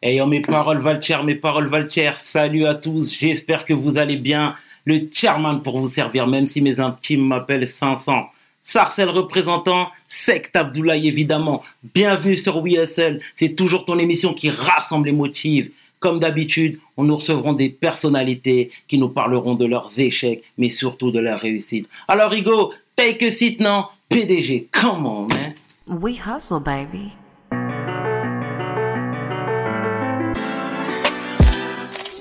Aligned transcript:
Ayant 0.00 0.28
mes 0.28 0.40
paroles 0.40 0.78
Valtier, 0.78 1.16
mes 1.24 1.34
paroles 1.34 1.66
Valtier, 1.66 2.12
salut 2.22 2.66
à 2.66 2.76
tous, 2.76 3.12
j'espère 3.12 3.64
que 3.64 3.74
vous 3.74 3.98
allez 3.98 4.14
bien. 4.14 4.54
Le 4.84 5.00
chairman 5.12 5.60
pour 5.60 5.80
vous 5.80 5.88
servir, 5.88 6.28
même 6.28 6.46
si 6.46 6.60
mes 6.60 6.78
intimes 6.78 7.26
m'appellent 7.26 7.68
500. 7.68 8.26
Sarcel 8.62 9.08
représentant, 9.08 9.90
Sect 10.08 10.54
Abdoulaye 10.54 11.08
évidemment. 11.08 11.64
Bienvenue 11.94 12.36
sur 12.36 12.58
WSL, 12.58 13.20
c'est 13.36 13.56
toujours 13.56 13.84
ton 13.84 13.98
émission 13.98 14.34
qui 14.34 14.50
rassemble 14.50 15.06
les 15.06 15.12
motifs. 15.12 15.68
Comme 15.98 16.20
d'habitude, 16.20 16.78
on 16.96 17.02
nous 17.02 17.16
recevrons 17.16 17.54
des 17.54 17.68
personnalités 17.68 18.70
qui 18.86 18.98
nous 18.98 19.08
parleront 19.08 19.56
de 19.56 19.66
leurs 19.66 19.90
échecs, 19.98 20.44
mais 20.58 20.68
surtout 20.68 21.10
de 21.10 21.18
leurs 21.18 21.40
réussites. 21.40 21.88
Alors 22.06 22.32
Hugo, 22.32 22.72
take 22.94 23.26
a 23.26 23.30
seat 23.32 23.58
non? 23.58 23.86
PDG, 24.08 24.68
come 24.70 25.06
on 25.06 25.26
man. 25.26 25.54
We 26.00 26.20
hustle, 26.24 26.60
baby. 26.60 27.14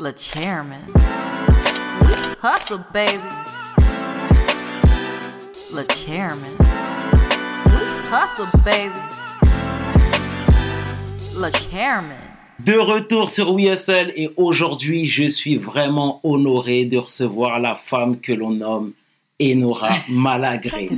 Le 0.07 0.13
chairman. 0.15 0.79
We 1.99 2.15
hustle, 2.41 2.79
baby. 2.93 3.27
Le 5.75 5.83
chairman. 5.93 6.55
We 7.65 7.81
hustle, 8.07 8.47
baby. 8.63 9.01
Le 11.35 11.51
chairman. 11.51 12.15
De 12.59 12.77
retour 12.77 13.29
sur 13.29 13.51
WSL 13.53 14.13
et 14.15 14.31
aujourd'hui, 14.37 15.07
je 15.07 15.25
suis 15.25 15.57
vraiment 15.57 16.21
honoré 16.23 16.85
de 16.85 16.99
recevoir 16.99 17.59
la 17.59 17.75
femme 17.75 18.21
que 18.21 18.31
l'on 18.31 18.51
nomme 18.51 18.93
Enora 19.39 19.89
Malagré. 20.09 20.89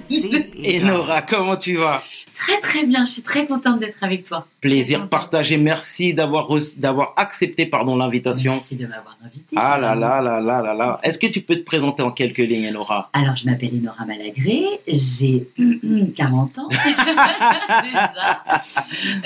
Enora, 0.82 1.22
comment 1.24 1.58
tu 1.58 1.76
vas? 1.76 2.02
Très 2.38 2.58
très 2.62 2.86
bien, 2.86 3.04
je 3.04 3.12
suis 3.12 3.22
très 3.22 3.46
contente 3.46 3.80
d'être 3.80 4.02
avec 4.02 4.24
toi. 4.24 4.48
Plaisir 4.62 5.10
partagé, 5.10 5.58
merci 5.58 6.14
d'avoir 6.14 6.48
d'avoir 6.78 7.12
accepté 7.18 7.66
pardon 7.66 7.98
l'invitation. 7.98 8.54
Merci 8.54 8.78
de 8.78 8.88
m'avoir 8.88 9.18
invité. 9.26 9.58
Ah 9.58 9.78
là 9.78 9.94
là 9.94 10.22
là 10.22 10.40
là 10.40 10.62
là 10.62 10.74
là. 10.74 11.00
Est-ce 11.04 11.20
que 11.20 11.28
tu 11.28 11.42
peux 11.42 11.58
te 11.58 11.64
présenter 11.64 12.02
en 12.02 12.12
quelques 12.12 12.38
lignes, 12.38 12.70
Enora 12.70 13.10
Alors, 13.12 13.36
je 13.36 13.46
m'appelle 13.46 13.72
Enora 13.82 14.06
Malagré, 14.06 14.64
j'ai 14.88 15.46
40 16.16 16.60
ans 16.60 16.70
déjà. 17.84 18.44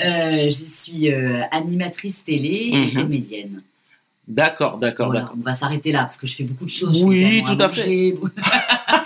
Euh, 0.04 0.44
je 0.46 0.50
suis 0.50 1.12
euh, 1.12 1.42
animatrice 1.52 2.24
télé 2.24 2.70
et 2.72 2.84
Mhm. 2.86 2.94
comédienne. 3.02 3.62
D'accord, 4.26 4.78
d'accord, 4.78 5.08
Voilà, 5.10 5.30
on 5.36 5.40
va 5.42 5.54
s'arrêter 5.54 5.92
là 5.92 6.00
parce 6.00 6.16
que 6.16 6.26
je 6.26 6.34
fais 6.34 6.44
beaucoup 6.44 6.64
de 6.64 6.70
choses. 6.70 7.00
Oui, 7.04 7.42
tout 7.46 7.52
à 7.60 7.68
manger. 7.68 8.16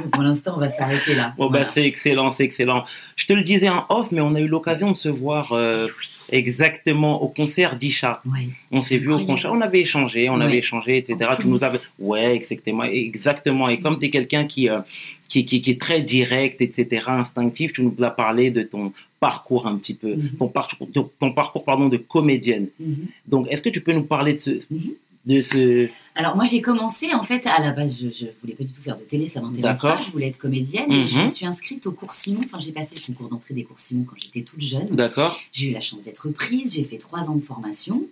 Mais 0.00 0.06
pour 0.12 0.22
l'instant, 0.22 0.54
on 0.56 0.60
va 0.60 0.68
s'arrêter 0.70 1.14
là. 1.14 1.34
Bon 1.36 1.48
Voilà. 1.48 1.64
ben 1.64 1.70
c'est 1.72 1.84
excellent, 1.86 2.32
c'est 2.32 2.44
excellent. 2.44 2.84
Je 3.16 3.26
te 3.26 3.32
le 3.32 3.42
disais 3.42 3.68
en 3.68 3.84
off, 3.88 4.10
mais 4.12 4.20
on 4.20 4.34
a 4.34 4.40
eu 4.40 4.46
l'occasion 4.48 4.90
de 4.92 4.96
se 4.96 5.08
voir 5.08 5.52
euh, 5.52 5.86
Oui. 5.86 6.36
exactement 6.38 7.22
au 7.22 7.28
concert 7.28 7.76
d'Isha. 7.76 8.22
On 8.70 8.82
s'est 8.82 8.98
vu 8.98 9.12
au 9.12 9.24
concert, 9.24 9.52
on 9.52 9.60
avait 9.60 9.80
échangé, 9.80 10.28
on 10.28 10.40
avait 10.40 10.58
échangé, 10.58 10.98
etc. 10.98 11.30
En 11.32 11.36
Tu 11.36 11.48
nous 11.48 11.62
avais, 11.64 11.78
ouais, 11.98 12.34
exactement, 12.34 12.84
exactement. 12.84 13.68
Et 13.68 13.80
comme 13.80 13.98
tu 13.98 14.06
es 14.06 14.10
quelqu'un 14.10 14.44
qui, 14.44 14.68
euh, 14.68 14.80
qui, 15.28 15.44
qui, 15.44 15.60
qui 15.60 15.70
est 15.72 15.80
très 15.80 16.02
direct, 16.02 16.60
etc., 16.60 17.06
instinctif, 17.08 17.72
tu 17.72 17.82
nous 17.82 17.94
as 18.02 18.10
parlé 18.10 18.50
de 18.50 18.62
ton 18.62 18.92
parcours 19.20 19.66
un 19.66 19.76
petit 19.76 19.94
peu, 19.94 20.14
Mhm. 20.16 20.30
ton 20.38 20.48
parcours, 20.48 20.88
ton, 20.92 21.10
ton 21.20 21.32
parcours 21.32 21.64
pardon 21.64 21.88
de 21.88 21.96
comédienne. 21.96 22.66
Mhm. 22.80 23.06
Donc, 23.28 23.46
est-ce 23.50 23.62
que 23.62 23.68
tu 23.68 23.80
peux 23.80 23.92
nous 23.92 24.02
parler 24.02 24.34
de 24.34 24.38
ce, 24.40 24.50
Mhm. 24.50 24.80
de 25.26 25.40
ce, 25.42 25.88
Alors 26.14 26.36
moi 26.36 26.44
j'ai 26.44 26.60
commencé 26.60 27.14
en 27.14 27.22
fait 27.22 27.46
à 27.46 27.60
la 27.60 27.70
base 27.72 27.98
je, 27.98 28.08
je 28.10 28.26
voulais 28.42 28.52
pas 28.54 28.64
du 28.64 28.72
tout 28.72 28.82
faire 28.82 28.96
de 28.98 29.02
télé 29.02 29.28
ça 29.28 29.40
m'intéresse 29.40 29.80
D'accord. 29.80 29.96
pas 29.96 30.02
je 30.02 30.10
voulais 30.10 30.28
être 30.28 30.36
comédienne 30.38 30.92
et 30.92 31.06
je 31.08 31.16
Mhm. 31.16 31.22
me 31.24 31.28
suis 31.28 31.46
inscrite 31.46 31.86
au 31.86 31.92
cours 31.92 32.12
Simon. 32.12 32.40
Enfin 32.44 32.58
j'ai 32.60 32.72
passé 32.72 32.94
le 32.96 33.00
concours 33.14 33.28
d'entrée 33.30 33.54
des 33.54 33.64
cours 33.64 33.78
Simon 33.78 34.04
quand 34.04 34.16
j'étais 34.22 34.42
toute 34.42 34.60
jeune. 34.60 34.88
D'accord, 34.90 35.40
j'ai 35.52 35.68
eu 35.68 35.72
la 35.72 35.80
chance 35.80 36.02
d'être 36.02 36.28
prise 36.30 36.74
j'ai 36.74 36.84
fait 36.84 36.98
trois 36.98 37.30
ans 37.30 37.34
de 37.36 37.42
formation 37.42 38.02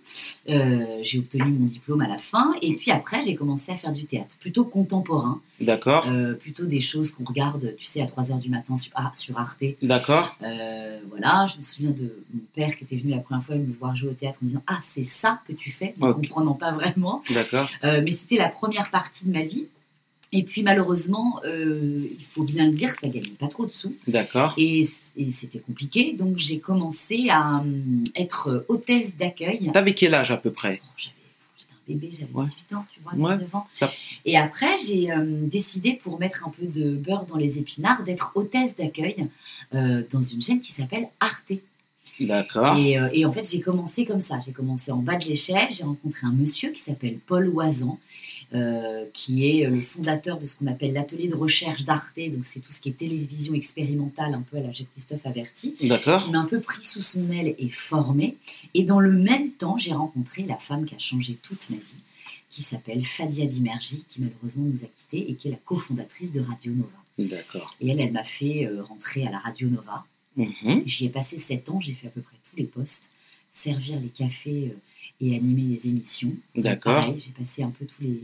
Euh, 0.49 0.99
j'ai 1.03 1.19
obtenu 1.19 1.43
mon 1.51 1.65
diplôme 1.67 2.01
à 2.01 2.07
la 2.07 2.17
fin 2.17 2.53
et 2.61 2.73
puis 2.73 2.89
après 2.91 3.21
j'ai 3.21 3.35
commencé 3.35 3.71
à 3.71 3.75
faire 3.75 3.91
du 3.91 4.05
théâtre 4.05 4.35
plutôt 4.39 4.65
contemporain. 4.65 5.39
D'accord, 5.59 6.07
euh, 6.09 6.33
plutôt 6.33 6.65
des 6.65 6.81
choses 6.81 7.11
qu'on 7.11 7.23
regarde 7.23 7.75
tu 7.77 7.85
sais 7.85 8.01
à 8.01 8.07
3 8.07 8.31
heures 8.31 8.39
du 8.39 8.49
matin 8.49 8.77
sur, 8.77 8.91
ah, 8.95 9.11
sur 9.13 9.37
Arte. 9.37 9.63
D'accord, 9.83 10.35
Euh, 10.41 10.97
voilà, 11.11 11.45
je 11.51 11.57
me 11.57 11.61
souviens 11.61 11.91
de 11.91 12.15
mon 12.33 12.41
père 12.55 12.75
qui 12.75 12.83
était 12.83 12.95
venu 12.95 13.11
la 13.11 13.19
première 13.19 13.43
fois 13.45 13.55
me 13.55 13.71
voir 13.79 13.95
jouer 13.95 14.09
au 14.09 14.13
théâtre 14.13 14.39
en 14.41 14.45
me 14.45 14.49
disant 14.49 14.63
Ah, 14.65 14.79
c'est 14.81 15.03
ça 15.03 15.39
que 15.47 15.53
tu 15.53 15.69
fais, 15.69 15.93
ne 15.99 16.11
comprenant 16.13 16.53
pas 16.55 16.71
vraiment. 16.71 17.21
d'accord, 17.31 17.69
mais 17.99 18.11
c'était 18.11 18.37
la 18.37 18.47
première 18.47 18.89
partie 18.91 19.25
de 19.25 19.31
ma 19.33 19.41
vie. 19.43 19.65
Et 20.33 20.43
puis 20.43 20.63
malheureusement, 20.63 21.41
euh, 21.43 22.07
il 22.09 22.23
faut 22.23 22.43
bien 22.43 22.63
le 22.67 22.71
dire, 22.71 22.95
ça 22.95 23.09
gagnait 23.09 23.27
pas 23.37 23.49
trop 23.49 23.65
de 23.65 23.73
sous. 23.73 23.93
d'accord, 24.07 24.53
Et, 24.57 24.85
c'était 24.85 25.59
compliqué. 25.59 26.13
Donc 26.13 26.37
j'ai 26.37 26.59
commencé 26.59 27.27
à 27.29 27.57
hum, 27.57 28.05
être 28.15 28.65
hôtesse 28.69 29.17
d'accueil. 29.17 29.69
T'avais 29.73 29.93
quel 29.93 30.13
âge 30.13 30.31
à 30.31 30.37
peu 30.37 30.51
près? 30.51 30.79
Oh, 30.85 30.87
J'étais 30.95 31.11
un 31.73 31.93
bébé, 31.93 32.11
j'avais 32.13 32.31
Ouais. 32.33 32.45
18 32.45 32.73
ans, 32.75 32.85
tu 32.93 33.01
vois, 33.01 33.11
Ouais. 33.15 33.35
19 33.35 33.55
ans. 33.55 33.67
Ça- 33.75 33.91
Et 34.23 34.37
après, 34.37 34.77
j'ai 34.87 35.11
euh, 35.11 35.25
décidé, 35.47 35.93
pour 36.01 36.17
mettre 36.17 36.47
un 36.47 36.49
peu 36.51 36.65
de 36.65 36.91
beurre 36.95 37.25
dans 37.25 37.35
les 37.37 37.59
épinards, 37.59 38.03
d'être 38.03 38.31
hôtesse 38.35 38.77
d'accueil 38.77 39.27
euh, 39.75 40.01
dans 40.09 40.21
une 40.21 40.41
chaîne 40.41 40.61
qui 40.61 40.71
s'appelle 40.71 41.09
Arte. 41.19 41.51
D'accord, 42.25 42.77
Et, 42.77 42.97
euh, 42.97 43.09
et 43.13 43.25
en 43.25 43.31
fait, 43.31 43.49
j'ai 43.49 43.59
commencé 43.61 44.05
comme 44.05 44.21
ça. 44.21 44.39
J'ai 44.45 44.51
commencé 44.51 44.91
en 44.91 44.97
bas 44.97 45.17
de 45.17 45.25
l'échelle. 45.25 45.67
J'ai 45.71 45.83
rencontré 45.83 46.27
un 46.27 46.31
monsieur 46.33 46.71
qui 46.71 46.79
s'appelle 46.79 47.17
Paul 47.25 47.47
Oisan, 47.49 47.99
euh, 48.53 49.05
qui 49.13 49.47
est 49.47 49.69
le 49.69 49.81
fondateur 49.81 50.37
de 50.39 50.45
ce 50.47 50.55
qu'on 50.55 50.67
appelle 50.67 50.93
l'atelier 50.93 51.27
de 51.27 51.35
recherche 51.35 51.83
d'Arte. 51.85 52.19
Donc, 52.31 52.45
c'est 52.45 52.59
tout 52.59 52.71
ce 52.71 52.81
qui 52.81 52.89
est 52.89 52.93
télévision 52.93 53.53
expérimentale, 53.53 54.33
un 54.33 54.41
peu 54.41 54.57
à 54.57 54.61
la 54.61 54.71
G. 54.71 54.85
Christophe 54.91 55.25
Averti, 55.25 55.75
d'accord, 55.81 56.23
qui 56.23 56.31
m'a 56.31 56.39
un 56.39 56.45
peu 56.45 56.59
pris 56.59 56.83
sous 56.85 57.01
son 57.01 57.29
aile 57.31 57.55
et 57.57 57.69
formé. 57.69 58.37
Et 58.73 58.83
dans 58.83 58.99
le 58.99 59.13
même 59.13 59.51
temps, 59.51 59.77
j'ai 59.77 59.93
rencontré 59.93 60.43
la 60.43 60.57
femme 60.57 60.85
qui 60.85 60.95
a 60.95 60.99
changé 60.99 61.37
toute 61.41 61.69
ma 61.69 61.77
vie, 61.77 62.01
qui 62.49 62.61
s'appelle 62.61 63.05
Fadia 63.05 63.45
Dimerji, 63.45 64.03
qui 64.09 64.21
malheureusement 64.21 64.65
nous 64.65 64.83
a 64.83 64.87
quittés 64.87 65.31
et 65.31 65.35
qui 65.35 65.47
est 65.47 65.51
la 65.51 65.57
cofondatrice 65.63 66.33
de 66.33 66.41
Radio 66.41 66.73
Nova. 66.73 66.89
d'accord. 67.17 67.69
Et 67.79 67.89
elle, 67.89 68.01
elle 68.01 68.11
m'a 68.11 68.25
fait 68.25 68.67
euh, 68.67 68.83
rentrer 68.83 69.25
à 69.25 69.31
la 69.31 69.39
Radio 69.39 69.69
Nova. 69.69 70.05
Mhm. 70.37 70.83
J'y 70.85 71.05
ai 71.05 71.09
passé 71.09 71.37
sept 71.37 71.69
ans, 71.69 71.79
j'ai 71.81 71.93
fait 71.93 72.07
à 72.07 72.09
peu 72.11 72.21
près 72.21 72.35
tous 72.49 72.55
les 72.57 72.63
postes, 72.63 73.09
servir 73.51 73.99
les 73.99 74.07
cafés 74.09 74.71
euh, 74.73 75.25
et 75.25 75.35
animer 75.35 75.63
les 75.75 75.87
émissions. 75.89 76.31
D'accord. 76.55 77.13
J'ai 77.17 77.31
passé 77.31 77.63
un 77.63 77.69
peu 77.69 77.85
tous 77.85 78.01
les, 78.01 78.21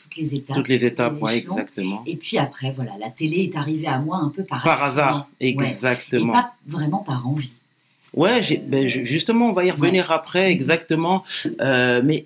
toutes 0.00 0.16
les 0.16 0.34
étapes. 0.36 0.56
Toutes 0.56 0.68
les 0.68 0.84
étapes, 0.84 1.14
échelons. 1.16 1.54
exactement. 1.56 2.02
Et 2.06 2.16
puis 2.16 2.38
après, 2.38 2.72
voilà, 2.72 2.92
la 2.98 3.10
télé 3.10 3.42
est 3.52 3.56
arrivée 3.56 3.86
à 3.88 3.98
moi 3.98 4.16
un 4.18 4.30
peu 4.30 4.42
par, 4.44 4.62
Par 4.64 4.82
hasard, 4.82 5.28
Ouais. 5.40 5.54
exactement. 5.72 6.32
Et 6.32 6.36
pas 6.36 6.54
vraiment 6.66 6.98
par 7.04 7.26
envie. 7.28 7.58
Ouais, 8.14 8.56
ben, 8.66 8.86
ju- 8.88 9.04
justement, 9.04 9.50
on 9.50 9.52
va 9.52 9.66
y 9.66 9.70
revenir 9.70 10.10
après, 10.10 10.50
exactement. 10.50 11.24
Euh, 11.60 12.00
mais 12.02 12.24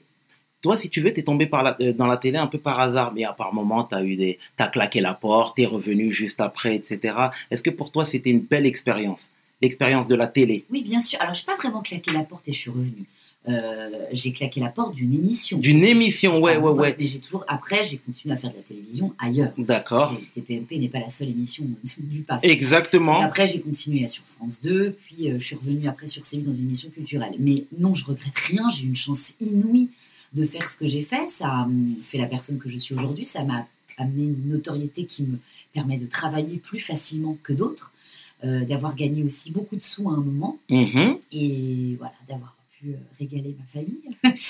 toi, 0.62 0.78
si 0.78 0.88
tu 0.88 1.00
veux, 1.00 1.12
t'es 1.12 1.22
tombé 1.22 1.46
par 1.46 1.62
la, 1.62 1.76
euh, 1.80 1.92
dans 1.92 2.06
la 2.06 2.16
télé 2.16 2.38
un 2.38 2.46
peu 2.46 2.58
par 2.58 2.80
hasard, 2.80 3.12
mais 3.12 3.24
à 3.24 3.32
par 3.32 3.52
moment, 3.52 3.82
t'as 3.82 4.02
eu 4.02 4.16
des, 4.16 4.38
t'as 4.56 4.68
claqué 4.68 5.00
la 5.00 5.12
porte, 5.12 5.56
t'es 5.56 5.66
revenu 5.66 6.12
juste 6.12 6.40
après, 6.40 6.76
etc. 6.76 7.14
Est-ce 7.50 7.62
que 7.62 7.70
pour 7.70 7.90
toi, 7.90 8.06
c'était 8.06 8.30
une 8.30 8.40
belle 8.40 8.64
expérience, 8.64 9.28
l'expérience 9.60 10.06
de 10.06 10.14
la 10.14 10.28
télé, 10.28 10.64
Oui, 10.70 10.82
bien 10.82 11.00
sûr. 11.00 11.20
Alors, 11.20 11.34
je 11.34 11.40
n'ai 11.40 11.46
pas 11.46 11.56
vraiment 11.56 11.82
claqué 11.82 12.12
la 12.12 12.22
porte 12.22 12.48
et 12.48 12.52
je 12.52 12.58
suis 12.58 12.70
revenue. 12.70 13.04
Euh, 13.48 13.90
j'ai 14.12 14.32
claqué 14.32 14.60
la 14.60 14.68
porte 14.68 14.94
d'une 14.94 15.12
émission. 15.12 15.58
d'une 15.58 15.82
émission, 15.82 16.40
ouais, 16.40 16.56
ouais, 16.56 16.70
ouais. 16.70 16.94
Mais 16.96 17.08
j'ai 17.08 17.18
toujours, 17.18 17.44
après, 17.48 17.84
j'ai 17.84 17.96
continué 17.96 18.32
à 18.34 18.36
faire 18.36 18.52
de 18.52 18.56
la 18.56 18.62
télévision 18.62 19.12
ailleurs. 19.18 19.50
D'accord, 19.58 20.16
TPMP 20.32 20.78
n'est 20.78 20.88
pas 20.88 21.00
la 21.00 21.10
seule 21.10 21.30
émission 21.30 21.64
du 21.98 22.20
PAF. 22.20 22.38
exactement. 22.44 23.20
Et 23.20 23.24
après, 23.24 23.48
j'ai 23.48 23.60
continué 23.60 24.06
sur 24.06 24.22
France 24.36 24.60
2, 24.62 24.92
puis 24.92 25.28
euh, 25.28 25.38
je 25.40 25.44
suis 25.44 25.56
revenue 25.56 25.88
après 25.88 26.06
sur 26.06 26.22
C8 26.22 26.42
dans 26.42 26.52
une 26.52 26.66
émission 26.66 26.88
culturelle. 26.90 27.34
Mais 27.40 27.64
non, 27.76 27.96
je 27.96 28.04
regrette 28.04 28.38
rien. 28.38 28.62
J'ai 28.70 28.84
eu 28.84 28.86
une 28.86 28.96
chance 28.96 29.34
inouïe 29.40 29.88
de 30.34 30.44
faire 30.44 30.69
ce 30.69 30.76
que 30.76 30.87
j'ai 30.87 31.03
fait. 31.03 31.28
Ça 31.28 31.48
a 31.48 31.62
hum, 31.65 31.94
fait 32.03 32.19
la 32.19 32.26
personne 32.26 32.59
que 32.59 32.69
je 32.69 32.78
suis 32.78 32.94
aujourd'hui. 32.94 33.26
Ça 33.26 33.43
m'a 33.44 33.66
amené 33.98 34.25
une 34.25 34.48
notoriété 34.50 35.04
qui 35.04 35.22
me 35.25 35.38
permet 35.75 35.97
de 35.98 36.06
travailler 36.06 36.56
plus 36.59 36.81
facilement 36.81 37.37
que 37.43 37.53
d'autres, 37.53 37.93
euh, 38.44 38.65
d'avoir 38.65 38.94
gagné 38.97 39.22
aussi 39.22 39.50
beaucoup 39.50 39.76
de 39.76 39.82
sous 39.82 40.09
à 40.10 40.15
un 40.15 40.21
moment 40.21 40.59
Mhm. 40.69 41.19
et 41.32 41.97
voilà, 41.98 42.15
d'avoir 42.28 42.56
pu 42.78 42.88
euh, 42.91 42.97
régaler 43.19 43.54
ma 43.59 43.81
famille. 43.81 44.37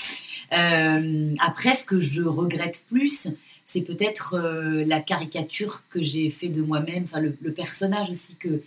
Euh, 0.51 1.33
après, 1.39 1.73
ce 1.73 1.83
que 1.83 1.99
je 1.99 2.21
regrette 2.21 2.83
plus, 2.87 3.27
c'est 3.65 3.81
peut-être 3.81 4.35
euh, 4.35 4.83
la 4.85 4.99
caricature 4.99 5.81
que 5.89 6.03
j'ai 6.03 6.29
fait 6.29 6.49
de 6.49 6.61
moi-même, 6.61 7.05
enfin 7.05 7.21
le, 7.21 7.35
le 7.41 7.51
personnage 7.53 8.09
aussi 8.11 8.35
que 8.35 8.61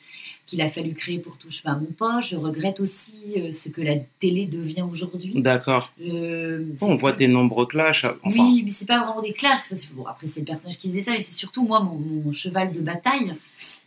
qu'il 0.46 0.60
a 0.62 0.68
fallu 0.68 0.94
créer 0.94 1.18
pour 1.18 1.38
touche 1.38 1.62
pas 1.62 1.74
mon 1.74 1.86
poste. 1.86 2.28
Je 2.30 2.36
regrette 2.36 2.80
aussi 2.80 3.34
euh, 3.36 3.50
ce 3.52 3.68
que 3.68 3.80
la 3.82 3.96
télé 4.20 4.46
devient 4.46 4.84
aujourd'hui. 4.90 5.40
D'accord. 5.42 5.92
Euh, 6.00 6.64
on 6.82 6.94
voit 6.96 7.12
tes 7.12 7.26
nombreux 7.28 7.66
clashs. 7.66 8.04
Enfin, 8.22 8.42
oui, 8.44 8.62
mais 8.64 8.70
c'est 8.70 8.86
pas 8.86 9.04
vraiment 9.04 9.22
des 9.22 9.32
clashs. 9.32 9.68
parce 9.68 9.84
que, 9.84 9.92
bon, 9.94 10.06
après, 10.06 10.28
c'est 10.28 10.40
le 10.40 10.46
personnage 10.46 10.78
qui 10.78 10.88
faisait 10.88 11.02
ça, 11.02 11.12
mais 11.12 11.20
c'est 11.22 11.34
surtout 11.34 11.64
moi, 11.66 11.80
mon, 11.80 11.98
mon 11.98 12.32
cheval 12.32 12.72
de 12.72 12.80
bataille. 12.80 13.34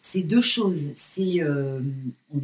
C'est 0.02 0.22
deux 0.24 0.42
choses. 0.42 0.88
C'est, 0.96 1.42
euh, 1.42 1.80
on, 2.36 2.40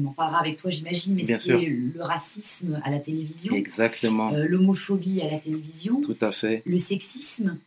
on 0.00 0.06
en 0.06 0.12
parlera 0.12 0.40
avec 0.40 0.56
toi, 0.56 0.70
j'imagine, 0.70 1.14
mais 1.14 1.24
c'est 1.24 1.48
le 1.56 2.02
racisme 2.02 2.80
à 2.84 2.90
la 2.90 3.00
télévision, 3.00 3.54
exactement. 3.54 4.32
euh, 4.32 4.46
l'homophobie 4.46 5.20
à 5.22 5.30
la 5.30 5.38
télévision, 5.38 6.00
Tout 6.02 6.16
à 6.20 6.30
fait. 6.32 6.62
le 6.64 6.78
sexisme, 6.78 7.58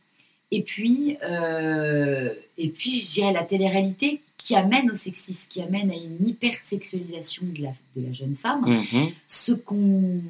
et 0.51 0.61
puis, 0.63 1.17
euh, 1.23 2.33
et 2.57 2.69
puis, 2.69 2.99
je 2.99 3.11
dirais 3.13 3.31
la 3.33 3.43
télé-réalité 3.43 4.21
qui 4.37 4.55
amène 4.55 4.89
au 4.91 4.95
sexisme, 4.95 5.47
qui 5.49 5.61
amène 5.61 5.91
à 5.91 5.95
une 5.95 6.27
hypersexualisation 6.27 7.43
de 7.55 7.61
la, 7.63 7.73
de 7.95 8.05
la 8.07 8.11
jeune 8.13 8.35
femme 8.35 8.65
Mhm. 8.67 9.09
ce 9.27 9.51
qu'on 9.51 10.21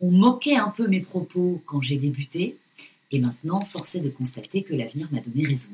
on 0.00 0.10
moquait 0.10 0.56
un 0.56 0.68
peu 0.68 0.86
mes 0.88 1.00
propos 1.00 1.62
quand 1.66 1.80
j'ai 1.80 1.96
débuté. 1.96 2.56
Et 3.10 3.20
maintenant, 3.20 3.60
force 3.60 3.94
est 3.94 4.00
de 4.00 4.08
constater 4.08 4.62
que 4.62 4.74
l'avenir 4.74 5.06
m'a 5.12 5.20
donné 5.20 5.46
raison. 5.46 5.70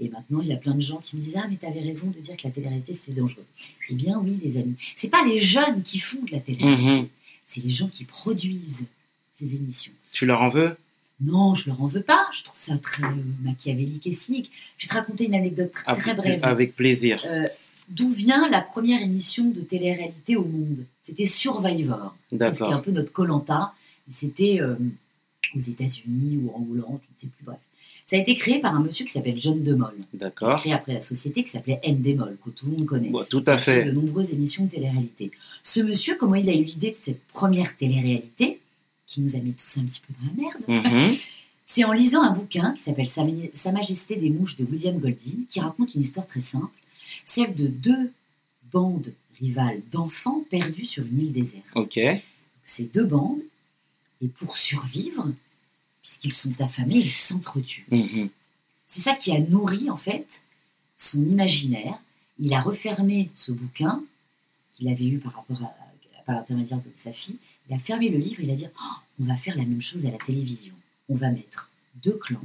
Et 0.00 0.08
maintenant, 0.08 0.40
il 0.42 0.48
y 0.48 0.52
a 0.52 0.56
plein 0.56 0.74
de 0.74 0.80
gens 0.80 0.98
qui 0.98 1.16
me 1.16 1.20
disent 1.20 1.36
Ah, 1.36 1.46
mais 1.50 1.56
tu 1.56 1.66
avais 1.66 1.80
raison 1.80 2.08
de 2.08 2.18
dire 2.20 2.36
que 2.36 2.46
la 2.46 2.50
télé-réalité, 2.52 2.92
c'était 2.94 3.12
dangereux. 3.20 3.44
Eh 3.90 3.94
bien, 3.94 4.18
oui, 4.18 4.38
les 4.42 4.56
amis. 4.56 4.74
C'est 4.96 5.08
pas 5.08 5.24
les 5.26 5.38
jeunes 5.40 5.82
qui 5.82 5.98
font 5.98 6.22
de 6.22 6.30
la 6.32 6.40
télé-réalité, 6.40 6.82
Mhm. 6.84 7.08
c'est 7.46 7.62
les 7.64 7.70
gens 7.70 7.88
qui 7.88 8.04
produisent 8.04 8.82
ces 9.32 9.54
émissions. 9.54 9.92
Tu 10.12 10.26
leur 10.26 10.42
en 10.42 10.48
veux? 10.48 10.76
Non, 11.20 11.54
je 11.54 11.66
leur 11.68 11.82
en 11.82 11.86
veux 11.86 12.02
pas. 12.02 12.26
Je 12.36 12.42
trouve 12.44 12.58
ça 12.58 12.78
très 12.78 13.02
euh, 13.04 13.08
machiavélique 13.42 14.06
et 14.06 14.12
cynique. 14.12 14.50
Je 14.76 14.86
vais 14.86 14.90
te 14.90 14.94
raconter 14.94 15.24
une 15.26 15.34
anecdote 15.34 15.72
tr- 15.74 15.96
très 15.98 16.10
avec, 16.12 16.16
brève. 16.16 16.44
avec 16.44 16.76
plaisir. 16.76 17.24
Euh, 17.26 17.44
D'où 17.88 18.10
vient 18.10 18.48
la 18.50 18.60
première 18.60 19.00
émission 19.02 19.46
de 19.50 19.60
télé-réalité 19.62 20.36
au 20.36 20.44
monde? 20.44 20.84
C'était 21.02 21.26
Survivor. 21.26 22.14
C'est 22.30 22.52
ce 22.52 22.64
qui 22.64 22.70
est 22.70 22.74
un 22.74 22.78
peu 22.80 22.90
notre 22.90 23.12
Colanta. 23.12 23.72
C'était 24.12 24.58
euh, 24.60 24.76
aux 25.56 25.58
États-Unis 25.58 26.38
ou 26.44 26.50
en 26.54 26.60
Hollande, 26.70 26.98
je 27.02 27.14
ne 27.14 27.20
sais 27.20 27.26
plus, 27.36 27.44
bref. 27.44 27.58
Ça 28.06 28.16
a 28.16 28.20
été 28.20 28.34
créé 28.34 28.58
par 28.58 28.74
un 28.74 28.80
monsieur 28.80 29.04
qui 29.04 29.12
s'appelle 29.12 29.38
John 29.40 29.62
DeMol. 29.62 29.92
D'accord. 30.14 30.60
créé 30.60 30.72
après 30.72 30.94
la 30.94 31.02
société 31.02 31.44
qui 31.44 31.50
s'appelait 31.50 31.78
Endemol, 31.86 32.36
que 32.44 32.48
tout 32.50 32.64
le 32.66 32.72
monde 32.72 32.86
connaît. 32.86 33.08
Bon, 33.10 33.22
tout 33.28 33.42
Il 33.46 33.50
a 33.50 33.54
à 33.54 33.58
fait. 33.58 33.84
de 33.84 33.90
nombreuses 33.90 34.32
émissions 34.32 34.64
de 34.64 34.70
télé-réalité. 34.70 35.30
Ce 35.62 35.80
monsieur, 35.80 36.16
comment 36.18 36.34
il 36.36 36.48
a 36.48 36.54
eu 36.54 36.62
l'idée 36.62 36.90
de 36.90 36.96
cette 36.96 37.22
première 37.26 37.76
télé-réalité, 37.76 38.60
qui 39.08 39.20
nous 39.22 39.34
a 39.34 39.38
mis 39.40 39.54
tous 39.54 39.78
un 39.78 39.84
petit 39.84 40.00
peu 40.00 40.12
dans 40.20 40.26
la 40.28 40.42
merde, 40.42 40.62
Mhm. 40.68 41.10
c'est 41.66 41.84
en 41.84 41.92
lisant 41.92 42.22
un 42.22 42.30
bouquin 42.30 42.72
qui 42.74 42.82
s'appelle 42.82 43.08
Sa, 43.08 43.72
Majesté 43.72 44.16
des 44.16 44.30
Mouches 44.30 44.56
de 44.56 44.64
William 44.64 44.98
Golding, 44.98 45.46
qui 45.48 45.60
raconte 45.60 45.94
une 45.94 46.02
histoire 46.02 46.26
très 46.26 46.40
simple, 46.42 46.68
celle 47.24 47.54
de 47.54 47.66
deux 47.66 48.12
bandes 48.72 49.12
rivales 49.40 49.80
d'enfants 49.90 50.44
perdus 50.50 50.84
sur 50.86 51.04
une 51.04 51.20
île 51.20 51.32
déserte. 51.32 51.64
Ok. 51.74 51.98
Ces 52.64 52.84
deux 52.84 53.04
bandes, 53.04 53.40
et 54.22 54.28
pour 54.28 54.56
survivre, 54.56 55.32
puisqu'ils 56.02 56.32
sont 56.32 56.60
affamés, 56.60 56.96
ils 56.98 57.10
s'entretuent. 57.10 57.86
Mhm. 57.90 58.28
C'est 58.86 59.00
ça 59.00 59.14
qui 59.14 59.32
a 59.32 59.40
nourri 59.40 59.88
en 59.90 59.96
fait 59.96 60.42
son 60.96 61.22
imaginaire. 61.24 61.98
Il 62.38 62.52
a 62.52 62.60
refermé 62.60 63.30
ce 63.34 63.52
bouquin 63.52 64.02
qu'il 64.74 64.88
avait 64.88 65.06
eu 65.06 65.18
par 65.18 65.34
rapport 65.34 65.62
à, 65.62 65.74
par 66.28 66.36
l'intermédiaire 66.36 66.76
de 66.78 66.90
sa 66.94 67.10
fille. 67.10 67.38
Il 67.68 67.74
a 67.74 67.78
fermé 67.78 68.10
le 68.10 68.18
livre. 68.18 68.40
Il 68.42 68.50
a 68.50 68.54
dit 68.54 68.66
Oh, 68.78 68.96
on 69.20 69.24
va 69.24 69.34
faire 69.36 69.56
la 69.56 69.64
même 69.64 69.80
chose 69.80 70.04
à 70.04 70.10
la 70.10 70.18
télévision. 70.18 70.74
On 71.08 71.14
va 71.16 71.30
mettre 71.30 71.70
deux 72.04 72.18
clans 72.22 72.44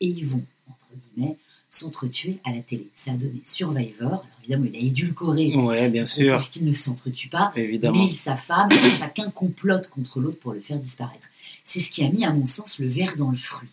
et 0.00 0.06
ils 0.06 0.26
vont 0.26 0.44
entre 0.70 0.88
guillemets 1.16 1.36
s'entretuer 1.70 2.36
à 2.44 2.52
la 2.52 2.60
télé. 2.60 2.86
Ça 2.94 3.12
a 3.12 3.14
donné 3.14 3.40
Survivor. 3.44 4.06
Alors 4.06 4.26
évidemment, 4.42 4.66
il 4.70 4.76
a 4.76 4.80
édulcoré 4.80 5.56
Ouais, 5.56 5.88
bien 5.88 6.04
sûr. 6.04 6.36
pour 6.36 6.50
qu'ils 6.50 6.66
ne 6.66 6.72
s'entretuent 6.74 7.30
pas. 7.30 7.52
Évidemment. 7.56 8.04
Mais 8.04 8.10
il 8.10 8.14
s'affame 8.14 8.70
et 8.70 8.90
chacun 8.90 9.30
complote 9.30 9.88
contre 9.88 10.20
l'autre 10.20 10.38
pour 10.38 10.52
le 10.52 10.60
faire 10.60 10.78
disparaître. 10.78 11.26
C'est 11.64 11.80
ce 11.80 11.90
qui 11.90 12.04
a 12.04 12.10
mis, 12.10 12.26
à 12.26 12.32
mon 12.34 12.44
sens, 12.44 12.78
le 12.78 12.86
verre 12.88 13.16
dans 13.16 13.30
le 13.30 13.38
fruit. 13.38 13.70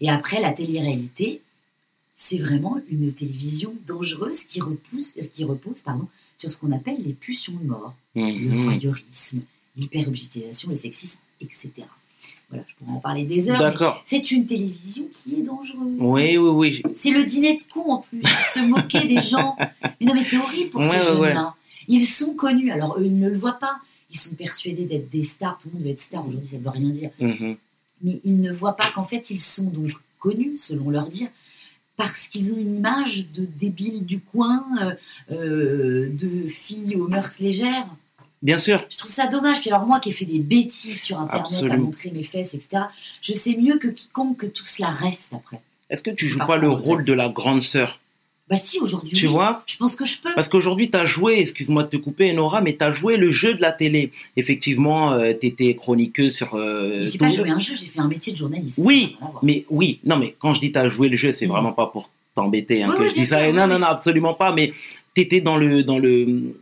Et 0.00 0.10
après, 0.10 0.40
la 0.40 0.50
télé-réalité, 0.50 1.40
c'est 2.24 2.38
vraiment 2.38 2.76
une 2.88 3.12
télévision 3.12 3.74
dangereuse 3.84 4.44
qui 4.44 4.60
repousse, 4.60 5.12
euh, 5.18 5.24
qui 5.24 5.42
repose 5.42 5.82
pardon, 5.82 6.06
sur 6.36 6.52
ce 6.52 6.56
qu'on 6.56 6.70
appelle 6.70 6.98
les 7.04 7.14
pulsions 7.14 7.54
de 7.60 7.66
mort, 7.66 7.94
le 8.14 8.22
Mhm. 8.48 8.62
voyeurisme, 8.64 9.40
l'hyperobjectivation, 9.76 10.70
le 10.70 10.76
sexisme, 10.76 11.18
etc. 11.40 11.70
Voilà, 12.48 12.64
je 12.68 12.74
pourrais 12.76 12.92
en 12.96 13.00
parler 13.00 13.24
des 13.24 13.50
heures. 13.50 14.02
C'est 14.04 14.30
une 14.30 14.46
télévision 14.46 15.04
qui 15.12 15.34
est 15.34 15.42
dangereuse. 15.42 15.96
Oui, 15.98 16.36
oui, 16.36 16.48
oui. 16.60 16.82
C'est 16.94 17.10
le 17.10 17.24
dîner 17.24 17.56
de 17.56 17.62
con 17.72 17.90
en 17.92 17.98
plus, 17.98 18.22
se 18.54 18.60
moquer 18.60 19.04
des 19.08 19.20
gens. 19.20 19.56
Mais 20.00 20.06
non, 20.06 20.14
mais 20.14 20.22
c'est 20.22 20.38
horrible 20.38 20.70
pour 20.70 20.80
Ouais, 20.82 20.88
ces 20.90 20.96
ouais, 21.10 21.28
jeunes-là. 21.28 21.56
Ils 21.88 22.04
sont 22.06 22.34
connus, 22.34 22.70
alors 22.70 22.98
eux, 23.00 23.06
ils 23.06 23.18
ne 23.18 23.28
le 23.28 23.36
voient 23.36 23.58
pas. 23.58 23.78
Ils 24.12 24.18
sont 24.18 24.34
persuadés 24.36 24.84
d'être 24.84 25.10
des 25.10 25.24
stars, 25.24 25.58
tout 25.58 25.68
le 25.70 25.74
monde 25.74 25.84
veut 25.84 25.90
être 25.90 26.00
star 26.00 26.24
aujourd'hui, 26.28 26.48
ça 26.50 26.56
ne 26.58 26.62
veut 26.62 26.68
rien 26.70 26.90
dire. 26.90 27.10
Mhm. 27.18 27.56
Mais 28.02 28.20
ils 28.24 28.40
ne 28.40 28.52
voient 28.52 28.76
pas 28.76 28.90
qu'en 28.94 29.04
fait, 29.04 29.30
ils 29.30 29.40
sont 29.40 29.70
donc 29.70 29.90
connus, 30.20 30.56
selon 30.58 30.90
leur 30.90 31.08
dire, 31.08 31.28
parce 31.96 32.28
qu'ils 32.28 32.52
ont 32.52 32.56
une 32.56 32.76
image 32.76 33.30
de 33.32 33.44
débiles 33.44 34.04
du 34.04 34.20
coin, 34.20 34.64
euh, 34.80 34.94
euh, 35.32 36.08
de 36.10 36.48
filles 36.48 36.96
aux 36.96 37.08
mœurs 37.08 37.38
légères. 37.40 37.86
Bien 38.42 38.58
sûr. 38.58 38.84
Je 38.90 38.98
trouve 38.98 39.10
ça 39.10 39.28
dommage. 39.28 39.60
Puis 39.60 39.70
alors 39.70 39.86
moi 39.86 40.00
qui 40.00 40.08
ai 40.08 40.12
fait 40.12 40.24
des 40.24 40.40
bêtises 40.40 41.02
sur 41.02 41.20
Internet 41.20 41.70
à 41.70 41.76
montrer 41.76 42.10
mes 42.10 42.24
fesses, 42.24 42.54
etc., 42.54 42.84
je 43.20 43.32
sais 43.32 43.56
mieux 43.56 43.78
que 43.78 43.88
quiconque 43.88 44.38
que 44.38 44.46
tout 44.46 44.64
cela 44.64 44.88
reste 44.88 45.32
après. 45.32 45.60
Est-ce 45.90 46.02
que 46.02 46.10
tu 46.10 46.28
joues 46.28 46.38
Parfois, 46.38 46.56
pas 46.56 46.60
le 46.60 46.70
rôle 46.70 47.04
de 47.04 47.12
la 47.12 47.28
grande 47.28 47.62
sœur? 47.62 48.00
Bah 48.52 48.58
si, 48.58 48.78
aujourd'hui, 48.80 49.12
Tu 49.16 49.26
oui. 49.28 49.32
vois 49.32 49.62
je 49.66 49.76
pense 49.78 49.96
que 49.96 50.04
je 50.04 50.18
peux. 50.18 50.28
Parce 50.34 50.48
qu'aujourd'hui, 50.50 50.90
tu 50.90 50.96
as 50.98 51.06
joué, 51.06 51.40
excuse-moi 51.40 51.84
de 51.84 51.88
te 51.88 51.96
couper, 51.96 52.30
Nora, 52.34 52.60
mais 52.60 52.76
tu 52.76 52.84
as 52.84 52.92
joué 52.92 53.16
le 53.16 53.30
jeu 53.30 53.54
de 53.54 53.62
la 53.62 53.72
télé. 53.72 54.12
Effectivement, 54.36 55.18
tu 55.40 55.46
étais 55.46 55.74
chroniqueuse 55.74 56.34
sur. 56.36 56.54
euh, 56.54 57.02
j'ai 57.04 57.16
pas 57.18 57.30
joué 57.30 57.48
un 57.48 57.58
jeu, 57.60 57.74
j'ai 57.74 57.86
fait 57.86 58.00
un 58.00 58.08
métier 58.08 58.32
de 58.34 58.38
journaliste. 58.38 58.78
Oui. 58.84 59.16
Mais 59.42 59.64
oui, 59.70 60.00
non, 60.04 60.16
mais 60.18 60.36
quand 60.38 60.52
je 60.52 60.60
dis 60.60 60.70
t'as 60.70 60.88
joué 60.88 61.08
le 61.08 61.16
jeu, 61.16 61.32
c'est 61.32 61.46
Mm. 61.46 61.50
vraiment 61.50 61.72
pas 61.72 61.86
pour 61.86 62.10
t'embêter 62.34 62.82
hein, 62.82 62.88
Oui, 62.90 62.96
que 62.96 63.02
oui, 63.04 63.08
je 63.10 63.14
dis 63.14 63.24
ça. 63.24 63.42
sûr, 63.44 63.54
non, 63.54 63.66
non, 63.66 63.78
non, 63.78 63.86
absolument 63.86 64.34
pas. 64.34 64.52
Mais 64.52 64.72
t'étais 65.14 65.40
dans 65.40 65.56
le, 65.56 65.82
dans 65.82 65.98
le, 65.98 66.54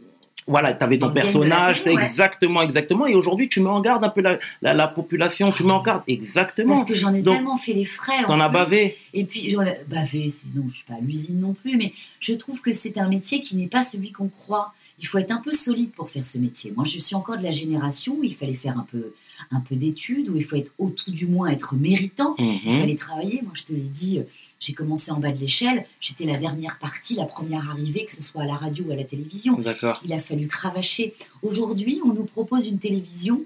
voilà, 0.47 0.73
t'avais 0.75 0.97
Dans 0.97 1.09
ton 1.09 1.15
personnage, 1.15 1.83
ouais. 1.87 1.93
exactement, 1.95 2.63
exactement. 2.63 3.07
Et 3.07 3.15
aujourd'hui, 3.15 3.49
tu 3.49 3.61
mets 3.61 3.69
en 3.69 3.81
garde 3.81 4.05
un 4.05 4.09
peu 4.09 4.21
la, 4.21 4.39
la, 4.63 4.75
la 4.75 4.89
population. 4.89 5.51
Tu 5.53 5.65
mets 5.65 5.73
en 5.73 5.83
garde, 5.83 6.03
exactement. 6.09 6.75
Parce 6.75 6.85
que 6.85 6.95
j'en 6.95 7.15
ai 7.15 7.23
Donc, 7.23 7.37
tellement 7.37 7.57
fait 7.57 7.73
les 7.73 7.85
frais. 7.85 8.19
en 8.25 8.27
T'en 8.27 8.41
as 8.41 8.49
bavé. 8.49 8.97
Et 9.15 9.25
puis, 9.25 9.51
j'en 9.51 9.63
ai 9.63 9.77
bavé, 9.87 10.29
c'est- 10.31 10.47
non, 10.55 10.65
je 10.69 10.75
suis 10.77 10.85
pas 10.85 10.95
à 10.95 11.01
l'usine 11.01 11.39
non 11.41 11.53
plus, 11.53 11.77
mais 11.77 11.93
je 12.21 12.33
trouve 12.35 12.61
que 12.63 12.73
c'est 12.73 12.99
un 12.99 13.09
métier 13.09 13.41
qui 13.41 13.57
n'est 13.57 13.67
pas 13.69 13.83
celui 13.85 14.13
qu'on 14.13 14.29
croit. 14.29 14.73
Il 15.03 15.07
faut 15.07 15.19
être 15.19 15.31
un 15.31 15.41
peu 15.41 15.53
solide 15.53 15.91
pour 15.93 16.11
faire 16.11 16.27
ce 16.27 16.37
métier. 16.39 16.73
Moi, 16.77 16.85
je 16.85 16.99
suis 16.99 17.15
encore 17.17 17.39
de 17.39 17.43
la 17.43 17.51
génération 17.51 18.17
où 18.19 18.23
il 18.23 18.35
fallait 18.35 18.55
faire 18.55 18.79
un 18.79 18.87
peu, 18.91 19.15
un 19.51 19.61
peu 19.61 19.75
d'études, 19.75 20.29
où 20.29 20.37
il 20.37 20.45
faut 20.45 20.57
être, 20.57 20.73
au 20.79 20.91
tout 20.91 21.11
du 21.11 21.27
moins, 21.27 21.49
être 21.49 21.75
méritant. 21.75 22.35
Il 22.39 22.45
Mhm. 22.73 22.81
fallait 22.81 22.95
travailler. 22.97 23.41
Moi, 23.43 23.53
je 23.55 23.65
te 23.65 23.73
l'ai 23.73 23.81
dit, 23.81 24.19
euh, 24.19 24.25
j'ai 24.61 24.75
commencé 24.75 25.11
en 25.11 25.19
bas 25.19 25.33
de 25.33 25.39
l'échelle. 25.39 25.87
J'étais 26.01 26.25
la 26.27 26.37
dernière 26.37 26.79
partie, 26.79 27.15
la 27.15 27.25
première 27.25 27.69
arrivée, 27.71 28.05
que 28.05 28.13
ce 28.13 28.23
soit 28.23 28.43
à 28.43 28.47
la 28.47 28.55
radio 28.55 28.85
ou 28.85 28.93
à 28.93 28.97
la 28.97 29.05
télévision. 29.05 29.59
D'accord. 29.59 30.01
Il 30.05 30.13
a 30.13 30.21
fallu 30.21 30.47
cravacher. 30.49 31.15
Aujourd'hui, 31.43 32.01
on 32.05 32.13
nous 32.13 32.25
propose 32.25 32.67
une 32.67 32.79
télévision 32.79 33.43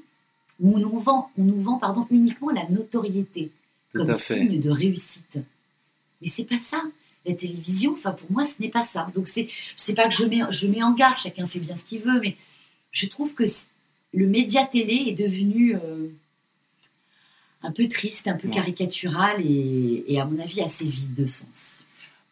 où 0.61 0.77
on 0.77 0.81
nous 0.81 0.99
vend, 0.99 1.31
on 1.39 1.45
nous 1.45 1.61
vend 1.61 1.79
pardon, 1.79 2.07
uniquement 2.11 2.51
la 2.51 2.69
notoriété 2.69 3.51
Tout 3.93 3.99
comme 3.99 4.07
signe 4.13 4.59
de 4.61 4.71
réussite. 4.71 5.39
Mais 6.21 6.29
c'est 6.29 6.45
pas 6.45 6.59
ça. 6.59 6.83
La 7.27 7.33
télévision, 7.35 7.93
enfin 7.93 8.13
pour 8.13 8.31
moi, 8.31 8.45
ce 8.45 8.61
n'est 8.61 8.69
pas 8.69 8.85
ça. 8.85 9.09
Donc 9.15 9.29
c'est, 9.29 9.49
c'est 9.77 9.95
pas 9.95 10.09
que 10.09 10.15
je 10.15 10.25
mets, 10.25 10.41
je 10.51 10.67
mets 10.67 10.83
en 10.83 10.93
garde. 10.93 11.17
Chacun 11.19 11.47
fait 11.47 11.59
bien 11.59 11.75
ce 11.77 11.85
qu'il 11.85 12.01
veut, 12.01 12.21
mais 12.21 12.37
je 12.93 13.07
trouve 13.07 13.35
que 13.35 13.45
le 14.13 14.27
média 14.27 14.65
télé 14.65 15.05
est 15.09 15.13
devenu 15.13 15.75
euh, 15.75 16.09
un 17.63 17.73
peu 17.73 17.89
triste, 17.89 18.29
un 18.29 18.35
peu 18.37 18.49
Ouais. 18.49 18.55
caricatural 18.55 19.41
et, 19.41 20.05
et 20.07 20.21
à 20.21 20.25
mon 20.25 20.39
avis 20.39 20.61
assez 20.61 20.85
vide 20.87 21.15
de 21.15 21.27
sens. 21.27 21.85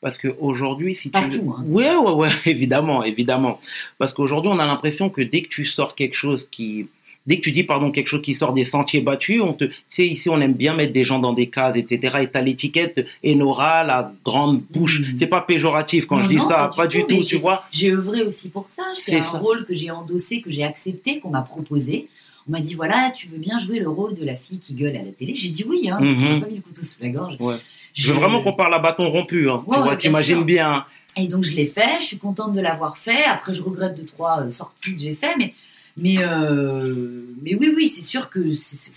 Parce 0.03 0.19
qu'aujourd'hui, 0.19 0.95
si 0.97 1.11
Pas 1.11 1.23
tu. 1.29 1.39
tout, 1.39 1.55
hein. 1.57 1.65
Ouais, 1.67 1.95
ouais, 1.95 2.13
ouais, 2.13 2.29
évidemment, 2.47 3.03
évidemment. 3.05 3.61
Parce 3.99 4.13
qu'aujourd'hui, 4.13 4.51
on 4.53 4.59
a 4.59 4.67
l'impression 4.67 5.09
que 5.11 5.23
dès 5.23 5.43
que 5.43 5.49
tu 5.49 5.65
sors 5.65 5.95
quelque 5.95 6.17
chose 6.17 6.49
qui. 6.51 6.89
Dès 7.26 7.37
que 7.37 7.43
tu 7.43 7.52
dis, 7.52 7.62
pardon, 7.62 7.91
quelque 7.93 8.09
chose 8.09 8.23
qui 8.23 8.35
sort 8.35 8.52
des 8.52 8.64
sentiers 8.64 9.00
battus, 9.00 9.41
on 9.43 9.52
te. 9.52 9.64
Tu 9.64 9.75
sais, 9.91 10.07
ici, 10.07 10.29
on 10.29 10.41
aime 10.41 10.55
bien 10.55 10.75
mettre 10.75 10.93
des 10.93 11.05
gens 11.05 11.21
dans 11.21 11.33
des 11.33 11.49
cases, 11.49 11.76
etc. 11.76 12.19
Et 12.23 12.26
t'as 12.26 12.41
l'étiquette 12.41 13.07
Enora, 13.25 13.85
la 13.85 14.12
grande 14.25 14.62
bouche. 14.71 15.00
Mhm. 15.00 15.17
C'est 15.21 15.26
pas 15.29 15.41
péjoratif 15.41 16.07
quand 16.07 16.17
Non, 16.17 16.25
je 16.25 16.29
dis 16.29 16.37
non, 16.37 16.49
ça, 16.49 16.55
pas 16.55 16.69
pas 16.76 16.87
du 16.88 16.99
du 16.99 17.07
tout, 17.07 17.23
tu 17.23 17.37
vois. 17.37 17.64
J'ai 17.71 17.93
œuvré 17.93 18.23
aussi 18.23 18.50
pour 18.50 18.69
ça. 18.69 18.83
C'est 18.97 19.19
un 19.19 19.23
ça. 19.23 19.38
rôle 19.38 19.64
que 19.64 19.75
j'ai 19.75 19.91
endossé, 19.91 20.41
que 20.41 20.50
j'ai 20.50 20.64
accepté, 20.64 21.21
qu'on 21.21 21.31
m'a 21.31 21.43
proposé. 21.43 22.09
On 22.49 22.52
m'a 22.52 22.61
dit 22.61 22.75
voilà, 22.75 23.12
tu 23.14 23.29
veux 23.29 23.38
bien 23.38 23.57
jouer 23.59 23.79
le 23.79 23.88
rôle 23.88 24.14
de 24.14 24.25
la 24.25 24.35
fille 24.35 24.59
qui 24.59 24.75
gueule 24.75 24.97
à 24.97 25.02
la 25.02 25.12
télé? 25.12 25.35
J'ai 25.37 25.50
dit 25.50 25.64
oui, 25.64 25.88
hein. 25.88 25.99
J'ai 26.00 26.41
pas 26.41 26.47
mis 26.49 26.57
le 26.57 26.62
couteau 26.62 26.83
sous 26.83 26.97
la 27.00 27.11
gorge. 27.11 27.37
Ouais. 27.38 27.55
Je 27.95 28.09
veux 28.12 28.19
vraiment 28.19 28.43
qu'on 28.43 28.52
parle 28.55 28.75
à 28.75 28.81
bâton 28.81 29.09
rompu, 29.11 29.49
hein. 29.49 29.62
Ouais, 29.67 29.76
tu 29.76 29.83
vois, 29.83 29.97
t'imagines 29.97 30.43
bien. 30.43 30.85
Et 31.17 31.29
donc 31.29 31.45
je 31.45 31.55
l'ai 31.55 31.67
fait. 31.67 32.00
Je 32.00 32.07
suis 32.07 32.19
contente 32.19 32.52
de 32.52 32.61
l'avoir 32.61 32.97
fait. 32.97 33.25
Après, 33.25 33.55
je 33.55 33.62
regrette 33.62 33.95
deux 33.95 34.07
trois 34.07 34.41
euh, 34.41 34.50
sorties 34.50 34.97
que 34.97 35.00
j'ai 35.00 35.12
fait, 35.12 35.37
mais 35.38 35.55
mais 35.97 36.17
euh, 36.19 37.25
mais 37.43 37.55
oui, 37.55 37.73
oui, 37.75 37.87
c'est 37.87 38.03
sûr 38.03 38.31
que 38.31 38.53
c'est 38.55 38.93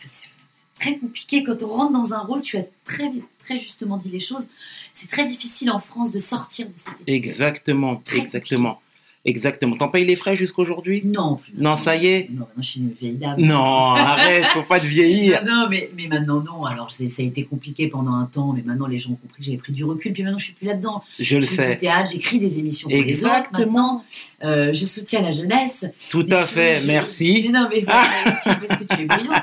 très 0.79 0.97
compliqué 0.97 1.43
quand 1.43 1.63
on 1.63 1.67
rentre 1.67 1.91
dans 1.91 2.13
un 2.13 2.19
rôle. 2.19 2.41
Tu 2.41 2.57
as 2.57 2.65
très 2.83 3.11
très 3.39 3.59
justement 3.59 3.97
dit 3.97 4.09
les 4.09 4.19
choses. 4.19 4.47
C'est 4.93 5.09
très 5.09 5.25
difficile 5.25 5.71
en 5.71 5.79
France 5.79 6.11
de 6.11 6.19
sortir 6.19 6.67
de 6.67 6.73
cette. 6.75 6.93
Exactement, 7.07 7.97
Très 7.97 8.19
exactement. 8.19 8.81
Exactement. 9.25 9.75
T'en 9.75 9.87
payes 9.87 10.05
les 10.05 10.15
frais 10.15 10.35
jusqu'aujourd'hui? 10.35 11.01
Non, 11.03 11.35
plus 11.35 11.51
Non, 11.57 11.77
ça 11.77 11.95
y 11.95 12.07
est 12.07 12.29
Non, 12.29 12.41
maintenant 12.41 12.53
je 12.61 12.67
suis 12.67 12.79
une 12.79 12.91
vieille 12.93 13.15
dame. 13.15 13.41
Non, 13.41 13.55
arrête, 13.95 14.45
faut 14.45 14.61
pas 14.61 14.79
te 14.79 14.85
vieillir. 14.87 15.43
Non, 15.45 15.61
non, 15.63 15.67
mais, 15.69 15.89
mais 15.97 16.07
maintenant 16.07 16.41
non. 16.41 16.63
Alors 16.65 16.91
ça 16.93 17.03
a 17.03 17.21
été 17.23 17.43
compliqué 17.43 17.87
pendant 17.87 18.13
un 18.13 18.25
temps, 18.25 18.53
mais 18.53 18.61
maintenant 18.63 18.85
les 18.87 18.99
gens 18.99 19.09
ont 19.11 19.15
compris 19.15 19.39
que 19.39 19.45
j'avais 19.45 19.57
pris 19.57 19.73
du 19.73 19.83
recul. 19.83 20.13
Puis 20.13 20.21
maintenant 20.23 20.37
je 20.37 20.45
suis 20.45 20.53
plus 20.53 20.67
là-dedans. 20.67 21.03
Je 21.19 21.37
le 21.37 21.45
sais. 21.45 21.75
théâtre, 21.77 22.11
j'écris 22.11 22.37
des 22.39 22.59
émissions 22.59 22.87
pour 22.87 22.97
les 22.97 23.23
autres. 23.25 23.33
Exactement. 23.35 23.65
Maintenant, 23.65 24.03
Euh, 24.43 24.73
je 24.73 24.85
soutiens 24.85 25.21
la 25.21 25.31
jeunesse. 25.31 25.85
Tout 26.11 26.23
Mais 26.29 26.35
à 26.35 26.43
si 26.45 26.53
fait, 26.53 26.75
veux, 26.75 26.81
je- 26.81 26.87
merci. 26.87 27.41
Mais 27.45 27.59
non, 27.59 27.67
mais 27.69 27.81
parce 27.85 28.79
que 28.79 28.83
tu 28.95 29.01
es 29.01 29.05
brillant. 29.05 29.33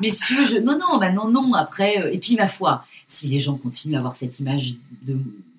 Mais 0.00 0.10
si 0.10 0.24
tu 0.24 0.36
veux, 0.36 0.44
je... 0.44 0.56
non, 0.58 0.78
non, 0.78 0.98
maintenant 1.00 1.28
non. 1.28 1.52
Après, 1.54 2.00
euh, 2.00 2.12
et 2.12 2.18
puis 2.18 2.36
ma 2.36 2.46
foi, 2.46 2.84
si 3.08 3.26
les 3.28 3.40
gens 3.40 3.54
continuent 3.56 3.96
à 3.96 3.98
avoir 3.98 4.14
cette 4.16 4.38
image 4.38 4.74
de 5.02 5.16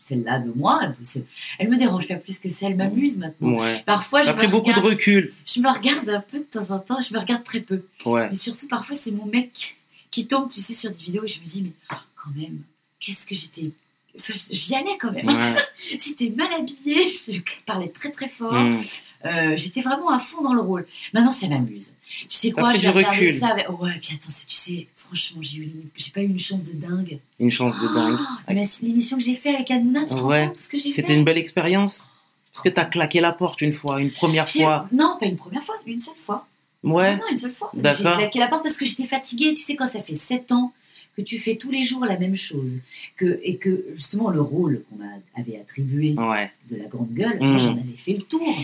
celle-là 0.08 0.40
de 0.40 0.52
moi. 0.56 0.80
Elle, 0.84 0.94
peut 0.94 1.06
se- 1.06 1.20
elle 1.60 1.70
me 1.70 1.78
dérange 1.78 2.08
pas 2.08 2.16
plus 2.16 2.40
que 2.40 2.50
ça, 2.50 2.68
elle 2.68 2.76
m'amuse 2.76 3.18
maintenant. 3.18 3.60
Ouais. 3.60 3.84
Parfois, 3.86 4.24
me, 4.24 4.34
pris 4.34 4.48
beaucoup 4.48 4.74
de 4.74 4.80
recul. 4.80 5.34
je 5.46 5.60
me 5.60 5.70
regarde 5.70 6.10
un 6.10 6.22
peu 6.22 6.40
de 6.40 6.44
temps 6.44 6.72
en 6.72 6.80
temps, 6.80 7.00
je 7.02 7.14
me 7.14 7.20
regarde 7.20 7.44
très 7.44 7.62
peu. 7.62 7.84
Ouais. 8.06 8.30
Mais 8.30 8.36
surtout, 8.36 8.68
parfois, 8.68 8.96
c'est 8.96 9.12
mon 9.12 9.26
mec 9.26 9.76
qui 10.12 10.28
tombe, 10.28 10.50
tu 10.50 10.60
sais, 10.60 10.74
sur 10.74 10.92
des 10.92 10.98
vidéos 11.04 11.24
et 11.24 11.28
je 11.28 11.40
me 11.40 11.46
dis, 11.46 11.62
mais 11.64 11.72
quand 11.90 12.32
même, 12.36 12.60
qu'est-ce 13.00 13.26
que 13.26 13.36
j'étais. 13.36 13.72
Enfin, 14.16 14.34
j'y 14.52 14.76
allais 14.76 14.96
quand 15.00 15.12
même. 15.12 15.26
Ouais. 15.28 15.56
J'étais 16.00 16.30
mal 16.30 16.48
habillée, 16.58 17.02
je 17.08 17.40
parlais 17.66 17.88
très 17.90 18.12
très 18.12 18.30
fort. 18.30 18.54
Mm. 18.54 18.80
Euh, 19.26 19.58
J'étais 19.58 19.82
vraiment 19.82 20.12
à 20.12 20.20
fond 20.20 20.42
dans 20.42 20.54
le 20.54 20.62
rôle. 20.62 20.86
Maintenant, 21.14 21.32
ça 21.32 21.48
m'amuse. 21.48 21.92
Tu 22.08 22.28
sais 22.30 22.52
quoi, 22.52 22.74
je 22.74 22.82
vais 22.82 22.90
regarder 22.90 23.26
recul. 23.28 23.34
ça. 23.34 23.48
avec- 23.50 23.68
Ouais, 23.82 23.98
puis 24.00 24.12
attends, 24.14 24.30
tu 24.48 24.56
sais, 24.56 24.88
franchement, 25.16 25.42
j'ai 25.42 25.58
eu 25.58 25.64
une- 25.64 25.90
j'ai 25.96 26.12
pas 26.12 26.22
eu 26.22 26.26
une 26.26 26.40
chance 26.40 26.64
de 26.64 26.72
dingue. 26.74 27.20
Une 27.40 27.52
chance 27.52 27.76
de 27.80 27.88
dingue. 27.94 28.18
Oh, 28.20 28.52
mais 28.54 28.66
c'est 28.66 28.86
l'émission 28.86 29.18
que 29.18 29.24
j'ai 29.24 29.36
fait 29.36 29.54
avec 29.56 29.70
Hanouna, 29.72 30.06
tu 30.06 30.14
Ouais. 30.16 30.50
de 30.50 30.56
ce 30.56 30.68
que 30.70 30.80
j'ai 30.80 30.92
fait 30.92 31.02
C'était 31.02 31.14
une 31.16 31.24
belle 31.24 31.38
expérience. 31.38 32.08
Est-ce 32.54 32.62
que 32.64 32.70
t'as 32.70 32.86
claqué 32.86 33.20
la 33.22 33.32
porte 33.32 33.62
une 33.62 33.74
fois, 33.74 34.02
une 34.02 34.12
première 34.12 34.50
fois 34.50 34.88
Non, 34.92 35.18
pas 35.20 35.26
une 35.28 35.38
première 35.38 35.64
fois, 35.64 35.76
une 35.86 36.00
seule 36.00 36.16
fois. 36.18 36.48
Ouais. 36.84 37.16
Non, 37.16 37.24
une 37.32 37.38
seule 37.38 37.52
fois. 37.52 37.72
J'ai 37.76 38.04
claqué 38.04 38.40
la 38.40 38.48
porte 38.48 38.64
parce 38.64 38.78
que 38.78 38.86
j'étais 38.86 39.06
fatiguée. 39.06 39.54
Tu 39.54 39.62
sais, 39.62 39.76
quand 39.76 39.88
ça 39.88 40.02
fait 40.02 40.16
7 40.16 40.52
ans 40.52 40.74
que 41.16 41.22
tu 41.22 41.38
fais 41.38 41.56
tous 41.56 41.70
les 41.72 41.84
jours 41.84 42.06
la 42.06 42.18
même 42.18 42.36
chose, 42.36 42.78
que, 43.18 43.40
et 43.44 43.58
que 43.58 43.86
justement 43.96 44.30
le 44.32 44.42
rôle 44.42 44.84
qu'on 44.90 44.98
m'a- 44.98 45.06
avait 45.40 45.58
attribué 45.60 46.14
Ouais. 46.18 46.52
de 46.72 46.76
la 46.76 46.86
grande 46.86 47.14
gueule, 47.14 47.38
moi 47.40 47.58
j'en 47.60 47.74
avais 47.74 47.96
fait 47.98 48.14
le 48.14 48.22
tour. 48.24 48.56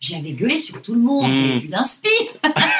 J'avais 0.00 0.30
gueulé 0.30 0.56
sur 0.56 0.80
tout 0.80 0.94
le 0.94 1.00
monde, 1.00 1.30
Mm. 1.30 1.34
j'avais 1.34 1.58
plus 1.58 1.68
d'inspi. 1.68 2.08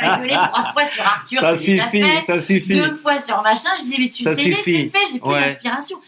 J'ai 0.00 0.06
gueulé 0.20 0.34
trois 0.34 0.72
fois 0.72 0.84
sur 0.84 1.02
Arthur, 1.04 1.40
Ça 1.40 1.56
c'est 1.58 1.72
déjà 1.72 1.84
suffit, 1.84 2.02
fait. 2.02 2.22
ça 2.26 2.42
suffit. 2.42 2.74
Deux 2.74 2.94
fois 2.94 3.18
sur 3.18 3.42
machin, 3.42 3.70
je 3.78 3.82
disais 3.82 3.96
mais 3.98 4.08
tu 4.08 4.24
Ça 4.24 4.34
sais, 4.36 4.54
c'est 4.62 4.84
fait, 4.86 4.98
j'ai 5.12 5.20
plus 5.20 5.28
Ouais. 5.30 5.46
d'inspiration. 5.46 5.98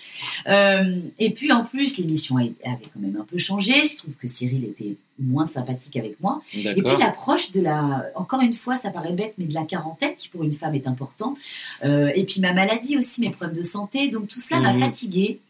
Euh, 0.49 1.01
et 1.19 1.31
puis 1.31 1.53
en 1.53 1.65
plus, 1.65 1.99
l'émission 1.99 2.37
avait 2.37 2.53
quand 2.65 3.01
même 3.01 3.17
un 3.21 3.25
peu 3.25 3.39
changé. 3.39 3.85
Je 3.85 3.97
trouve 3.97 4.15
que 4.15 4.29
Cyril 4.29 4.65
était 4.65 4.95
moins 5.19 5.47
sympathique 5.47 5.97
avec 5.97 6.21
moi. 6.21 6.43
Et 6.55 6.75
puis 6.75 6.97
l'approche 6.99 7.51
de 7.53 7.61
la, 7.61 8.05
encore 8.15 8.41
une 8.43 8.53
fois, 8.53 8.77
ça 8.77 8.91
paraît 8.91 9.13
bête, 9.13 9.35
mais 9.39 9.47
de 9.47 9.55
la 9.55 9.65
quarantaine, 9.65 10.15
qui 10.17 10.29
pour 10.29 10.43
une 10.45 10.53
femme 10.53 10.75
est 10.75 10.87
important. 10.87 11.37
Euh, 11.85 12.11
et 12.15 12.25
puis 12.25 12.41
ma 12.41 12.53
maladie 12.53 12.97
aussi, 12.99 13.21
mes 13.23 13.31
problèmes 13.31 13.57
de 13.57 13.63
santé. 13.63 14.09
Donc 14.09 14.29
tout 14.29 14.41
cela 14.41 14.61
m'a 14.61 14.73
Mhm. 14.73 14.81
fatiguée. 14.81 15.41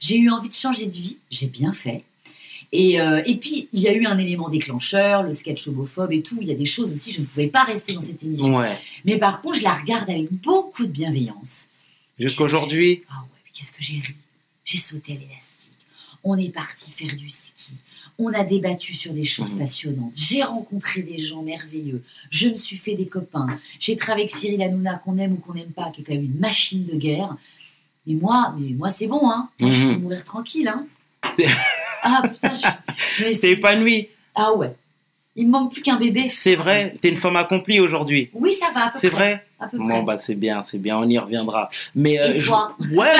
J'ai 0.00 0.18
eu 0.18 0.30
envie 0.30 0.48
de 0.48 0.54
changer 0.54 0.86
de 0.86 0.92
vie. 0.92 1.18
J'ai 1.30 1.46
bien 1.48 1.72
fait. 1.72 2.04
Et, 2.72 3.00
euh, 3.00 3.22
et 3.26 3.36
puis 3.36 3.68
il 3.72 3.80
y 3.80 3.88
a 3.88 3.92
eu 3.94 4.06
un 4.06 4.18
élément 4.18 4.48
déclencheur, 4.48 5.22
le 5.22 5.32
sketch 5.32 5.66
homophobe 5.68 6.12
et 6.12 6.22
tout. 6.22 6.38
Il 6.40 6.48
y 6.48 6.52
a 6.52 6.54
des 6.56 6.66
choses 6.66 6.92
aussi, 6.92 7.12
je 7.12 7.20
ne 7.20 7.26
pouvais 7.26 7.46
pas 7.46 7.64
rester 7.64 7.92
dans 7.92 8.00
cette 8.02 8.22
émission. 8.22 8.56
Ouais. 8.56 8.76
Mais 9.04 9.16
par 9.18 9.40
contre, 9.40 9.58
je 9.58 9.62
la 9.62 9.72
regarde 9.72 10.08
avec 10.10 10.32
beaucoup 10.32 10.84
de 10.84 10.90
bienveillance. 10.90 11.66
Jusqu'aujourd'hui 12.18 13.02
Ah 13.10 13.20
ouais, 13.22 13.28
mais 13.44 13.50
qu'est-ce 13.54 13.72
que 13.72 13.82
j'ai 13.82 13.94
ri? 13.94 14.14
J'ai 14.64 14.78
sauté 14.78 15.12
à 15.12 15.16
l'élastique. 15.16 15.70
On 16.24 16.36
est 16.36 16.48
parti 16.48 16.90
faire 16.90 17.14
du 17.14 17.28
ski. 17.30 17.74
On 18.18 18.32
a 18.32 18.42
débattu 18.42 18.94
sur 18.94 19.12
des 19.12 19.24
choses 19.24 19.52
Mhm. 19.52 19.60
passionnantes. 19.60 20.12
J'ai 20.14 20.42
rencontré 20.42 21.02
des 21.02 21.18
gens 21.18 21.42
merveilleux. 21.42 22.02
Je 22.30 22.48
me 22.48 22.56
suis 22.56 22.76
fait 22.78 22.94
des 22.94 23.06
copains. 23.06 23.46
J'ai 23.78 23.94
travaillé 23.94 24.24
avec 24.24 24.34
Cyril 24.34 24.60
Hanouna, 24.62 24.96
qu'on 25.04 25.18
aime 25.18 25.34
ou 25.34 25.36
qu'on 25.36 25.54
n'aime 25.54 25.70
pas, 25.70 25.90
qui 25.90 26.00
est 26.00 26.04
quand 26.04 26.14
même 26.14 26.24
une 26.24 26.38
machine 26.40 26.84
de 26.84 26.96
guerre. 26.96 27.36
Mais 28.06 28.14
moi, 28.14 28.54
mais 28.58 28.70
moi 28.70 28.88
c'est 28.88 29.06
bon, 29.06 29.30
hein. 29.30 29.50
Moi, 29.60 29.70
je 29.70 29.84
Mhm. 29.84 29.94
peux 29.94 30.00
mourir 30.00 30.24
tranquille, 30.24 30.66
hein. 30.68 30.86
Ah 32.08 32.22
putain, 32.22 32.52
je... 32.54 33.24
T'es. 33.24 34.10
Ah 34.34 34.52
ouais. 34.52 34.72
Il 35.34 35.46
me 35.46 35.52
manque 35.52 35.72
plus 35.72 35.82
qu'un 35.82 35.96
bébé. 35.96 36.30
C'est 36.32 36.56
vrai. 36.56 36.94
T'es 37.00 37.08
une 37.08 37.16
femme 37.16 37.36
accomplie 37.36 37.80
aujourd'hui. 37.80 38.30
Oui, 38.32 38.52
ça 38.52 38.70
va 38.74 38.92
C'est 38.98 39.08
vrai 39.08 39.45
À 39.58 39.68
peu 39.68 39.78
Bon, 39.78 39.86
près. 39.88 40.02
bah, 40.02 40.18
c'est 40.20 40.34
bien, 40.34 40.62
c'est 40.66 40.76
bien, 40.76 40.98
on 40.98 41.08
y 41.08 41.18
reviendra. 41.18 41.70
Mais, 41.94 42.20
euh, 42.20 42.34
Et 42.34 42.36
toi 42.36 42.76
je- 42.78 42.94
Ouais, 42.94 43.10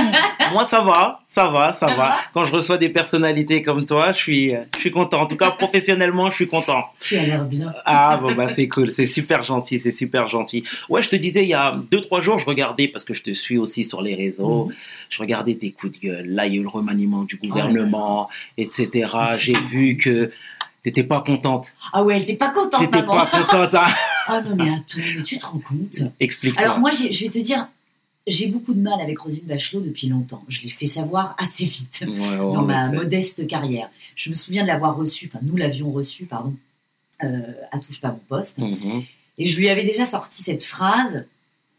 moi, 0.52 0.66
ça 0.66 0.82
va, 0.82 1.20
ça 1.30 1.48
va, 1.48 1.72
ça 1.72 1.78
Ça 1.78 1.86
va. 1.88 1.94
va 1.96 2.16
Quand 2.34 2.44
je 2.44 2.52
reçois 2.52 2.76
des 2.76 2.90
personnalités 2.90 3.62
comme 3.62 3.86
toi, 3.86 4.12
je 4.12 4.18
suis, 4.18 4.54
euh, 4.54 4.60
je 4.74 4.80
suis 4.80 4.90
content. 4.90 5.22
En 5.22 5.26
tout 5.26 5.36
cas, 5.38 5.50
professionnellement, 5.52 6.30
je 6.30 6.34
suis 6.36 6.46
content. 6.46 6.84
Tu 7.00 7.16
as 7.16 7.22
l'air 7.24 7.44
bien. 7.44 7.72
Ah, 7.86 8.18
bon, 8.20 8.34
bah, 8.34 8.50
c'est 8.50 8.68
cool, 8.68 8.92
c'est 8.92 9.06
super 9.06 9.44
gentil, 9.44 9.80
c'est 9.80 9.92
super 9.92 10.28
gentil. 10.28 10.62
Ouais, 10.90 11.00
je 11.02 11.08
te 11.08 11.16
disais, 11.16 11.42
il 11.42 11.48
y 11.48 11.54
a 11.54 11.74
deux, 11.90 12.02
trois 12.02 12.20
jours, 12.20 12.38
je 12.38 12.44
regardais, 12.44 12.88
parce 12.88 13.06
que 13.06 13.14
je 13.14 13.22
te 13.22 13.30
suis 13.32 13.56
aussi 13.56 13.86
sur 13.86 14.02
les 14.02 14.14
réseaux, 14.14 14.66
Mhm. 14.66 14.74
je 15.08 15.18
regardais 15.20 15.54
tes 15.54 15.72
coups 15.72 15.98
de 15.98 16.06
gueule. 16.06 16.26
Là, 16.28 16.46
il 16.46 16.52
y 16.52 16.56
a 16.56 16.60
eu 16.60 16.62
le 16.64 16.68
remaniement 16.68 17.22
du 17.22 17.40
Oh 17.42 17.46
gouvernement, 17.48 18.28
etc. 18.58 19.08
J'ai 19.38 19.54
vu 19.54 19.96
que 19.96 20.30
t'étais 20.82 21.02
pas 21.04 21.20
contente. 21.22 21.68
Ah 21.94 22.02
ouais, 22.04 22.16
elle 22.16 22.22
était 22.22 22.34
pas 22.36 22.50
contente, 22.50 22.78
T'étais 22.80 23.02
pas 23.02 23.26
contente, 23.26 23.74
hein 23.74 23.84
Ah 24.26 24.42
non, 24.42 24.56
mais 24.56 24.68
attends, 24.68 24.98
mais 24.98 25.22
tu 25.22 25.38
te 25.38 25.46
rends 25.46 25.58
compte 25.58 26.00
Explique-moi. 26.20 26.62
Alors 26.62 26.78
moi, 26.78 26.90
je 26.90 27.06
vais 27.06 27.30
te 27.30 27.38
dire, 27.38 27.68
j'ai 28.26 28.48
beaucoup 28.48 28.74
de 28.74 28.80
mal 28.80 29.00
avec 29.00 29.18
Roselyne 29.18 29.44
Bachelot 29.44 29.80
depuis 29.80 30.08
longtemps. 30.08 30.42
Je 30.48 30.60
l'ai 30.62 30.68
fait 30.68 30.86
savoir 30.86 31.36
assez 31.38 31.64
vite 31.64 32.04
Ouais, 32.06 32.18
ouais, 32.18 32.36
dans 32.38 32.62
ma 32.62 32.90
modeste 32.90 33.46
carrière. 33.46 33.88
Je 34.16 34.30
me 34.30 34.34
souviens 34.34 34.62
de 34.62 34.68
l'avoir 34.68 34.96
reçue, 34.96 35.30
enfin 35.32 35.38
nous 35.42 35.56
l'avions 35.56 35.92
reçue, 35.92 36.24
pardon, 36.24 36.54
euh, 37.22 37.40
à 37.70 37.78
Touche 37.78 38.00
pas 38.00 38.10
mon 38.10 38.20
poste. 38.28 38.58
Mhm. 38.58 39.04
Et 39.38 39.46
je 39.46 39.56
lui 39.58 39.68
avais 39.68 39.84
déjà 39.84 40.04
sorti 40.04 40.42
cette 40.42 40.64
phrase. 40.64 41.24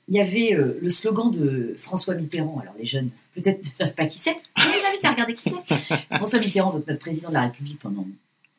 Il 0.08 0.16
y 0.16 0.22
avait 0.22 0.54
euh, 0.54 0.80
le 0.82 0.90
slogan 0.90 1.30
de 1.32 1.76
François 1.78 2.16
Mitterrand. 2.16 2.60
Alors 2.62 2.76
les 2.80 2.86
jeunes 2.86 3.10
peut-être 3.36 3.66
ne 3.66 3.72
savent 3.72 3.94
pas 3.94 4.06
qui 4.06 4.20
c'est. 4.20 4.38
Je 4.56 4.70
les 4.70 4.86
invite 4.86 5.04
à 5.04 5.12
regarder 5.12 5.34
qui 5.34 5.50
c'est. 5.50 5.96
François 6.16 6.40
Mitterrand, 6.40 6.72
donc 6.72 6.88
notre 6.88 7.00
président 7.00 7.28
de 7.28 7.34
la 7.34 7.42
République 7.42 7.80
pendant, 7.80 8.08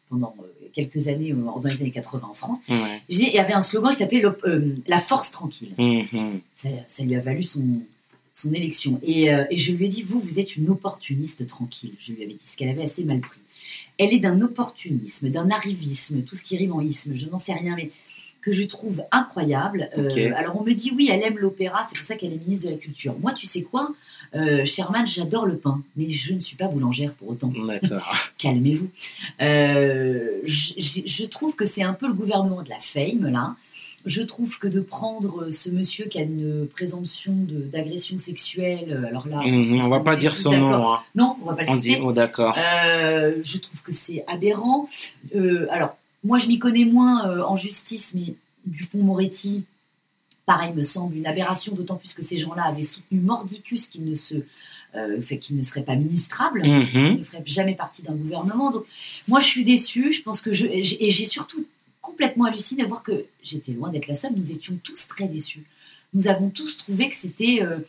pendant 0.09 0.35
euh, 0.41 0.69
quelques 0.73 1.09
années, 1.09 1.33
euh, 1.33 1.61
dans 1.61 1.69
les 1.69 1.81
années 1.81 1.91
80 1.91 2.29
en 2.31 2.35
France. 2.35 2.59
Il 3.09 3.19
y 3.19 3.39
avait 3.39 3.53
un 3.53 3.63
slogan 3.63 3.91
qui 3.91 3.99
s'appelait 3.99 4.25
euh, 4.25 4.77
La 4.87 5.01
force 5.01 5.31
tranquille. 5.31 5.75
Mhm. 5.79 6.41
ça, 6.53 6.69
ça 6.87 7.05
lui 7.05 7.15
a 7.15 7.21
valu 7.21 7.43
son, 7.43 7.81
son 8.39 8.53
élection. 8.53 9.01
Et, 9.03 9.33
euh, 9.33 9.45
et 9.51 9.59
je 9.59 9.73
lui 9.73 9.87
ai 9.87 9.89
dit, 9.89 10.03
vous, 10.03 10.21
vous 10.21 10.39
êtes 10.39 10.57
une 10.57 10.71
opportuniste 10.71 11.47
tranquille. 11.47 11.93
Je 11.99 12.13
lui 12.13 12.23
avais 12.23 12.35
dit 12.35 12.45
ce 12.47 12.57
qu'elle 12.57 12.69
avait 12.69 12.85
assez 12.85 13.05
mal 13.05 13.21
pris. 13.21 13.41
Elle 13.99 14.15
est 14.15 14.21
d'un 14.21 14.41
opportunisme, 14.41 15.29
d'un 15.29 15.51
arrivisme, 15.51 16.23
tout 16.23 16.37
ce 16.37 16.45
qui 16.45 16.57
rime 16.57 16.73
en 16.73 16.81
isme, 16.81 17.15
je 17.15 17.27
n'en 17.27 17.39
sais 17.39 17.53
rien, 17.53 17.75
mais 17.77 17.91
que 18.41 18.53
je 18.53 18.63
trouve 18.63 19.03
incroyable. 19.11 19.91
Euh, 19.99 20.31
alors 20.37 20.59
on 20.61 20.63
me 20.63 20.73
dit, 20.73 20.93
oui, 20.95 21.09
elle 21.13 21.23
aime 21.23 21.37
l'opéra, 21.37 21.85
c'est 21.89 21.97
pour 21.97 22.07
ça 22.07 22.15
qu'elle 22.15 22.33
est 22.33 22.39
ministre 22.39 22.67
de 22.67 22.71
la 22.71 22.79
Culture. 22.79 23.19
Moi, 23.19 23.33
tu 23.33 23.47
sais 23.47 23.63
quoi? 23.63 23.93
Euh, 24.35 24.65
Sherman, 24.65 25.07
j'adore 25.07 25.47
le 25.47 25.57
pain, 25.57 25.83
mais 25.97 26.11
je 26.11 26.35
ne 26.35 26.41
suis 26.41 26.57
pas 26.57 26.67
boulangère 26.69 27.13
pour 27.15 27.29
autant. 27.31 27.53
Calmez-vous. 28.39 28.89
Euh, 29.41 30.41
je, 30.45 31.25
trouve 31.25 31.55
que 31.55 31.65
c'est 31.65 31.83
un 31.83 31.95
peu 31.95 32.07
le 32.07 32.13
gouvernement 32.13 32.63
de 32.63 32.69
la 32.69 32.79
fame, 32.81 33.29
là. 33.29 33.57
Je 34.07 34.23
trouve 34.23 34.59
que 34.59 34.69
de 34.69 34.81
prendre 34.81 35.51
ce 35.51 35.69
monsieur 35.71 36.07
qui 36.07 36.19
a 36.19 36.23
une 36.23 36.67
présomption 36.69 37.35
d'agression 37.51 38.17
sexuelle, 38.17 38.87
euh, 38.91 39.09
alors 39.09 39.27
là, 39.27 39.39
parce 39.43 39.87
On 39.87 39.89
va 39.89 40.01
pas 40.01 40.17
dire 40.17 40.37
son 40.37 40.57
nom. 40.57 40.93
hein. 40.93 41.01
Non, 41.15 41.37
on 41.43 41.47
va 41.47 41.55
pas 41.55 41.65
le 41.65 41.71
On 41.71 41.75
citer. 41.75 42.01
oh, 42.03 42.13
d'accord. 42.13 42.57
Euh, 42.57 43.35
je 43.43 43.59
trouve 43.59 43.83
que 43.83 43.93
c'est 43.93 44.25
aberrant. 44.29 44.89
Euh, 45.35 45.67
alors, 45.71 45.97
moi, 46.25 46.39
je 46.39 46.47
m'y 46.47 46.59
connais 46.59 46.85
moins 46.85 47.29
euh, 47.29 47.43
en 47.43 47.57
justice, 47.57 48.15
mais 48.15 48.35
Dupont-Moretti, 48.67 49.65
pareil, 50.49 50.73
me 50.73 50.83
semble 50.83 51.15
une 51.15 51.27
aberration, 51.27 51.75
d'autant 51.75 51.97
plus 51.97 52.15
que 52.15 52.23
ces 52.23 52.39
gens-là 52.39 52.65
avaient 52.65 52.83
soutenu 52.95 53.21
Mordicus 53.21 53.87
qui 53.87 54.01
ne 54.01 54.15
se, 54.15 54.37
euh, 54.95 55.21
fait, 55.21 55.39
qu'il 55.39 55.57
ne 55.59 55.63
serait 55.63 55.83
pas 55.83 55.95
ministrable 55.95 56.63
Mhm. 56.63 57.19
ne 57.19 57.23
ferait 57.23 57.43
jamais 57.45 57.75
partie 57.75 58.03
d'un 58.03 58.15
gouvernement. 58.15 58.71
Donc, 58.71 58.85
moi, 59.29 59.41
je 59.41 59.47
suis 59.47 59.63
déçue. 59.63 60.11
Je 60.11 60.23
pense 60.23 60.41
que 60.41 60.55
je 60.55 60.65
et 60.67 60.83
j'ai 60.83 61.05
et 61.07 61.11
j'ai 61.11 61.27
surtout 61.27 61.67
complètement 62.01 62.47
halluciné 62.47 62.83
à 62.83 62.87
voir 62.87 63.03
que 63.03 63.27
j'étais 63.43 63.73
loin 63.73 63.91
d'être 63.91 64.09
la 64.09 64.15
seule. 64.15 64.33
Nous 64.35 64.51
étions 64.51 64.75
tous 64.83 65.07
très 65.07 65.29
déçus. 65.29 65.65
Nous 66.15 66.29
avons 66.29 66.49
tous 66.49 66.79
trouvé 66.79 67.11
que 67.11 67.17
c'était 67.25 67.59
euh, 67.63 67.81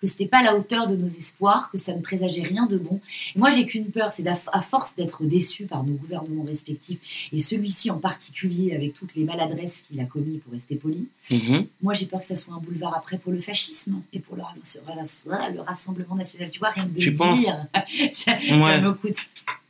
que 0.00 0.06
c'était 0.06 0.26
pas 0.26 0.38
à 0.38 0.42
la 0.42 0.56
hauteur 0.56 0.86
de 0.86 0.96
nos 0.96 1.08
espoirs, 1.08 1.70
que 1.70 1.78
ça 1.78 1.94
ne 1.94 2.00
présageait 2.00 2.42
rien 2.42 2.66
de 2.66 2.76
bon. 2.76 3.00
Et 3.34 3.38
moi, 3.38 3.50
j'ai 3.50 3.66
qu'une 3.66 3.86
peur, 3.86 4.12
c'est 4.12 4.26
à 4.26 4.60
force 4.60 4.94
d'être 4.96 5.24
déçu 5.24 5.64
par 5.64 5.84
nos 5.84 5.94
gouvernements 5.94 6.44
respectifs 6.44 6.98
et 7.32 7.40
celui-ci 7.40 7.90
en 7.90 7.98
particulier 7.98 8.74
avec 8.74 8.94
toutes 8.94 9.14
les 9.14 9.24
maladresses 9.24 9.82
qu'il 9.82 10.00
a 10.00 10.04
commis, 10.04 10.38
pour 10.38 10.52
rester 10.52 10.76
poli. 10.76 11.08
Mhm. 11.30 11.66
Moi, 11.82 11.94
j'ai 11.94 12.06
peur 12.06 12.20
que 12.20 12.26
ça 12.26 12.36
soit 12.36 12.54
un 12.54 12.58
boulevard 12.58 12.94
après 12.96 13.18
pour 13.18 13.32
le 13.32 13.40
fascisme 13.40 14.02
et 14.12 14.18
pour 14.18 14.36
le, 14.36 14.42
le 14.42 15.60
Rassemblement 15.60 16.14
national. 16.14 16.50
Tu 16.50 16.58
vois, 16.58 16.70
rien 16.70 16.84
que 16.84 16.98
de 16.98 17.04
le 17.04 17.36
dire, 17.36 17.66
ça, 18.12 18.36
me 18.36 18.92
coûte. 18.92 19.18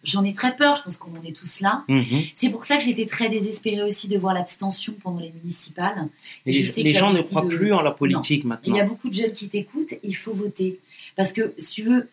J'en 0.06 0.24
ai 0.24 0.32
très 0.32 0.54
peur, 0.56 0.76
je 0.76 0.82
pense 0.84 0.96
qu'on 0.96 1.10
en 1.18 1.22
est 1.22 1.36
tous 1.36 1.60
là. 1.60 1.84
Mhm. 1.88 2.22
C'est 2.34 2.48
pour 2.48 2.64
ça 2.64 2.78
que 2.78 2.84
j'étais 2.84 3.04
très 3.06 3.28
désespérée 3.28 3.82
aussi 3.82 4.06
de 4.08 4.16
voir 4.16 4.32
l'abstention 4.34 4.94
pendant 5.02 5.18
les 5.20 5.30
municipales. 5.42 6.08
Et 6.46 6.52
Je 6.54 6.60
les 6.60 6.66
sais 6.66 6.82
y 6.82 6.96
a 6.96 7.00
gens 7.00 7.12
ne 7.12 7.20
croient 7.22 7.42
de- 7.44 7.56
plus 7.56 7.72
en 7.72 7.82
la 7.82 7.90
politique 7.90 8.42
Il 8.42 8.44
y 8.44 8.48
maintenant. 8.48 8.78
a 8.78 8.84
beaucoup 8.84 9.10
de 9.10 9.14
jeunes 9.14 9.32
qui 9.32 9.48
t'écoutent, 9.48 9.94
il 10.04 10.14
faut 10.16 10.32
voter. 10.32 10.78
Parce 11.16 11.32
que, 11.32 11.52
si 11.58 11.72
tu 11.74 11.82
veux, 11.82 12.08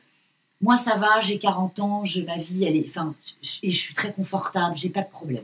moi 0.60 0.76
ça 0.76 0.96
va, 0.96 1.22
j'ai 1.22 1.38
40 1.38 1.80
ans, 1.80 2.04
je, 2.04 2.22
ma 2.22 2.38
vie, 2.38 2.64
elle 2.66 2.76
est. 2.76 2.86
Enfin, 2.88 3.14
je- 3.44 3.60
et 3.62 3.70
je 3.70 3.78
suis 3.78 3.94
très 3.94 4.12
confortable, 4.12 4.76
j'ai 4.76 4.90
pas 4.90 5.04
de 5.04 5.10
problème. 5.10 5.44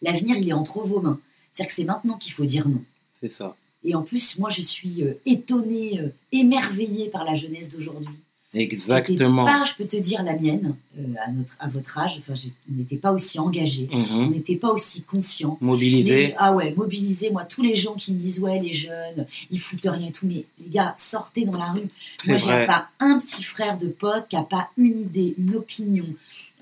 L'avenir, 0.00 0.36
il 0.38 0.48
est 0.48 0.52
entre 0.54 0.80
vos 0.80 1.00
mains. 1.00 1.20
C'est-à-dire 1.52 1.68
que 1.68 1.74
c'est 1.74 1.84
maintenant 1.84 2.16
qu'il 2.16 2.32
faut 2.32 2.44
dire 2.46 2.66
non. 2.66 2.82
C'est 3.20 3.28
ça. 3.30 3.54
Et 3.84 3.94
en 3.94 4.02
plus, 4.02 4.38
moi, 4.38 4.48
je 4.48 4.62
suis 4.62 5.02
euh, 5.02 5.12
étonnée, 5.26 6.00
euh, 6.00 6.08
émerveillée 6.32 7.08
par 7.08 7.24
la 7.24 7.34
jeunesse 7.34 7.68
d'aujourd'hui. 7.68 8.14
Exactement. 8.54 9.44
Pas, 9.46 9.64
je 9.64 9.74
peux 9.74 9.86
te 9.86 9.96
dire 9.96 10.22
la 10.22 10.34
mienne, 10.36 10.74
euh, 10.98 11.02
à, 11.24 11.30
notre, 11.30 11.56
à 11.58 11.68
votre 11.68 11.98
âge, 11.98 12.16
enfin, 12.18 12.34
on 12.70 12.74
n'était 12.76 12.96
pas 12.96 13.12
aussi 13.12 13.38
engagés, 13.38 13.88
on 13.92 13.98
Mhm. 13.98 14.30
n'était 14.32 14.56
pas 14.56 14.68
aussi 14.70 15.02
conscients. 15.02 15.56
Les 15.60 15.66
Mobilisé. 15.66 16.34
ah 16.36 16.52
ouais, 16.52 16.74
mobilisés, 16.76 17.30
moi, 17.30 17.44
tous 17.44 17.62
les 17.62 17.74
gens 17.74 17.94
qui 17.94 18.12
me 18.12 18.18
disent, 18.18 18.40
ouais, 18.40 18.60
les 18.60 18.74
jeunes, 18.74 19.26
ils 19.50 19.58
foutent 19.58 19.80
rien 19.86 20.08
et 20.08 20.12
tout, 20.12 20.26
mais 20.26 20.44
les 20.62 20.68
gars, 20.70 20.92
sortez 20.98 21.44
dans 21.46 21.56
la 21.58 21.72
rue. 21.72 21.88
Moi, 22.26 22.36
j'ai 22.36 22.66
pas 22.66 22.88
un 23.00 23.18
petit 23.18 23.42
frère 23.42 23.78
de 23.78 23.86
pote 23.86 24.26
qui 24.28 24.36
a 24.36 24.42
pas 24.42 24.68
une 24.76 25.00
idée, 25.00 25.34
une 25.38 25.54
opinion, 25.56 26.04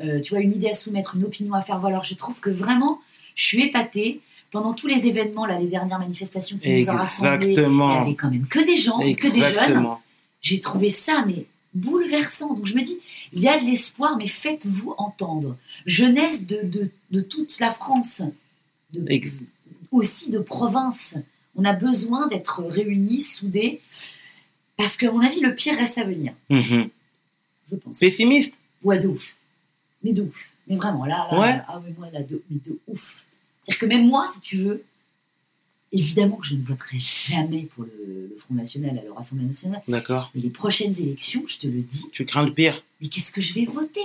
euh, 0.03 0.21
tu 0.21 0.31
vois, 0.35 0.41
une 0.43 0.53
idée 0.53 0.69
à 0.69 0.75
soumettre, 0.75 1.17
une 1.17 1.25
opinion 1.25 1.55
à 1.55 1.61
faire 1.61 1.79
valoir. 1.81 2.05
Je 2.05 2.15
trouve 2.15 2.39
que 2.41 2.51
vraiment, 2.51 3.01
je 3.35 3.45
suis 3.45 3.63
épatée. 3.63 4.21
Pendant 4.53 4.73
tous 4.75 4.89
les 4.89 5.07
événements, 5.07 5.47
là, 5.47 5.61
les 5.61 5.69
dernières 5.69 6.01
manifestations 6.01 6.59
qui 6.59 6.71
nous 6.73 6.89
ont 6.91 6.97
rassemblés, 6.97 7.53
il 7.53 7.55
y 7.55 7.59
avait 8.01 8.15
quand 8.15 8.31
même 8.31 8.47
que 8.49 8.65
des 8.65 8.77
gens, 8.77 8.99
que 8.99 9.29
des 9.29 9.43
jeunes. 9.45 9.87
J'ai 10.43 10.59
trouvé 10.59 10.89
ça, 10.89 11.25
mais 11.27 11.45
bouleversant. 11.75 12.55
Donc 12.55 12.67
je 12.67 12.75
me 12.75 12.83
dis, 12.83 12.99
il 13.33 13.41
y 13.41 13.49
a 13.49 13.59
de 13.59 13.65
l'espoir, 13.65 14.17
mais 14.17 14.27
faites-vous 14.29 14.95
entendre. 14.99 15.57
Jeunesse 15.87 16.47
de, 16.47 16.63
de, 16.63 16.91
de 17.11 17.21
toute 17.21 17.59
la 17.61 17.73
France, 17.73 18.23
de, 18.93 19.07
aussi 19.93 20.31
de 20.31 20.39
province. 20.39 21.15
On 21.57 21.65
a 21.65 21.73
besoin 21.73 22.27
d'être 22.29 22.63
réunis, 22.63 23.23
soudés, 23.23 23.81
parce 24.77 24.97
qu'à 24.97 25.11
mon 25.13 25.21
avis, 25.21 25.41
le 25.41 25.55
pire 25.55 25.77
reste 25.77 25.99
à 25.99 26.05
venir, 26.05 26.33
Mhm. 26.49 26.89
je 27.71 27.77
pense. 27.77 27.99
Pessimiste? 27.99 28.55
Ouais, 28.83 28.99
de 28.99 29.09
ouf. 29.09 29.37
Mais 30.03 30.13
de 30.13 30.23
ouf. 30.23 30.49
Mais 30.67 30.77
vraiment, 30.77 31.05
là, 31.05 31.29
là, 31.31 31.39
Ouais. 31.41 31.47
là, 31.57 31.65
ah 31.69 31.79
ouais, 31.81 31.93
moi, 31.99 32.09
là, 32.13 32.23
de, 32.23 32.43
mais 32.51 32.59
de 32.65 32.79
ouf. 32.89 33.25
C'est-à-dire 33.65 33.79
que 33.81 33.87
même 33.87 34.07
moi, 34.07 34.27
si 34.27 34.41
tu 34.41 34.57
veux, 34.57 34.83
évidemment 35.93 36.37
que 36.37 36.47
je 36.47 36.55
ne 36.55 36.63
voterai 36.63 36.99
jamais 37.01 37.63
pour 37.75 37.85
le, 37.85 38.29
le 38.31 38.37
Front 38.39 38.55
National 38.55 38.99
à 38.99 39.03
le 39.03 39.13
Rassemblement 39.13 39.49
National, 39.49 39.83
D'accord. 39.89 40.31
mais 40.35 40.41
les 40.43 40.51
prochaines 40.51 40.97
élections, 41.01 41.43
je 41.47 41.59
te 41.59 41.67
le 41.67 41.83
dis, 41.83 42.07
Tu 42.13 42.25
crains 42.25 42.45
le 42.45 42.53
pire. 42.53 42.83
mais 43.01 43.09
qu'est-ce 43.09 43.33
que 43.33 43.41
je 43.41 43.55
vais 43.55 43.65
voter? 43.65 44.03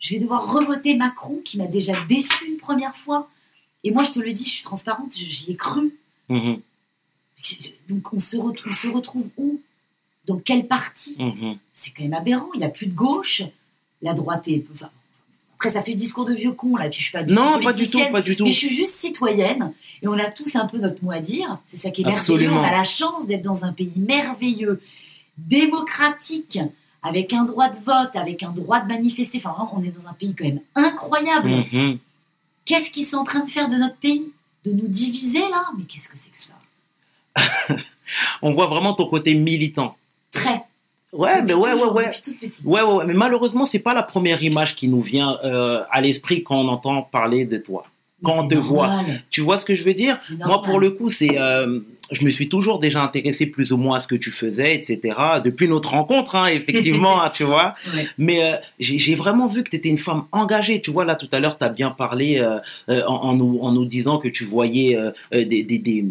Je 0.00 0.14
vais 0.14 0.20
devoir 0.20 0.52
revoter 0.52 0.94
Macron, 0.94 1.40
qui 1.44 1.56
m'a 1.56 1.66
déjà 1.66 1.94
déçu 2.06 2.46
une 2.46 2.58
première 2.58 2.94
fois. 2.96 3.30
Et 3.84 3.90
moi, 3.90 4.02
je 4.04 4.10
te 4.12 4.18
le 4.20 4.32
dis, 4.32 4.44
je 4.44 4.50
suis 4.50 4.62
transparente, 4.62 5.14
j'y 5.16 5.50
ai 5.50 5.56
cru. 5.56 5.94
Mhm. 6.28 6.60
Donc, 7.88 8.12
on 8.12 8.20
se, 8.20 8.36
retrouve, 8.36 8.70
on 8.70 8.74
se 8.74 8.88
retrouve 8.88 9.30
où? 9.38 9.60
Dans 10.26 10.38
quel 10.38 10.66
parti? 10.68 11.16
Mhm. 11.18 11.58
C'est 11.72 11.90
quand 11.92 12.02
même 12.02 12.14
aberrant. 12.14 12.48
Il 12.54 12.58
n'y 12.58 12.64
a 12.64 12.70
plus 12.70 12.86
de 12.86 12.94
gauche. 12.94 13.42
La 14.02 14.12
droite 14.14 14.48
est. 14.48 14.64
enfin, 14.72 14.90
après, 15.56 15.70
ça 15.70 15.82
fait 15.82 15.94
discours 15.94 16.24
de 16.24 16.34
vieux 16.34 16.52
con, 16.52 16.76
là. 16.76 16.88
Puis 16.88 16.98
je 16.98 17.02
suis 17.04 17.12
pas 17.12 17.22
du 17.22 17.32
Non, 17.32 17.60
pas 17.60 17.72
du 17.72 17.88
tout, 17.88 18.00
pas 18.10 18.22
du 18.22 18.36
tout. 18.36 18.44
Mais 18.44 18.50
je 18.50 18.56
suis 18.56 18.74
juste 18.74 18.94
citoyenne. 18.96 19.72
Et 20.02 20.08
on 20.08 20.14
a 20.14 20.26
tous 20.26 20.56
un 20.56 20.66
peu 20.66 20.78
notre 20.78 21.02
mot 21.02 21.12
à 21.12 21.20
dire. 21.20 21.58
C'est 21.64 21.76
ça 21.76 21.90
qui 21.90 22.02
est 22.02 22.04
merveilleux. 22.04 22.52
On 22.52 22.62
a 22.62 22.70
la 22.70 22.84
chance 22.84 23.26
d'être 23.26 23.42
dans 23.42 23.64
un 23.64 23.72
pays 23.72 23.92
merveilleux, 23.96 24.82
démocratique, 25.38 26.58
avec 27.02 27.32
un 27.32 27.44
droit 27.44 27.68
de 27.68 27.78
vote, 27.78 28.14
avec 28.14 28.42
un 28.42 28.50
droit 28.50 28.80
de 28.80 28.88
manifester. 28.88 29.38
Enfin, 29.38 29.50
vraiment, 29.50 29.70
on 29.76 29.82
est 29.82 29.96
dans 29.96 30.08
un 30.08 30.12
pays 30.12 30.34
quand 30.36 30.44
même 30.44 30.60
incroyable. 30.74 31.50
Mhm. 31.72 31.98
Qu'est-ce 32.64 32.90
qu'ils 32.90 33.04
sont 33.04 33.18
en 33.18 33.24
train 33.24 33.40
de 33.40 33.48
faire 33.48 33.68
de 33.68 33.76
notre 33.76 33.96
pays? 33.96 34.32
De 34.64 34.72
nous 34.72 34.88
diviser, 34.88 35.40
là? 35.40 35.66
Mais 35.78 35.84
qu'est-ce 35.84 36.08
que 36.08 36.16
c'est 36.16 36.30
que 36.30 36.38
ça? 36.38 37.76
On 38.42 38.52
voit 38.52 38.66
vraiment 38.66 38.94
ton 38.94 39.06
côté 39.06 39.34
militant. 39.34 39.96
Très. 40.32 40.64
Ouais, 41.14 41.42
mais 41.42 41.54
ouais, 41.54 41.60
ouais, 41.60 41.72
toujours, 41.72 41.94
ouais. 41.94 42.10
Ouais, 42.64 42.82
ouais, 42.82 42.92
ouais. 42.92 43.06
Mais 43.06 43.14
malheureusement, 43.14 43.66
c'est 43.66 43.78
pas 43.78 43.94
la 43.94 44.02
première 44.02 44.42
image 44.42 44.74
qui 44.74 44.88
nous 44.88 45.00
vient 45.00 45.38
euh, 45.44 45.82
à 45.90 46.00
l'esprit 46.00 46.42
quand 46.42 46.56
on 46.56 46.68
entend 46.68 47.02
parler 47.02 47.44
de 47.44 47.56
toi. 47.56 47.84
Mais 48.20 48.30
quand 48.30 48.44
on 48.44 48.48
te 48.48 48.54
voit. 48.54 48.90
Tu 49.30 49.40
vois 49.40 49.58
ce 49.58 49.64
que 49.64 49.74
je 49.74 49.84
veux 49.84 49.94
dire? 49.94 50.16
Moi, 50.44 50.60
pour 50.62 50.80
le 50.80 50.90
coup, 50.90 51.10
c'est, 51.10 51.38
euh, 51.38 51.80
je 52.10 52.24
me 52.24 52.30
suis 52.30 52.48
toujours 52.48 52.78
déjà 52.78 53.02
intéressé 53.02 53.46
plus 53.46 53.72
ou 53.72 53.76
moins 53.76 53.98
à 53.98 54.00
ce 54.00 54.08
que 54.08 54.14
tu 54.14 54.30
faisais, 54.30 54.74
etc. 54.74 55.16
Depuis 55.44 55.68
notre 55.68 55.90
rencontre, 55.90 56.34
hein, 56.36 56.46
effectivement, 56.46 57.22
hein, 57.22 57.30
tu 57.32 57.44
vois. 57.52 57.74
Ouais. 57.94 58.08
Mais 58.18 58.42
euh, 58.42 58.56
j'ai 58.78 59.14
vraiment 59.14 59.46
vu 59.46 59.62
que 59.62 59.70
tu 59.70 59.76
étais 59.76 59.88
une 59.90 59.98
femme 59.98 60.24
engagée. 60.32 60.80
Tu 60.80 60.90
vois, 60.90 61.04
là, 61.04 61.14
tout 61.14 61.28
à 61.32 61.38
l'heure, 61.38 61.58
tu 61.58 61.64
as 61.64 61.68
bien 61.68 61.90
parlé 61.90 62.38
euh, 62.38 62.58
euh, 62.88 63.02
en, 63.06 63.14
en 63.14 63.34
nous, 63.34 63.58
en 63.62 63.72
nous 63.72 63.84
disant 63.84 64.18
que 64.18 64.28
tu 64.28 64.44
voyais 64.44 64.96
euh, 64.96 65.12
des, 65.32 65.62
des, 65.62 65.78
des, 65.78 66.04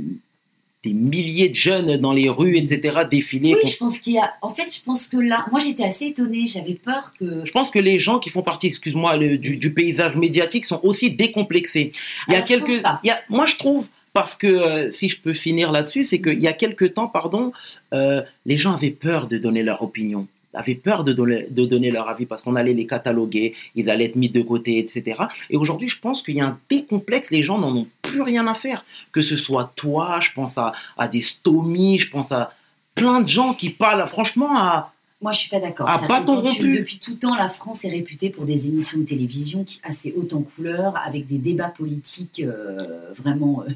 des 0.84 0.94
milliers 0.94 1.48
de 1.50 1.56
jeunes 1.56 1.98
dans 1.98 2.12
les 2.14 2.28
rues, 2.30 2.58
etc., 2.58 3.00
défiler. 3.10 3.56
Oui, 3.56 3.70
je 3.72 3.78
pense 3.78 4.00
qu'il 4.00 4.14
y 4.14 4.18
a. 4.20 4.34
En 4.42 4.50
fait, 4.50 4.74
je 4.74 4.82
pense 4.84 5.08
que 5.08 5.18
là, 5.18 5.46
moi 5.52 5.60
j'étais 5.62 5.84
assez 5.84 6.08
étonnée. 6.08 6.46
J'avais 6.48 6.74
peur 6.74 7.14
que. 7.20 7.46
Je 7.46 7.52
pense 7.52 7.72
que 7.72 7.80
les 7.80 8.00
gens 8.00 8.20
qui 8.20 8.30
font 8.30 8.42
partie, 8.42 8.68
excuse-moi, 8.68 9.16
le- 9.18 9.38
du, 9.38 9.56
du 9.58 9.74
paysage 9.74 10.16
médiatique 10.18 10.66
sont 10.66 10.82
aussi 10.84 11.12
décomplexés. 11.12 11.92
Il 12.28 12.34
y 12.34 12.36
a 12.36 12.40
Alors, 12.40 12.48
je 12.48 12.54
quelques, 12.54 12.68
pense 12.68 12.82
pas. 12.82 13.00
il 13.04 13.08
y 13.08 13.12
a, 13.12 13.18
moi 13.30 13.46
je 13.46 13.56
trouve, 13.56 13.88
parce 14.12 14.36
que 14.36 14.48
euh, 14.48 14.92
si 14.92 15.08
je 15.10 15.20
peux 15.22 15.34
finir 15.34 15.72
là-dessus, 15.72 16.04
c'est 16.04 16.22
qu'il 16.22 16.40
y 16.40 16.48
a 16.48 16.54
quelques 16.54 16.94
temps, 16.96 17.08
pardon, 17.08 17.54
euh, 17.94 18.22
les 18.46 18.58
gens 18.58 18.74
avaient 18.74 18.92
peur 18.92 19.28
de 19.28 19.38
donner 19.38 19.64
leur 19.64 19.82
opinion, 19.84 20.28
avaient 20.54 20.76
peur 20.76 21.04
de 21.04 21.14
donner, 21.14 21.92
leur 21.92 22.10
avis 22.10 22.26
parce 22.26 22.42
qu'on 22.42 22.56
allait 22.56 22.74
les 22.74 22.88
cataloguer, 22.88 23.54
ils 23.76 23.90
allaient 23.90 24.06
être 24.06 24.16
mis 24.16 24.30
de 24.30 24.42
côté, 24.42 24.80
etc. 24.80 25.24
Et 25.50 25.58
aujourd'hui, 25.58 25.90
je 25.90 26.00
pense 26.00 26.22
qu'il 26.22 26.36
y 26.36 26.42
a 26.42 26.46
un 26.46 26.58
décomplexe, 26.70 27.32
les 27.32 27.44
gens 27.44 27.58
n'en 27.58 27.76
ont 27.76 27.88
plus 28.02 28.22
rien 28.22 28.48
à 28.48 28.54
faire. 28.54 28.86
Que 29.12 29.22
ce 29.22 29.38
soit 29.38 29.72
toi, 29.76 30.20
je 30.22 30.30
pense 30.34 30.58
à, 30.58 30.74
à 30.98 31.08
des 31.08 31.22
stomies, 31.22 31.98
je 31.98 32.10
pense 32.10 32.32
à 32.32 32.54
plein 32.96 33.22
de 33.22 33.28
gens 33.28 33.54
qui 33.54 33.70
parlent, 33.70 34.08
franchement, 34.08 34.56
à, 34.56 34.93
Moi, 35.24 35.32
je 35.32 35.40
suis 35.40 35.50
pas 35.50 35.62
d'accord. 35.62 35.88
Ah, 35.90 36.00
tu- 36.00 36.06
rompu. 36.50 36.78
Depuis 36.78 37.00
tout 37.00 37.16
temps, 37.16 37.36
la 37.36 37.48
France 37.50 37.86
est 37.86 37.90
réputée 37.90 38.30
pour 38.30 38.44
des 38.46 38.68
émissions 38.68 39.00
de 39.00 39.06
télévision 39.06 39.64
qui 39.64 39.80
assez 39.84 40.14
hautes 40.18 40.34
en 40.34 40.42
couleurs, 40.42 40.98
avec 40.98 41.28
des 41.28 41.38
débats 41.38 41.70
politiques 41.70 42.42
euh, 42.42 43.12
vraiment 43.14 43.64
euh, 43.64 43.72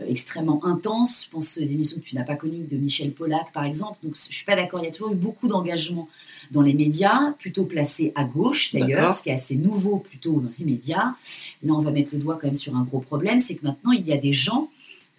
euh, 0.00 0.04
extrêmement 0.08 0.64
intenses. 0.66 1.26
Je 1.26 1.30
pense 1.30 1.56
des 1.56 1.72
émissions 1.72 2.00
que 2.00 2.04
tu 2.04 2.16
n'as 2.16 2.24
pas 2.24 2.34
connues 2.34 2.64
de 2.68 2.76
Michel 2.76 3.12
Pollack, 3.12 3.52
par 3.52 3.64
exemple. 3.64 3.98
Donc, 4.02 4.16
je 4.16 4.34
suis 4.34 4.44
pas 4.44 4.56
d'accord. 4.56 4.80
Il 4.80 4.86
y 4.86 4.88
a 4.88 4.90
toujours 4.90 5.12
eu 5.12 5.16
beaucoup 5.16 5.46
d'engagement 5.46 6.08
dans 6.50 6.62
les 6.62 6.74
médias, 6.74 7.32
plutôt 7.38 7.64
placés 7.64 8.12
à 8.16 8.24
gauche 8.24 8.72
d'ailleurs, 8.72 9.14
ce 9.14 9.22
qui 9.22 9.30
est 9.30 9.34
assez 9.34 9.54
nouveau 9.54 9.98
plutôt 9.98 10.40
dans 10.40 10.50
les 10.58 10.64
médias. 10.64 11.14
Là, 11.62 11.72
on 11.74 11.78
va 11.78 11.92
mettre 11.92 12.10
le 12.12 12.18
doigt 12.18 12.38
quand 12.40 12.48
même 12.48 12.56
sur 12.56 12.76
un 12.76 12.82
gros 12.82 12.98
problème, 13.00 13.38
c'est 13.38 13.54
que 13.54 13.64
maintenant, 13.64 13.92
il 13.92 14.06
y 14.06 14.12
a 14.12 14.16
des 14.18 14.32
gens 14.32 14.68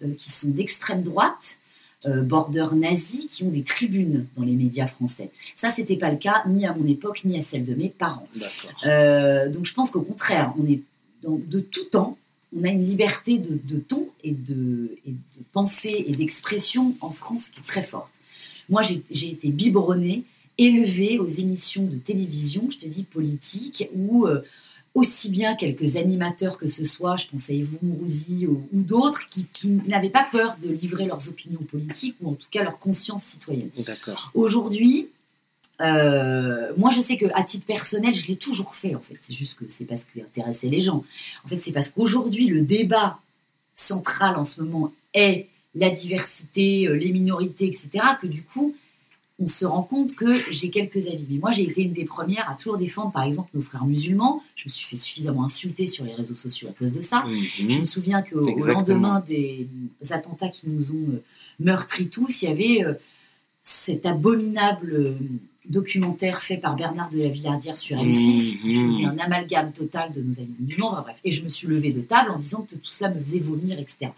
euh, 0.04 0.12
qui 0.16 0.30
sont 0.30 0.50
d'extrême 0.50 1.02
droite, 1.02 1.58
euh, 2.06 2.22
border 2.22 2.66
nazi, 2.74 3.26
qui 3.28 3.42
ont 3.44 3.50
des 3.50 3.62
tribunes 3.62 4.26
dans 4.36 4.42
les 4.44 4.52
médias 4.54 4.86
français. 4.86 5.30
Ça, 5.56 5.70
c'était 5.70 5.96
pas 5.96 6.10
le 6.10 6.16
cas 6.18 6.42
ni 6.46 6.66
à 6.66 6.74
mon 6.74 6.86
époque, 6.86 7.24
ni 7.24 7.38
à 7.38 7.42
celle 7.42 7.64
de 7.64 7.74
mes 7.74 7.88
parents. 7.88 8.28
Euh, 8.86 9.48
donc, 9.50 9.66
je 9.66 9.74
pense 9.74 9.90
qu'au 9.90 10.02
contraire, 10.02 10.52
on 10.58 10.66
est 10.66 10.80
dans- 11.22 11.40
de 11.46 11.60
tout 11.60 11.84
temps, 11.90 12.16
on 12.56 12.62
a 12.64 12.68
une 12.68 12.86
liberté 12.86 13.38
de, 13.38 13.58
de 13.64 13.78
ton 13.80 14.08
et 14.22 14.30
de, 14.32 14.96
et 15.06 15.10
de 15.10 15.44
pensée 15.52 16.04
et 16.06 16.12
d'expression 16.14 16.94
en 17.00 17.10
France 17.10 17.48
qui 17.50 17.60
est 17.60 17.64
très 17.66 17.82
forte. 17.82 18.12
Moi, 18.68 18.82
j'ai 18.82 19.02
j'ai 19.10 19.30
été 19.30 19.48
biberonnée, 19.48 20.22
élevée 20.56 21.18
aux 21.18 21.26
émissions 21.26 21.84
de 21.84 21.96
télévision, 21.96 22.68
je 22.70 22.78
te 22.78 22.86
dis 22.86 23.02
politique, 23.04 23.88
où 23.94 24.26
euh, 24.26 24.42
aussi 24.94 25.30
bien 25.30 25.56
quelques 25.56 25.96
animateurs 25.96 26.56
que 26.56 26.68
ce 26.68 26.84
soit, 26.84 27.16
je 27.16 27.26
pense 27.26 27.50
à 27.50 27.52
Yves 27.52 27.78
Mourouzi 27.82 28.46
ou, 28.46 28.66
ou 28.72 28.82
d'autres, 28.82 29.28
qui, 29.28 29.44
qui 29.52 29.68
n'avaient 29.68 30.08
pas 30.08 30.26
peur 30.30 30.56
de 30.62 30.68
livrer 30.68 31.06
leurs 31.06 31.28
opinions 31.28 31.62
politiques 31.62 32.16
ou 32.20 32.30
en 32.30 32.34
tout 32.34 32.46
cas 32.50 32.62
leur 32.62 32.78
conscience 32.78 33.24
citoyenne. 33.24 33.70
D'accord. 33.78 34.30
Aujourd'hui, 34.34 35.08
euh, 35.80 36.72
moi 36.76 36.90
je 36.90 37.00
sais 37.00 37.16
que 37.16 37.26
à 37.34 37.42
titre 37.42 37.66
personnel, 37.66 38.14
je 38.14 38.26
l'ai 38.28 38.36
toujours 38.36 38.76
fait 38.76 38.94
en 38.94 39.00
fait. 39.00 39.16
C'est 39.20 39.34
juste 39.34 39.58
que 39.58 39.64
c'est 39.68 39.84
parce 39.84 40.04
qu'il 40.04 40.22
intéressait 40.22 40.68
les 40.68 40.80
gens. 40.80 41.04
En 41.44 41.48
fait, 41.48 41.58
c'est 41.58 41.72
parce 41.72 41.88
qu'aujourd'hui, 41.88 42.46
le 42.46 42.62
débat 42.62 43.18
central 43.74 44.36
en 44.36 44.44
ce 44.44 44.60
moment 44.60 44.92
est 45.12 45.48
la 45.74 45.90
diversité, 45.90 46.86
euh, 46.86 46.94
les 46.94 47.10
minorités, 47.10 47.66
etc. 47.66 47.88
Que 48.22 48.28
du 48.28 48.42
coup, 48.42 48.76
on 49.40 49.48
se 49.48 49.64
rend 49.64 49.82
compte 49.82 50.14
que 50.14 50.38
j'ai 50.52 50.70
quelques 50.70 51.08
avis. 51.08 51.26
Mais 51.28 51.38
moi, 51.38 51.50
j'ai 51.50 51.64
été 51.64 51.82
une 51.82 51.92
des 51.92 52.04
premières 52.04 52.48
à 52.48 52.54
toujours 52.54 52.76
défendre, 52.78 53.10
par 53.10 53.24
exemple, 53.24 53.50
nos 53.52 53.62
frères 53.62 53.84
musulmans. 53.84 54.42
Je 54.54 54.64
me 54.66 54.70
suis 54.70 54.86
fait 54.86 54.96
suffisamment 54.96 55.44
insulter 55.44 55.86
sur 55.88 56.04
les 56.04 56.14
réseaux 56.14 56.36
sociaux 56.36 56.68
à 56.68 56.72
cause 56.72 56.92
de 56.92 57.00
ça. 57.00 57.24
Je 57.58 57.64
Mhm. 57.64 57.78
me 57.80 57.84
souviens 57.84 58.22
qu'au 58.22 58.40
lendemain 58.74 59.20
des 59.26 59.66
attentats 60.10 60.48
qui 60.48 60.68
nous 60.68 60.92
ont 60.92 61.08
euh, 61.14 61.22
meurtris 61.58 62.08
tous, 62.08 62.42
il 62.42 62.48
y 62.48 62.52
avait 62.52 62.84
euh, 62.84 62.94
cet 63.60 64.06
abominable 64.06 64.92
euh, 64.94 65.14
documentaire 65.68 66.42
fait 66.42 66.58
par 66.58 66.76
Bernard 66.76 67.08
de 67.10 67.18
la 67.22 67.28
Villardière 67.30 67.78
sur 67.78 67.96
M6 67.96 68.58
qui 68.60 68.68
Mhm. 68.78 68.88
faisait 68.88 69.04
un 69.06 69.18
amalgame 69.18 69.72
total 69.72 70.12
de 70.12 70.20
nos 70.20 70.38
amis 70.38 70.54
musulmans. 70.60 70.92
Bref. 71.02 71.16
Et 71.24 71.30
je 71.32 71.42
me 71.42 71.48
suis 71.48 71.66
levée 71.66 71.90
de 71.90 72.02
table 72.02 72.30
en 72.30 72.38
disant 72.38 72.62
que 72.62 72.74
tout 72.76 72.90
cela 72.90 73.10
me 73.10 73.18
faisait 73.18 73.38
vomir, 73.38 73.78
etc. 73.80 74.10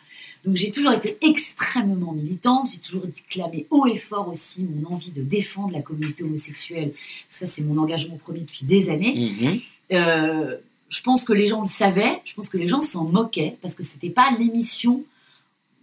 Donc 0.44 0.56
j'ai 0.56 0.70
toujours 0.70 0.92
été 0.92 1.16
extrêmement 1.22 2.12
militante, 2.12 2.68
j'ai 2.72 2.78
toujours 2.78 3.02
clamé 3.28 3.66
haut 3.70 3.86
et 3.86 3.96
fort 3.96 4.28
aussi 4.28 4.64
mon 4.64 4.92
envie 4.92 5.12
de 5.12 5.22
défendre 5.22 5.72
la 5.72 5.82
communauté 5.82 6.24
homosexuelle. 6.24 6.92
Ça, 7.28 7.46
c'est 7.46 7.62
mon 7.62 7.78
engagement 7.78 8.16
premier 8.16 8.40
depuis 8.40 8.64
des 8.64 8.90
années. 8.90 9.32
Mhm. 9.40 9.60
Euh, 9.92 10.56
je 10.88 11.02
pense 11.02 11.24
que 11.24 11.32
les 11.32 11.46
gens 11.46 11.62
le 11.62 11.68
savaient, 11.68 12.20
je 12.24 12.34
pense 12.34 12.48
que 12.48 12.58
les 12.58 12.68
gens 12.68 12.80
s'en 12.80 13.04
moquaient 13.04 13.56
parce 13.60 13.74
que 13.74 13.82
c'était 13.82 14.10
pas 14.10 14.30
l'émission 14.38 15.04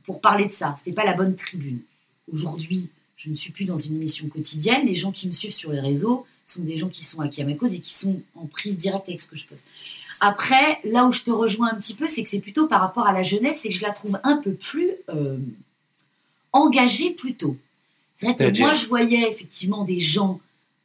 pour 0.05 0.21
parler 0.21 0.45
de 0.45 0.51
ça, 0.51 0.75
c'était 0.77 0.95
pas 0.95 1.05
la 1.05 1.13
bonne 1.13 1.35
tribune. 1.35 1.79
Aujourd'hui, 2.31 2.89
je 3.17 3.29
ne 3.29 3.35
suis 3.35 3.51
plus 3.51 3.65
dans 3.65 3.77
une 3.77 3.95
émission 3.95 4.27
quotidienne. 4.27 4.85
Les 4.85 4.95
gens 4.95 5.11
qui 5.11 5.27
me 5.27 5.33
suivent 5.33 5.53
sur 5.53 5.71
les 5.71 5.79
réseaux 5.79 6.25
sont 6.45 6.63
des 6.63 6.77
gens 6.77 6.89
qui 6.89 7.05
sont 7.05 7.21
acquis 7.21 7.41
à 7.41 7.45
ma 7.45 7.53
cause 7.53 7.73
et 7.73 7.79
qui 7.79 7.93
sont 7.93 8.21
en 8.35 8.45
prise 8.45 8.77
directe 8.77 9.07
avec 9.07 9.21
ce 9.21 9.27
que 9.27 9.37
je 9.37 9.45
poste. 9.45 9.65
Après, 10.25 10.79
là 10.85 11.03
où 11.05 11.11
je 11.11 11.21
te 11.23 11.31
rejoins 11.31 11.69
un 11.71 11.75
petit 11.75 11.93
peu, 11.93 12.07
c'est 12.07 12.23
que 12.23 12.29
c'est 12.29 12.39
plutôt 12.39 12.65
par 12.67 12.79
rapport 12.79 13.05
à 13.05 13.11
la 13.11 13.23
jeunesse 13.23 13.65
et 13.65 13.69
que 13.69 13.75
je 13.75 13.81
la 13.81 13.91
trouve 13.91 14.17
un 14.23 14.37
peu 14.37 14.53
plus 14.53 14.91
euh, 15.09 15.35
engagée 16.53 17.11
plus 17.11 17.33
tôt. 17.35 17.57
C'est 18.15 18.27
vrai 18.27 18.35
que 18.35 18.39
C'est-à-dire 18.43 18.65
moi, 18.67 18.73
je 18.73 18.85
voyais 18.87 19.29
effectivement 19.29 19.83
des 19.83 19.99
gens 19.99 20.39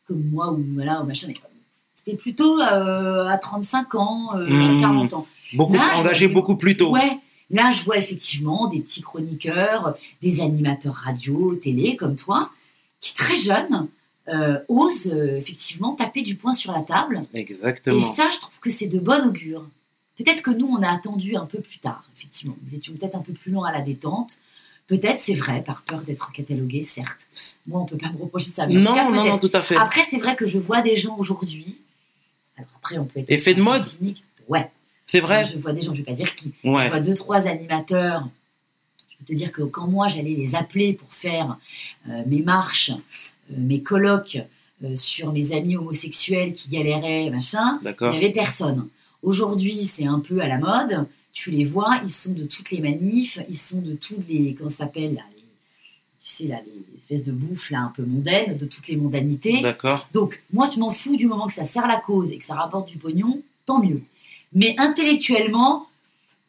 comme 0.06 0.22
moi 0.32 0.50
ou 0.50 0.64
voilà, 0.74 1.02
ou 1.02 1.06
machin. 1.06 1.28
mais 1.28 1.34
C'était 1.94 2.16
plutôt 2.16 2.60
euh, 2.60 3.28
à 3.28 3.38
35 3.38 3.94
ans, 3.94 4.30
euh, 4.36 4.48
Mmh. 4.48 4.76
à 4.76 4.80
40 4.80 5.12
ans. 5.14 5.26
Beaucoup, 5.52 5.74
Là, 5.74 5.92
engagé 5.94 6.26
vois- 6.26 6.34
beaucoup 6.34 6.56
plus 6.56 6.76
tôt. 6.76 6.90
Ouais, 6.90 7.18
là, 7.50 7.70
je 7.70 7.82
vois 7.84 7.96
effectivement 7.96 8.66
des 8.66 8.80
petits 8.80 9.02
chroniqueurs, 9.02 9.94
des 10.20 10.40
animateurs 10.40 10.94
radio, 10.94 11.54
télé, 11.54 11.94
comme 11.96 12.16
toi, 12.16 12.50
qui 13.00 13.14
très 13.14 13.36
jeunes 13.36 13.86
euh, 14.32 14.58
osent 14.68 15.10
euh, 15.12 15.36
effectivement 15.36 15.94
taper 15.94 16.22
du 16.22 16.34
poing 16.34 16.52
sur 16.52 16.72
la 16.72 16.82
table. 16.82 17.24
Exactement. 17.34 17.96
Et 17.96 18.00
ça, 18.00 18.28
je 18.32 18.38
trouve 18.38 18.58
que 18.60 18.70
c'est 18.70 18.86
de 18.86 18.98
bon 18.98 19.26
augure. 19.26 19.66
Peut-être 20.16 20.42
que 20.42 20.50
nous, 20.50 20.66
on 20.66 20.82
a 20.82 20.90
attendu 20.90 21.36
un 21.36 21.46
peu 21.46 21.60
plus 21.60 21.78
tard, 21.78 22.02
effectivement. 22.16 22.56
Nous 22.66 22.74
étions 22.74 22.92
peut-être 22.94 23.14
un 23.14 23.20
peu 23.20 23.32
plus 23.32 23.52
loin 23.52 23.68
à 23.68 23.72
la 23.72 23.80
détente. 23.80 24.38
Peut-être, 24.88 25.18
c'est 25.18 25.34
vrai, 25.34 25.62
par 25.62 25.82
peur 25.82 26.02
d'être 26.02 26.32
catalogué, 26.32 26.82
certes. 26.82 27.26
Moi, 27.66 27.80
on 27.80 27.84
peut 27.84 27.98
pas 27.98 28.10
me 28.10 28.18
reprocher 28.22 28.46
ça. 28.48 28.66
mais 28.66 28.76
en 28.78 28.84
tout 28.86 28.94
cas, 28.94 29.04
non, 29.04 29.10
non, 29.14 29.24
non, 29.26 29.38
tout 29.38 29.50
à 29.52 29.62
fait. 29.62 29.76
Après, 29.76 30.02
c'est 30.02 30.18
vrai 30.18 30.34
que 30.34 30.46
je 30.46 30.58
vois 30.58 30.80
des 30.80 30.96
gens 30.96 31.16
aujourd'hui. 31.18 31.78
Alors 32.56 32.70
après, 32.78 32.98
on 32.98 33.04
peut 33.04 33.20
être. 33.20 33.30
Effet 33.30 33.54
de 33.54 33.60
un 33.60 33.64
peu 33.64 33.70
mode 33.70 33.82
cynique. 33.82 34.24
Ouais. 34.48 34.70
C'est 35.06 35.20
vrai. 35.20 35.44
Je 35.44 35.56
vois 35.58 35.72
des 35.72 35.82
gens, 35.82 35.92
je 35.92 35.98
vais 35.98 36.04
pas 36.04 36.12
dire 36.14 36.34
qui. 36.34 36.52
Je 36.64 36.68
Ouais. 36.70 36.88
vois 36.88 37.00
deux, 37.00 37.14
trois 37.14 37.46
animateurs. 37.46 38.28
Je 39.10 39.16
peux 39.18 39.24
te 39.26 39.32
dire 39.34 39.52
que 39.52 39.62
quand 39.62 39.86
moi, 39.86 40.08
j'allais 40.08 40.34
les 40.34 40.54
appeler 40.54 40.92
pour 40.94 41.12
faire 41.12 41.58
euh, 42.08 42.22
mes 42.26 42.40
marches, 42.42 42.90
mes 43.56 43.82
colloques 43.82 44.38
euh, 44.84 44.94
sur 44.96 45.32
mes 45.32 45.52
amis 45.52 45.76
homosexuels 45.76 46.52
qui 46.52 46.68
galéraient, 46.68 47.30
machin, 47.30 47.78
il 47.82 48.10
n'y 48.10 48.16
avait 48.18 48.30
personne. 48.32 48.88
Aujourd'hui, 49.22 49.84
c'est 49.84 50.06
un 50.06 50.20
peu 50.20 50.40
à 50.40 50.46
la 50.46 50.58
mode. 50.58 51.06
Tu 51.32 51.50
les 51.50 51.64
vois, 51.64 52.00
ils 52.04 52.10
sont 52.10 52.32
de 52.32 52.44
toutes 52.44 52.70
les 52.70 52.80
manifs, 52.80 53.38
ils 53.48 53.58
sont 53.58 53.80
de 53.80 53.92
tous 53.94 54.16
les. 54.28 54.54
Comment 54.54 54.70
ça 54.70 54.78
s'appelle 54.78 55.14
là, 55.14 55.22
les- 55.36 55.42
Tu 56.24 56.30
sais, 56.30 56.44
là, 56.46 56.56
les 56.66 56.98
espèces 56.98 57.22
de 57.24 57.32
bouffe 57.32 57.70
là, 57.70 57.80
un 57.80 57.92
peu 57.96 58.02
mondaines, 58.04 58.56
de 58.56 58.66
toutes 58.66 58.88
les 58.88 58.96
mondanités. 58.96 59.60
D'accord. 59.60 60.08
Donc, 60.12 60.42
moi, 60.52 60.68
tu 60.68 60.78
m'en 60.78 60.90
fous 60.90 61.16
du 61.16 61.26
moment 61.26 61.46
que 61.46 61.52
ça 61.52 61.64
sert 61.64 61.86
la 61.86 61.98
cause 61.98 62.30
et 62.32 62.38
que 62.38 62.44
ça 62.44 62.54
rapporte 62.54 62.88
du 62.88 62.98
pognon, 62.98 63.40
tant 63.66 63.82
mieux. 63.82 64.02
Mais 64.52 64.74
intellectuellement, 64.78 65.86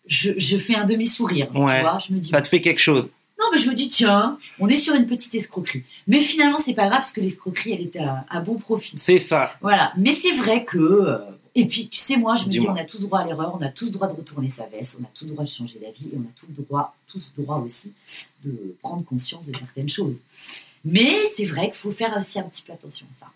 je, 0.05 0.31
je 0.38 0.57
fais 0.57 0.75
un 0.75 0.85
demi-sourire. 0.85 1.49
Ouais. 1.55 1.77
Tu 1.77 1.81
vois, 1.81 1.99
je 2.07 2.13
me 2.13 2.19
dis, 2.19 2.29
Ça 2.29 2.41
te 2.41 2.47
fait 2.47 2.62
quelque 2.62 2.79
chose. 2.79 3.09
Non, 3.39 3.45
mais 3.52 3.58
je 3.58 3.69
me 3.69 3.73
dis, 3.73 3.88
tiens, 3.89 4.38
on 4.60 4.67
est 4.67 4.75
sur 4.75 4.93
une 4.95 5.06
petite 5.08 5.34
escroquerie. 5.36 5.84
Mais 6.08 6.19
finalement, 6.19 6.58
c'est 6.60 6.73
pas 6.73 6.84
grave 6.88 6.99
parce 6.99 7.12
que 7.13 7.21
l'escroquerie, 7.21 7.73
elle 7.73 7.82
était 7.82 7.99
à, 7.99 8.25
à 8.30 8.41
bon 8.41 8.56
profit. 8.56 8.97
C'est 8.99 9.17
ça. 9.17 9.54
Voilà. 9.62 9.93
Mais 9.97 10.12
c'est 10.13 10.32
vrai 10.34 10.65
que. 10.65 10.78
euh, 10.78 11.17
et 11.56 11.65
puis, 11.65 11.89
tu 11.89 11.97
sais, 11.99 12.15
moi, 12.15 12.36
je 12.36 12.45
me 12.45 12.49
dis, 12.49 12.60
Dis-moi. 12.60 12.75
on 12.78 12.80
a 12.82 12.84
tous 12.86 13.02
droit 13.02 13.19
à 13.19 13.25
l'erreur, 13.25 13.56
on 13.60 13.62
a 13.65 13.69
tous 13.69 13.91
droit 13.91 14.08
de 14.08 14.13
retourner 14.13 14.49
sa 14.49 14.65
veste, 14.67 14.97
on 15.02 15.04
a 15.04 15.10
tous 15.13 15.25
droit 15.25 15.43
de 15.43 15.49
changer 15.49 15.80
d'avis 15.80 16.06
et 16.13 16.15
on 16.17 16.21
a 16.21 16.32
tous 16.36 16.47
droit, 16.63 16.95
tous 17.12 17.34
droit 17.38 17.58
aussi 17.58 17.91
de 18.45 18.75
prendre 18.82 19.04
conscience 19.04 19.45
de 19.45 19.56
certaines 19.58 19.89
choses. 19.89 20.15
Mais 20.86 21.25
c'est 21.34 21.45
vrai 21.45 21.65
qu'il 21.65 21.75
faut 21.75 21.91
faire 21.91 22.15
aussi 22.17 22.39
un 22.39 22.43
petit 22.43 22.62
peu 22.62 22.71
attention 22.73 23.06
à 23.21 23.25
ça. 23.25 23.32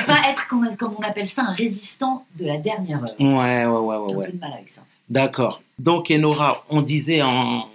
Faut 0.00 0.06
pas 0.06 0.28
être, 0.28 0.48
comme 0.48 0.66
on- 0.66 0.76
comme 0.76 0.94
on 0.98 1.02
appelle 1.02 1.26
ça, 1.26 1.42
un 1.42 1.52
résistant 1.52 2.24
de 2.38 2.44
la 2.46 2.58
dernière 2.58 3.02
heure. 3.02 3.14
Ouais, 3.20 3.64
ouais, 3.64 3.66
ouais, 3.66 3.96
ouais, 3.96 4.06
J'ai 4.08 4.16
ouais. 4.16 4.24
un 4.24 4.30
peu 4.30 4.32
de 4.36 4.40
mal 4.40 4.52
avec 4.54 4.68
ça. 4.68 4.80
D'accord. 5.08 5.62
Donc, 5.78 6.10
Enora, 6.10 6.64
on 6.70 6.82
disait 6.82 7.22
en. 7.22 7.68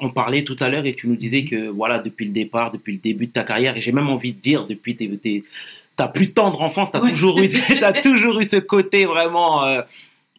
On 0.00 0.10
parlait 0.10 0.44
tout 0.44 0.56
à 0.60 0.68
l'heure 0.68 0.86
et 0.86 0.94
tu 0.94 1.08
nous 1.08 1.16
disais 1.16 1.44
que 1.44 1.68
voilà, 1.68 1.98
depuis 1.98 2.24
le 2.26 2.32
départ, 2.32 2.70
depuis 2.70 2.92
le 2.94 2.98
début 2.98 3.26
de 3.26 3.32
ta 3.32 3.44
carrière, 3.44 3.76
et 3.76 3.80
j'ai 3.80 3.92
même 3.92 4.08
envie 4.08 4.32
de 4.32 4.40
dire 4.40 4.66
depuis 4.66 4.96
tes, 4.96 5.08
tes- 5.18 5.44
ta 5.96 6.08
plus 6.08 6.32
tendre 6.32 6.62
enfance, 6.62 6.90
tu 6.90 6.96
as, 6.96 7.02
Ouais. 7.02 7.10
toujours 7.10 7.38
eu, 7.40 7.48
t'as 7.80 7.92
toujours 7.92 8.40
eu 8.40 8.44
ce 8.44 8.56
côté 8.56 9.04
vraiment 9.04 9.64
euh, 9.64 9.82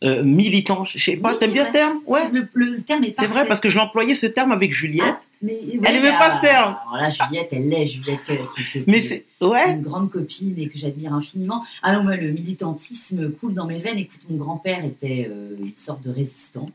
euh, 0.03 0.23
militant. 0.23 0.83
Je 0.85 0.97
sais 0.97 1.15
pas, 1.17 1.33
Oui, 1.33 1.39
t'aimes 1.39 1.51
bien 1.51 1.67
ce 1.67 1.71
terme? 1.71 1.99
Ouais, 2.07 2.21
Le, 2.31 2.47
le 2.53 2.81
terme 2.81 3.03
est 3.03 3.13
c'est 3.19 3.27
vrai, 3.27 3.47
parce 3.47 3.59
que 3.59 3.69
je 3.69 3.77
l'employais 3.77 4.15
ce 4.15 4.25
terme 4.25 4.51
avec 4.51 4.73
Juliette. 4.73 5.03
Ah, 5.07 5.21
mais, 5.43 5.53
ouais, 5.53 5.79
Elle 5.85 5.95
aimait 5.97 6.11
bah, 6.11 6.17
pas 6.19 6.31
ce 6.37 6.41
terme. 6.41 6.75
Alors 6.91 7.01
là, 7.01 7.09
Juliette, 7.09 7.49
elle 7.51 7.69
l'est. 7.69 7.85
Juliette, 7.85 8.21
qui, 8.25 8.63
qui- 8.63 8.71
qui- 8.71 8.83
mais 8.87 9.01
c'est. 9.01 9.25
Ouais 9.41 9.71
une 9.71 9.81
grande 9.81 10.09
copine 10.11 10.53
et 10.59 10.67
que 10.67 10.77
j'admire 10.77 11.13
infiniment. 11.13 11.63
Ah 11.83 11.93
non, 11.93 12.03
moi, 12.03 12.15
le 12.15 12.29
militantisme 12.31 13.31
coule 13.31 13.53
dans 13.55 13.65
mes 13.65 13.79
veines. 13.79 13.97
Écoute, 13.97 14.21
mon 14.29 14.37
grand-père 14.37 14.83
était 14.85 15.27
euh, 15.31 15.55
une 15.59 15.75
sorte 15.75 16.03
de 16.03 16.11
résistant. 16.11 16.69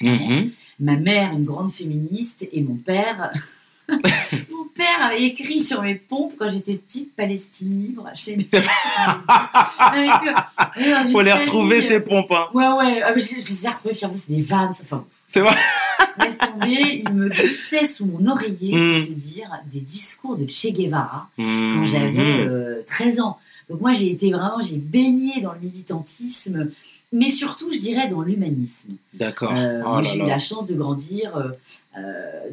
Mhm. 0.00 0.50
Ma 0.82 0.96
mère, 0.96 1.32
une 1.32 1.44
grande 1.44 1.72
féministe. 1.72 2.46
Et 2.52 2.60
mon 2.60 2.74
père... 2.74 3.32
mon 3.88 4.64
père 4.74 5.02
avait 5.06 5.22
écrit 5.22 5.60
sur 5.60 5.82
mes 5.82 5.96
pompes 5.96 6.34
quand 6.38 6.48
j'étais 6.50 6.74
petite 6.74 7.14
Palestine 7.16 7.82
libre. 7.86 8.08
Est 8.14 8.36
dans 10.90 11.04
une 11.04 11.12
Faut 11.12 11.20
les 11.20 11.32
retrouver, 11.32 11.78
euh, 11.78 11.82
ces 11.88 12.00
pompes. 12.00 12.30
hein. 12.32 12.46
Ouais, 12.54 12.68
ouais, 12.68 13.02
mais 13.14 13.20
je, 13.20 13.26
je 13.40 13.48
les 13.48 13.66
ai 13.66 13.68
retrouvés 13.68 13.94
fiers, 13.94 14.08
c'est 14.12 14.30
des 14.30 14.40
vannes, 14.42 14.70
enfin, 14.82 15.04
C'est 15.32 15.40
vrai. 15.40 15.54
laisse 16.22 16.38
tomber, 16.38 17.02
il 17.06 17.12
me 17.12 17.28
glissait 17.28 17.84
sous 17.86 18.06
mon 18.06 18.26
oreiller, 18.30 18.74
Mm. 18.74 18.98
pour 18.98 19.08
te 19.08 19.12
dire, 19.12 19.48
des 19.72 19.80
discours 19.80 20.36
de 20.36 20.46
Che 20.46 20.68
Guevara, 20.72 21.28
quand 21.36 21.42
Mhm. 21.42 21.86
j'avais 21.86 22.20
euh, 22.40 22.82
13 22.86 23.20
ans. 23.20 23.38
Donc 23.68 23.80
moi, 23.80 23.92
j'ai 23.92 24.10
été 24.10 24.30
vraiment, 24.30 24.60
j'ai 24.60 24.76
baigné 24.76 25.40
dans 25.40 25.52
le 25.52 25.60
militantisme, 25.60 26.70
mais 27.12 27.28
surtout, 27.28 27.72
je 27.72 27.78
dirais, 27.78 28.08
dans 28.08 28.22
l'humanisme. 28.22 28.94
D'accord. 29.14 29.52
Euh, 29.54 29.82
Oh 29.86 30.00
j'ai 30.02 30.16
eu 30.18 30.26
la 30.26 30.38
chance 30.38 30.66
de 30.66 30.74
grandir 30.74 31.36
euh, 31.36 31.50
euh, 31.98 32.50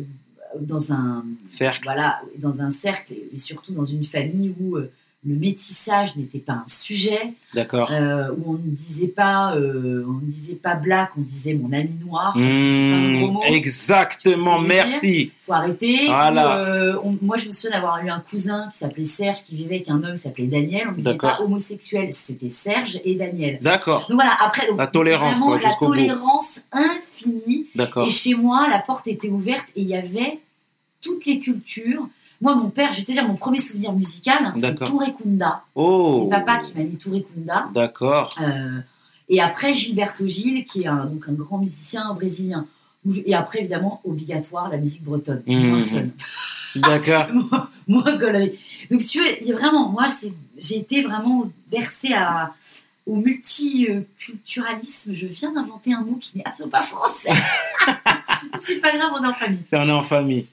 dans 0.59 0.91
un 0.91 1.23
Cercle. 1.49 1.83
voilà, 1.83 2.21
dans 2.37 2.61
un 2.61 2.71
cercle 2.71 3.13
et 3.33 3.37
surtout 3.37 3.71
dans 3.73 3.85
une 3.85 4.03
famille 4.03 4.53
où 4.59 4.75
euh, 4.77 4.91
le 5.25 5.35
métissage 5.35 6.15
n'était 6.15 6.39
pas 6.39 6.53
un 6.53 6.63
sujet, 6.67 7.33
D'accord. 7.53 7.91
euh, 7.91 8.29
où 8.37 8.51
on 8.51 8.53
ne 8.53 8.69
disait 8.71 9.07
pas, 9.09 9.53
euh, 9.53 10.05
on 10.07 10.13
ne 10.13 10.21
disait 10.29 10.53
pas 10.55 10.75
black, 10.75 11.09
on 11.17 11.21
disait 11.21 11.53
mon 11.53 11.73
ami 11.73 11.89
noir. 12.05 12.31
parce 12.33 12.45
que 12.45 12.51
c'est 12.51 12.89
pas 12.91 12.95
un 12.95 13.19
gros 13.21 13.31
mot. 13.33 13.43
Exactement, 13.43 14.59
merci. 14.61 15.33
faut 15.45 15.51
arrêter. 15.51 16.05
Voilà. 16.05 16.57
Euh, 16.59 16.97
on- 17.03 17.17
moi, 17.21 17.35
je 17.35 17.47
me 17.47 17.51
souviens 17.51 17.71
d'avoir 17.71 18.01
eu 18.05 18.09
un 18.09 18.21
cousin 18.21 18.69
qui 18.71 18.77
s'appelait 18.77 19.03
Serge, 19.03 19.43
qui 19.43 19.55
vivait 19.55 19.75
avec 19.75 19.89
un 19.89 20.01
homme 20.03 20.13
qui 20.13 20.19
s'appelait 20.19 20.47
Daniel. 20.47 20.87
On 20.87 20.91
ne 20.91 20.95
disait 20.97 21.15
pas 21.15 21.41
homosexuel, 21.41 22.13
c'était 22.13 22.49
Serge 22.49 23.01
et 23.03 23.15
Daniel. 23.15 23.59
D'accord, 23.61 24.05
Donc 24.07 24.15
voilà, 24.15 24.37
après, 24.41 24.67
donc, 24.67 24.77
La 24.77 24.87
tolérance, 24.87 25.31
vraiment, 25.37 25.57
quoi, 25.57 25.59
la 25.69 25.75
bout. 25.81 25.85
tolérance 25.85 26.59
infinie. 26.71 27.67
d'accord. 27.75 28.07
Et 28.07 28.09
chez 28.09 28.35
moi, 28.35 28.67
la 28.69 28.79
porte 28.79 29.05
était 29.09 29.27
ouverte 29.29 29.65
et 29.75 29.81
il 29.81 29.87
y 29.87 29.95
avait 29.95 30.39
toutes 31.01 31.25
les 31.25 31.39
cultures. 31.39 32.07
Moi, 32.41 32.55
mon 32.55 32.69
père, 32.69 32.93
je 32.93 32.99
vais 32.99 33.03
te 33.03 33.11
dire, 33.11 33.27
mon 33.27 33.35
premier 33.35 33.59
souvenir 33.59 33.91
musical, 33.91 34.53
c'est 34.55 34.61
D'accord. 34.61 34.87
Touré 34.87 35.13
Kunda. 35.13 35.63
Oh, 35.75 36.21
C'est 36.23 36.29
papa 36.37 36.57
qui 36.57 36.73
m'a 36.77 36.83
mis 36.83 36.95
Touré 36.95 37.23
Kunda. 37.23 37.67
d'accord. 37.73 38.33
Euh, 38.41 38.79
et 39.27 39.41
après, 39.41 39.73
Gilberto 39.73 40.25
Gil, 40.27 40.65
qui 40.65 40.83
est 40.83 40.87
un, 40.87 41.05
donc 41.05 41.25
un 41.27 41.33
grand 41.33 41.57
musicien 41.57 42.13
brésilien. 42.13 42.65
Et 43.25 43.35
après, 43.35 43.59
évidemment, 43.59 44.01
obligatoire, 44.03 44.69
la 44.69 44.77
musique 44.77 45.03
bretonne. 45.03 45.43
Mhm. 45.45 46.11
D'accord. 46.75 47.27
Moi, 47.33 47.69
moi. 47.87 48.03
Donc, 48.91 49.01
si 49.01 49.07
tu 49.07 49.19
veux, 49.19 49.53
vraiment, 49.53 49.89
moi, 49.89 50.07
c'est, 50.09 50.31
j'ai 50.57 50.77
été 50.77 51.01
vraiment 51.01 51.49
bercée 51.71 52.13
à, 52.13 52.53
au 53.07 53.15
multiculturalisme. 53.15 55.13
Je 55.13 55.25
viens 55.25 55.51
d'inventer 55.51 55.93
un 55.93 56.01
mot 56.01 56.17
qui 56.21 56.37
n'est 56.37 56.45
absolument 56.45 56.71
pas 56.71 56.83
français. 56.83 57.31
c'est 58.59 58.75
pas 58.75 58.95
grave, 58.95 59.09
on 59.19 59.23
est 59.23 59.27
en 59.27 59.33
famille. 59.33 59.63
On 59.71 59.87
est 59.87 59.91
en 59.91 60.03
famille. 60.03 60.45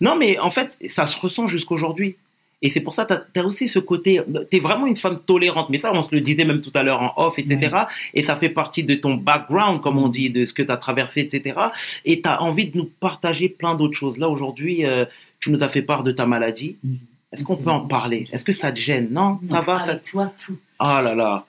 Non, 0.00 0.16
mais 0.16 0.38
en 0.38 0.50
fait, 0.50 0.76
ça 0.88 1.06
se 1.06 1.18
ressent 1.18 1.46
jusqu'aujourd'hui. 1.46 2.16
Et 2.62 2.70
c'est 2.70 2.80
pour 2.80 2.94
ça 2.94 3.06
que 3.06 3.14
tu 3.32 3.40
as, 3.40 3.46
aussi 3.46 3.68
ce 3.68 3.78
côté. 3.78 4.20
Tu 4.50 4.58
es 4.58 4.60
vraiment 4.60 4.86
une 4.86 4.96
femme 4.96 5.18
tolérante. 5.20 5.70
Mais 5.70 5.78
ça, 5.78 5.92
on 5.94 6.02
se 6.02 6.14
le 6.14 6.20
disait 6.20 6.44
même 6.44 6.60
tout 6.60 6.72
à 6.74 6.82
l'heure 6.82 7.00
en 7.00 7.14
off, 7.16 7.38
etc. 7.38 7.74
Et 8.12 8.22
ça 8.22 8.36
fait 8.36 8.50
partie 8.50 8.84
de 8.84 8.94
ton 8.94 9.14
background, 9.14 9.80
comme 9.80 9.98
on 9.98 10.08
dit, 10.08 10.30
de 10.30 10.44
ce 10.44 10.52
que 10.52 10.62
tu 10.62 10.70
as 10.70 10.76
traversé, 10.76 11.20
etc. 11.20 11.58
Et 12.04 12.20
tu 12.20 12.28
as 12.28 12.42
envie 12.42 12.68
de 12.68 12.76
nous 12.76 12.90
partager 13.00 13.48
plein 13.48 13.74
d'autres 13.74 13.96
choses. 13.96 14.18
Là, 14.18 14.28
aujourd'hui, 14.28 14.84
euh, 14.84 15.06
tu 15.38 15.50
nous 15.50 15.62
as 15.62 15.68
fait 15.68 15.82
part 15.82 16.02
de 16.02 16.12
ta 16.12 16.26
maladie. 16.26 16.76
Mhm. 16.84 16.98
Est-ce 17.32 17.44
qu'on 17.44 17.56
peut 17.56 17.70
en 17.70 17.80
parler? 17.86 18.26
Est-ce 18.32 18.44
que 18.44 18.52
ça 18.52 18.72
te 18.72 18.80
gêne? 18.80 19.08
Non, 19.12 19.38
Non, 19.42 19.54
ça 19.54 19.60
va 19.60 19.78
ça... 19.78 19.84
avec 19.84 20.02
toi, 20.02 20.32
tout. 20.36 20.58
Oh 20.80 20.84
là 20.84 21.14
là. 21.14 21.46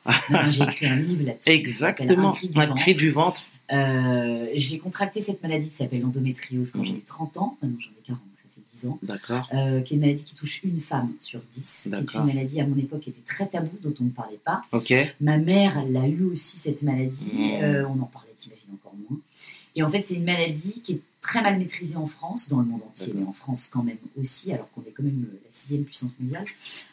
J'ai 0.50 0.64
écrit 0.64 0.86
un 0.86 0.96
livre 0.96 1.26
là-dessus. 1.26 1.50
Exactement. 1.52 2.36
Un 2.56 2.68
cri 2.68 2.94
du 2.94 3.10
ventre. 3.10 3.42
Euh, 3.72 4.48
j'ai 4.56 4.80
contracté 4.80 5.22
cette 5.22 5.42
maladie 5.44 5.70
qui 5.70 5.76
s'appelle 5.76 6.02
l'endométriose 6.02 6.72
quand 6.72 6.80
Mhm. 6.80 6.86
j'ai 6.86 6.94
eu 6.94 7.02
30 7.02 7.38
ans. 7.38 7.58
Maintenant, 7.62 7.78
j'en 7.80 7.90
ai 7.90 8.04
40, 8.06 8.22
ça 8.36 8.44
fait 8.54 8.62
10 8.78 8.86
ans. 8.88 9.00
D'accord. 9.04 9.50
Euh, 9.54 9.82
qui 9.82 9.94
est 9.94 9.96
une 9.98 10.02
maladie 10.02 10.24
qui 10.24 10.36
touche 10.36 10.62
une 10.64 10.80
femme 10.80 11.12
sur 11.20 11.40
10. 11.54 11.80
qui 11.84 11.88
est 11.88 11.92
D'accord. 11.92 12.22
une 12.22 12.28
maladie, 12.34 12.60
à 12.60 12.68
mon 12.68 12.78
époque, 12.78 13.02
qui 13.02 13.10
était 13.12 13.22
très 13.26 13.48
taboue, 13.48 13.78
dont 13.82 13.94
on 14.02 14.04
ne 14.06 14.10
parlait 14.10 14.40
pas. 14.44 14.64
Ok. 14.72 14.94
Ma 15.22 15.38
mère 15.38 15.84
l'a 15.90 16.08
eu 16.08 16.24
aussi, 16.26 16.58
cette 16.58 16.82
maladie. 16.82 17.32
Mhm. 17.34 17.64
Euh, 17.64 17.88
on 17.88 18.02
en 18.02 18.06
parlait, 18.08 18.34
t'imagines, 18.38 18.66
encore 18.74 18.94
moins. 19.10 19.20
Et 19.76 19.84
en 19.84 19.90
fait, 19.90 20.02
c'est 20.02 20.16
une 20.16 20.26
maladie 20.26 20.82
qui 20.84 20.94
est 20.94 21.00
très 21.22 21.42
mal 21.42 21.58
maîtrisée 21.58 21.96
en 21.96 22.08
France, 22.08 22.50
dans 22.50 22.60
le 22.60 22.66
monde 22.66 22.82
entier, 22.84 23.14
mais 23.16 23.24
en 23.24 23.32
France 23.32 23.70
quand 23.72 23.84
même 23.84 23.96
aussi, 24.20 24.52
alors 24.52 24.70
qu'on 24.72 24.82
est 24.82 24.92
quand 24.92 25.04
même 25.04 25.26
la 25.32 25.50
sixième 25.52 25.84
puissance 25.86 26.12
mondiale. 26.20 26.44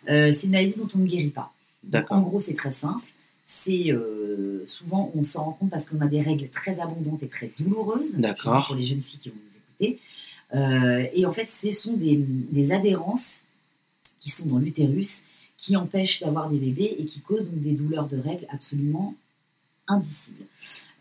C'est 0.07 0.45
une 0.45 0.51
maladie 0.53 0.75
dont 0.79 0.89
on 0.95 0.99
ne 0.99 1.07
guérit 1.07 1.31
pas. 1.31 1.53
Donc, 1.83 2.05
en 2.11 2.21
gros, 2.21 2.39
c'est 2.39 2.55
très 2.55 2.71
simple. 2.71 3.05
C'est 3.51 3.93
euh, 3.93 4.63
souvent, 4.67 5.11
on 5.15 5.23
s'en 5.23 5.45
rend 5.45 5.53
compte 5.53 5.71
parce 5.71 5.87
qu'on 5.87 6.03
a 6.03 6.07
des 6.07 6.21
règles 6.21 6.51
très 6.51 6.81
abondantes 6.81 7.23
et 7.23 7.29
très 7.29 7.51
douloureuses. 7.59 8.19
Pour 8.67 8.77
les 8.77 8.85
jeunes 8.85 9.01
filles 9.01 9.21
qui 9.21 9.31
vont 9.31 9.37
nous 9.37 9.57
écouter. 9.57 9.99
Euh, 10.55 11.07
et 11.15 11.25
en 11.25 11.33
fait, 11.33 11.47
ce 11.47 11.71
sont 11.73 11.95
des, 11.95 12.17
des 12.17 12.73
adhérences 12.73 13.45
qui 14.21 14.29
sont 14.29 14.47
dans 14.49 14.59
l'utérus 14.59 15.23
qui 15.57 15.77
empêchent 15.77 16.21
d'avoir 16.21 16.51
des 16.51 16.59
bébés 16.59 16.95
et 16.99 17.07
qui 17.07 17.21
causent 17.21 17.47
donc 17.47 17.59
des 17.63 17.73
douleurs 17.73 18.07
de 18.07 18.19
règles 18.19 18.47
absolument 18.51 19.15
indicible. 19.89 20.45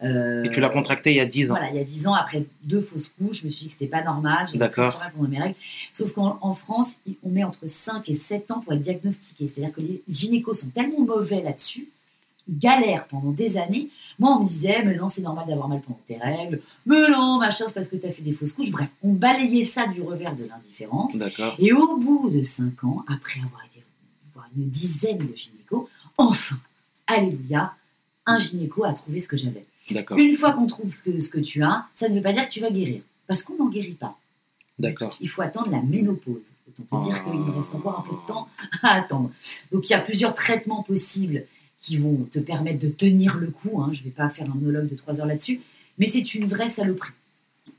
Euh, 0.04 0.46
Et 0.46 0.50
tu 0.50 0.62
l'as 0.62 0.70
contracté 0.70 1.12
il 1.12 1.18
y 1.18 1.20
a 1.20 1.26
10 1.26 1.52
ans. 1.52 1.56
Voilà, 1.56 1.70
il 1.70 1.76
y 1.76 1.80
a 1.80 1.84
10 1.84 2.08
ans, 2.08 2.14
après 2.14 2.46
deux 2.64 2.80
fausses 2.80 3.10
couches, 3.10 3.42
je 3.42 3.46
me 3.46 3.50
suis 3.50 3.64
dit 3.64 3.68
que 3.68 3.74
c'était 3.74 3.88
pas 3.88 4.04
normal. 4.04 4.48
J'ai 4.50 4.58
D'accord. 4.58 5.04
pendant 5.14 5.28
mes 5.28 5.40
règles. 5.40 5.56
Sauf 5.92 6.14
qu'en 6.14 6.40
en 6.42 6.54
France, 6.54 7.00
on 7.24 7.30
met 7.30 7.44
entre 7.44 7.68
5 7.68 8.08
et 8.08 8.16
7 8.16 8.52
ans 8.52 8.62
pour 8.62 8.72
être 8.72 8.82
diagnostiqué. 8.82 9.50
C'est-à-dire 9.50 9.76
que 9.76 9.82
les 9.82 10.02
gynécos 10.08 10.62
sont 10.62 10.70
tellement 10.70 11.02
mauvais 11.02 11.42
là-dessus, 11.42 11.90
ils 12.50 12.58
galèrent 12.58 13.08
pendant 13.08 13.32
des 13.32 13.58
années. 13.58 13.90
Moi, 14.20 14.36
on 14.36 14.40
me 14.42 14.46
disait, 14.46 14.84
mais 14.84 14.96
non, 14.96 15.08
c'est 15.10 15.22
normal 15.22 15.46
d'avoir 15.48 15.68
mal 15.68 15.82
pendant 15.82 16.00
tes 16.08 16.18
règles. 16.18 16.62
Mais 16.86 17.10
non, 17.10 17.38
machin, 17.40 17.66
c'est 17.68 17.74
parce 17.74 17.88
que 17.88 17.96
tu 17.98 18.06
as 18.06 18.12
fait 18.12 18.22
des 18.24 18.34
fausses 18.34 18.54
couches. 18.54 18.72
Bref, 18.72 18.90
on 19.04 19.14
balayait 19.14 19.64
ça 19.66 19.88
du 19.88 20.02
revers 20.02 20.36
de 20.36 20.46
l'indifférence. 20.46 21.18
Et 21.60 21.74
au 21.74 21.98
bout 21.98 22.30
de 22.30 22.44
5 22.44 22.84
ans, 22.84 23.04
après 23.08 23.40
avoir 23.42 23.64
été 23.66 23.84
voir 24.34 24.48
une 24.56 24.70
dizaine 24.70 25.18
de 25.20 25.36
gynécos, 25.36 25.88
enfin, 26.18 26.58
alléluia, 27.06 27.74
un 28.26 28.40
gynéco 28.40 28.84
a 28.84 28.94
trouvé 28.94 29.20
ce 29.20 29.28
que 29.28 29.38
j'avais. 29.38 29.66
Une 30.18 30.34
fois 30.34 30.52
qu'on 30.52 30.68
trouve 30.68 30.94
ce 30.94 31.02
que, 31.02 31.20
ce 31.22 31.30
que 31.30 31.40
tu 31.40 31.64
as, 31.64 31.86
ça 31.94 32.10
ne 32.10 32.16
veut 32.16 32.22
pas 32.22 32.34
dire 32.34 32.46
que 32.48 32.52
tu 32.54 32.60
vas 32.60 32.72
guérir. 32.72 33.02
Parce 33.28 33.44
qu'on 33.44 33.56
n'en 33.58 33.70
guérit 33.70 33.94
pas. 33.94 34.18
D'accord. 34.80 35.18
Il 35.22 35.28
faut 35.30 35.42
attendre 35.42 35.72
la 35.72 35.82
ménopause. 35.82 36.54
Autant 36.80 37.00
te 37.00 37.06
dire 37.06 37.16
Ah. 37.18 37.30
qu'il 37.32 37.40
me 37.40 37.52
reste 37.52 37.74
encore 37.74 38.00
un 38.00 38.04
peu 38.10 38.16
de 38.16 38.26
temps 38.28 38.48
à 38.84 38.96
attendre. 38.96 39.32
Donc 39.72 39.90
il 39.90 39.92
y 39.92 39.96
a 39.96 40.00
plusieurs 40.00 40.36
traitements 40.36 40.84
possibles 40.84 41.46
qui 41.80 41.98
vont 41.98 42.24
te 42.32 42.40
permettre 42.40 42.80
de 42.80 42.88
tenir 42.90 43.38
le 43.38 43.48
coup. 43.48 43.82
hein. 43.82 43.90
Je 43.94 44.00
ne 44.00 44.06
vais 44.06 44.12
pas 44.12 44.30
faire 44.30 44.46
un 44.50 44.56
monologue 44.56 44.90
de 44.90 44.96
trois 44.96 45.20
heures 45.20 45.26
là-dessus. 45.28 45.62
Mais 45.98 46.06
c'est 46.08 46.34
une 46.36 46.46
vraie 46.46 46.70
saloperie. 46.70 47.12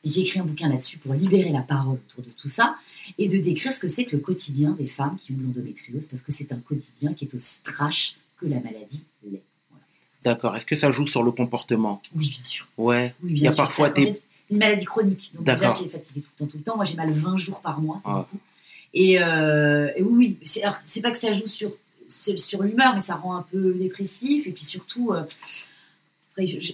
J'ai 0.04 0.20
écrit 0.20 0.38
un 0.40 0.44
bouquin 0.44 0.68
là-dessus 0.68 0.98
pour 0.98 1.14
libérer 1.14 1.50
la 1.50 1.62
parole 1.62 1.98
autour 2.10 2.22
de 2.24 2.30
tout 2.36 2.48
ça 2.48 2.76
et 3.16 3.26
de 3.26 3.38
décrire 3.38 3.72
ce 3.72 3.80
que 3.80 3.88
c'est 3.88 4.04
que 4.04 4.14
le 4.16 4.22
quotidien 4.22 4.72
des 4.78 4.86
femmes 4.86 5.16
qui 5.22 5.32
ont 5.32 5.36
de 5.36 5.42
l'endométriose, 5.44 6.08
parce 6.08 6.22
que 6.22 6.30
c'est 6.30 6.52
un 6.52 6.58
quotidien 6.58 7.14
qui 7.14 7.24
est 7.24 7.34
aussi 7.34 7.60
trash 7.62 8.16
que 8.36 8.46
la 8.46 8.60
maladie 8.60 9.02
l'est. 9.30 9.42
D'accord. 10.24 10.54
Est-ce 10.56 10.66
que 10.66 10.76
ça 10.76 10.90
joue 10.90 11.06
sur 11.06 11.22
le 11.22 11.30
comportement? 11.30 12.02
Oui, 12.14 12.28
bien 12.28 12.44
sûr. 12.44 12.66
Ouais. 12.76 13.14
Oui, 13.22 13.30
Il 13.32 13.38
y 13.38 13.40
bien 13.42 13.50
a 13.50 13.54
sûr. 13.54 13.64
parfois 13.64 13.92
une 13.96 14.58
maladie 14.58 14.84
chronique. 14.84 15.30
Donc 15.34 15.44
déjà, 15.44 15.72
est 15.72 15.88
fatiguée 15.88 16.20
tout 16.22 16.28
le 16.34 16.38
temps, 16.38 16.46
tout 16.50 16.56
le 16.58 16.62
temps. 16.62 16.76
Moi, 16.76 16.84
j'ai 16.84 16.94
mal 16.96 17.10
20 17.10 17.36
jours 17.36 17.60
par 17.60 17.80
mois, 17.80 17.98
c'est 18.02 18.10
Ah. 18.10 18.18
beaucoup. 18.26 18.38
Et, 18.94 19.20
euh, 19.22 19.90
et 19.96 20.02
oui, 20.02 20.36
oui. 20.42 20.48
C'est 20.84 21.00
pas 21.02 21.10
que 21.10 21.18
ça 21.18 21.32
joue 21.32 21.46
sur, 21.46 21.70
sur, 22.08 22.62
l'humeur, 22.62 22.94
mais 22.94 23.00
ça 23.00 23.14
rend 23.14 23.36
un 23.36 23.44
peu 23.50 23.74
dépressif. 23.74 24.46
Et 24.46 24.50
puis 24.50 24.64
surtout, 24.64 25.12
euh, 25.12 25.22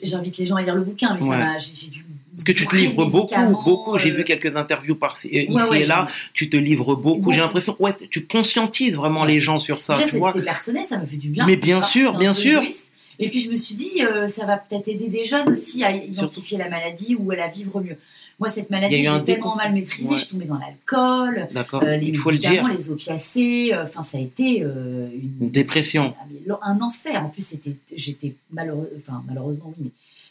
j'invite 0.02 0.38
les 0.38 0.46
gens 0.46 0.56
à 0.56 0.62
lire 0.62 0.74
le 0.74 0.82
bouquin, 0.82 1.14
mais 1.14 1.20
ça 1.20 1.28
Ouais. 1.28 1.38
m'a, 1.38 1.58
j'ai, 1.58 1.88
dû. 1.88 2.04
Parce 2.32 2.44
que 2.44 2.52
tu 2.52 2.66
te 2.66 2.74
livres 2.76 3.04
beaucoup, 3.06 3.34
beaucoup. 3.50 3.98
J'ai 3.98 4.10
euh, 4.10 4.16
vu 4.16 4.24
quelques 4.24 4.54
interviews 4.56 4.96
par 4.96 5.16
euh, 5.24 5.28
ici 5.28 5.52
ouais, 5.52 5.62
ouais, 5.68 5.80
et 5.82 5.84
là. 5.84 6.08
Tu 6.32 6.50
te 6.50 6.56
livres 6.56 6.94
beaucoup. 6.96 7.32
J'ai 7.32 7.40
l'impression, 7.40 7.76
ouais, 7.78 7.94
tu 8.10 8.26
conscientises 8.26 8.96
vraiment 8.96 9.24
les 9.24 9.40
gens 9.40 9.58
sur 9.58 9.80
ça. 9.80 9.94
C'était 9.94 10.20
personnel, 10.42 10.84
ça 10.84 10.98
me 10.98 11.06
fait 11.06 11.16
du 11.16 11.28
bien. 11.28 11.46
Mais 11.46 11.56
bien 11.56 11.80
que 11.80 11.86
sûr, 11.86 12.18
bien 12.18 12.32
sûr. 12.32 12.60
égoïste. 12.60 12.92
Et 13.18 13.28
puis 13.28 13.40
je 13.40 13.50
me 13.50 13.56
suis 13.56 13.74
dit, 13.74 14.02
euh, 14.02 14.26
ça 14.26 14.44
va 14.44 14.56
peut-être 14.56 14.88
aider 14.88 15.08
des 15.08 15.24
jeunes 15.24 15.48
aussi 15.48 15.84
à 15.84 15.94
identifier 15.94 16.58
la 16.58 16.68
maladie 16.68 17.16
ou 17.18 17.30
à 17.30 17.36
la 17.36 17.48
vivre 17.48 17.80
mieux. 17.80 17.96
Moi, 18.40 18.48
cette 18.48 18.68
maladie, 18.70 18.96
j'ai 19.02 19.24
tellement 19.24 19.54
mal 19.56 19.72
maîtrisée, 19.72 20.08
Ouais. 20.08 20.16
je 20.16 20.20
suis 20.22 20.30
tombée 20.30 20.44
dans 20.46 20.58
l'alcool, 20.58 21.48
euh, 21.74 21.96
les 21.96 22.06
Il 22.08 22.18
faut 22.18 22.30
médicaments, 22.30 22.68
les 22.68 22.90
opiacés. 22.90 23.70
euh, 23.72 23.84
Enfin, 23.84 24.02
ça 24.02 24.18
a 24.18 24.20
été 24.20 24.62
euh, 24.62 25.08
une, 25.14 25.44
Une 25.46 25.50
dépression. 25.50 26.14
ah, 26.50 26.58
un 26.68 26.80
enfer. 26.80 27.24
En 27.24 27.28
plus, 27.28 27.46
c'était, 27.46 27.76
j'étais 27.96 28.34
malheureux, 28.50 28.90
enfin 28.98 29.22
malheureusement 29.26 29.72
oui, 29.76 29.84
mais 29.84 29.90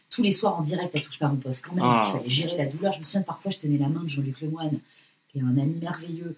tous 0.09 0.21
les 0.21 0.31
soirs 0.31 0.59
en 0.59 0.61
direct 0.63 0.95
à 0.95 0.99
touche 0.99 1.17
par 1.17 1.31
mon 1.31 1.37
poste 1.39 1.65
quand 1.65 1.73
même. 1.75 1.83
Ah. 1.87 2.05
Il 2.13 2.17
fallait 2.19 2.29
gérer 2.29 2.57
la 2.57 2.65
douleur. 2.65 2.91
Je 2.93 2.99
me 2.99 3.03
souviens 3.03 3.21
parfois, 3.21 3.51
je 3.51 3.57
tenais 3.59 3.77
la 3.77 3.87
main 3.87 4.01
de 4.03 4.09
Jean-Luc 4.09 4.41
Lemoine, 4.41 4.77
qui 5.31 5.39
est 5.39 5.41
un 5.41 5.57
ami 5.57 5.75
merveilleux 5.81 6.35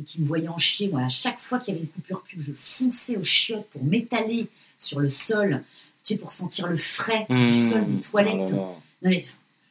et 0.00 0.04
qui 0.04 0.20
me 0.20 0.26
voyait 0.26 0.48
en 0.48 0.58
chier. 0.58 0.88
Moi, 0.88 1.02
à 1.02 1.08
chaque 1.08 1.38
fois 1.40 1.58
qu'il 1.58 1.74
y 1.74 1.76
avait 1.76 1.84
une 1.84 1.90
coupure 1.90 2.22
pub, 2.22 2.40
je 2.40 2.52
fonçais 2.54 3.16
aux 3.16 3.24
chiottes 3.24 3.66
pour 3.70 3.82
m'étaler 3.84 4.46
sur 4.78 5.00
le 5.00 5.10
sol, 5.10 5.62
tu 6.04 6.14
sais, 6.14 6.20
pour 6.20 6.30
sentir 6.30 6.68
le 6.68 6.76
frais 6.76 7.26
Mmh. 7.28 7.48
du 7.48 7.54
sol 7.56 7.84
des 7.86 8.00
toilettes. 8.00 8.50
Là 8.50 8.56
là. 8.56 8.62
Non 9.02 9.10
mais 9.10 9.24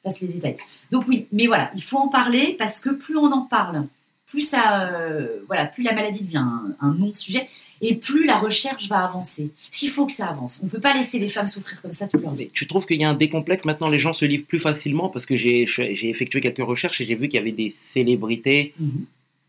passe 0.08 0.22
les 0.22 0.28
détails. 0.28 0.58
Donc 0.92 1.06
oui, 1.08 1.28
mais 1.32 1.48
voilà, 1.48 1.72
il 1.76 1.84
faut 1.84 1.98
en 1.98 2.08
parler 2.08 2.56
parce 2.58 2.80
que 2.80 2.90
plus 2.90 3.18
on 3.18 3.32
en 3.32 3.42
parle, 3.42 3.84
plus 4.28 4.42
ça, 4.42 4.82
euh, 4.82 5.40
voilà, 5.48 5.66
plus 5.66 5.84
la 5.84 5.94
maladie 5.94 6.24
devient 6.24 6.38
un, 6.38 6.76
un 6.82 6.94
non-sujet 6.94 7.48
et 7.80 7.94
plus 7.96 8.26
la 8.26 8.38
recherche 8.38 8.88
va 8.88 9.04
avancer. 9.04 9.52
Parce 9.70 9.80
qu'il 9.80 9.90
faut 9.90 10.06
que 10.06 10.12
ça 10.12 10.28
avance. 10.28 10.62
On 10.64 10.68
peut 10.68 10.80
pas 10.80 10.94
laisser 10.94 11.20
les 11.20 11.30
femmes 11.30 11.48
souffrir 11.48 11.82
comme 11.82 11.92
ça 11.92 12.08
toute 12.08 12.22
leur 12.24 12.34
vie. 12.34 12.50
Tu 12.52 12.68
trouves 12.68 12.86
qu'il 12.86 13.00
y 13.00 13.04
a 13.04 13.10
un 13.10 13.14
décomplexe 13.14 13.66
maintenant 13.66 13.90
Les 13.90 14.00
gens 14.00 14.14
se 14.14 14.26
livrent 14.26 14.48
plus 14.48 14.60
facilement 14.60 15.10
parce 15.10 15.26
que 15.26 15.38
j'ai 15.38 15.66
j'ai 15.68 16.10
effectué 16.10 16.42
quelques 16.42 16.66
recherches 16.74 17.02
et 17.02 17.06
j'ai 17.06 17.16
vu 17.16 17.28
qu'il 17.28 17.38
y 17.38 17.42
avait 17.42 17.52
des 17.52 17.76
célébrités 17.94 18.74
Mhm. 18.80 19.06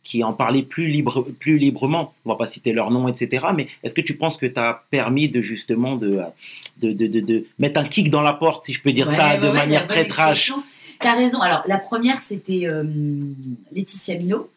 Qui 0.08 0.24
en 0.24 0.32
parlaient 0.32 0.62
plus, 0.74 0.86
libre, 0.86 1.26
plus 1.38 1.58
librement. 1.58 2.14
On 2.24 2.30
va 2.30 2.36
pas 2.36 2.46
citer 2.46 2.72
leur 2.72 2.90
nom, 2.90 3.08
etc. 3.08 3.46
Mais 3.54 3.66
est-ce 3.82 3.94
que 3.94 4.00
tu 4.00 4.16
penses 4.16 4.36
que 4.38 4.46
tu 4.46 4.58
as 4.58 4.72
permis 4.90 5.28
de 5.28 5.40
justement 5.42 5.96
de, 5.96 6.10
de, 6.82 6.92
de, 6.92 7.06
de, 7.06 7.20
de 7.20 7.36
mettre 7.58 7.78
un 7.78 7.84
kick 7.84 8.10
dans 8.10 8.22
la 8.22 8.32
porte, 8.32 8.64
si 8.66 8.72
je 8.72 8.80
peux 8.82 8.92
dire 8.92 9.08
Ouais, 9.08 9.16
ça, 9.16 9.28
ouais, 9.34 9.38
de 9.38 9.48
ouais, 9.48 9.52
manière 9.52 9.86
très 9.86 10.06
trash? 10.06 10.52
T'as 11.00 11.14
raison. 11.14 11.40
Alors 11.40 11.62
la 11.68 11.78
première 11.78 12.20
c'était 12.20 12.62
euh, 12.64 12.82
Laetitia 13.70 14.16
Minot. 14.18 14.48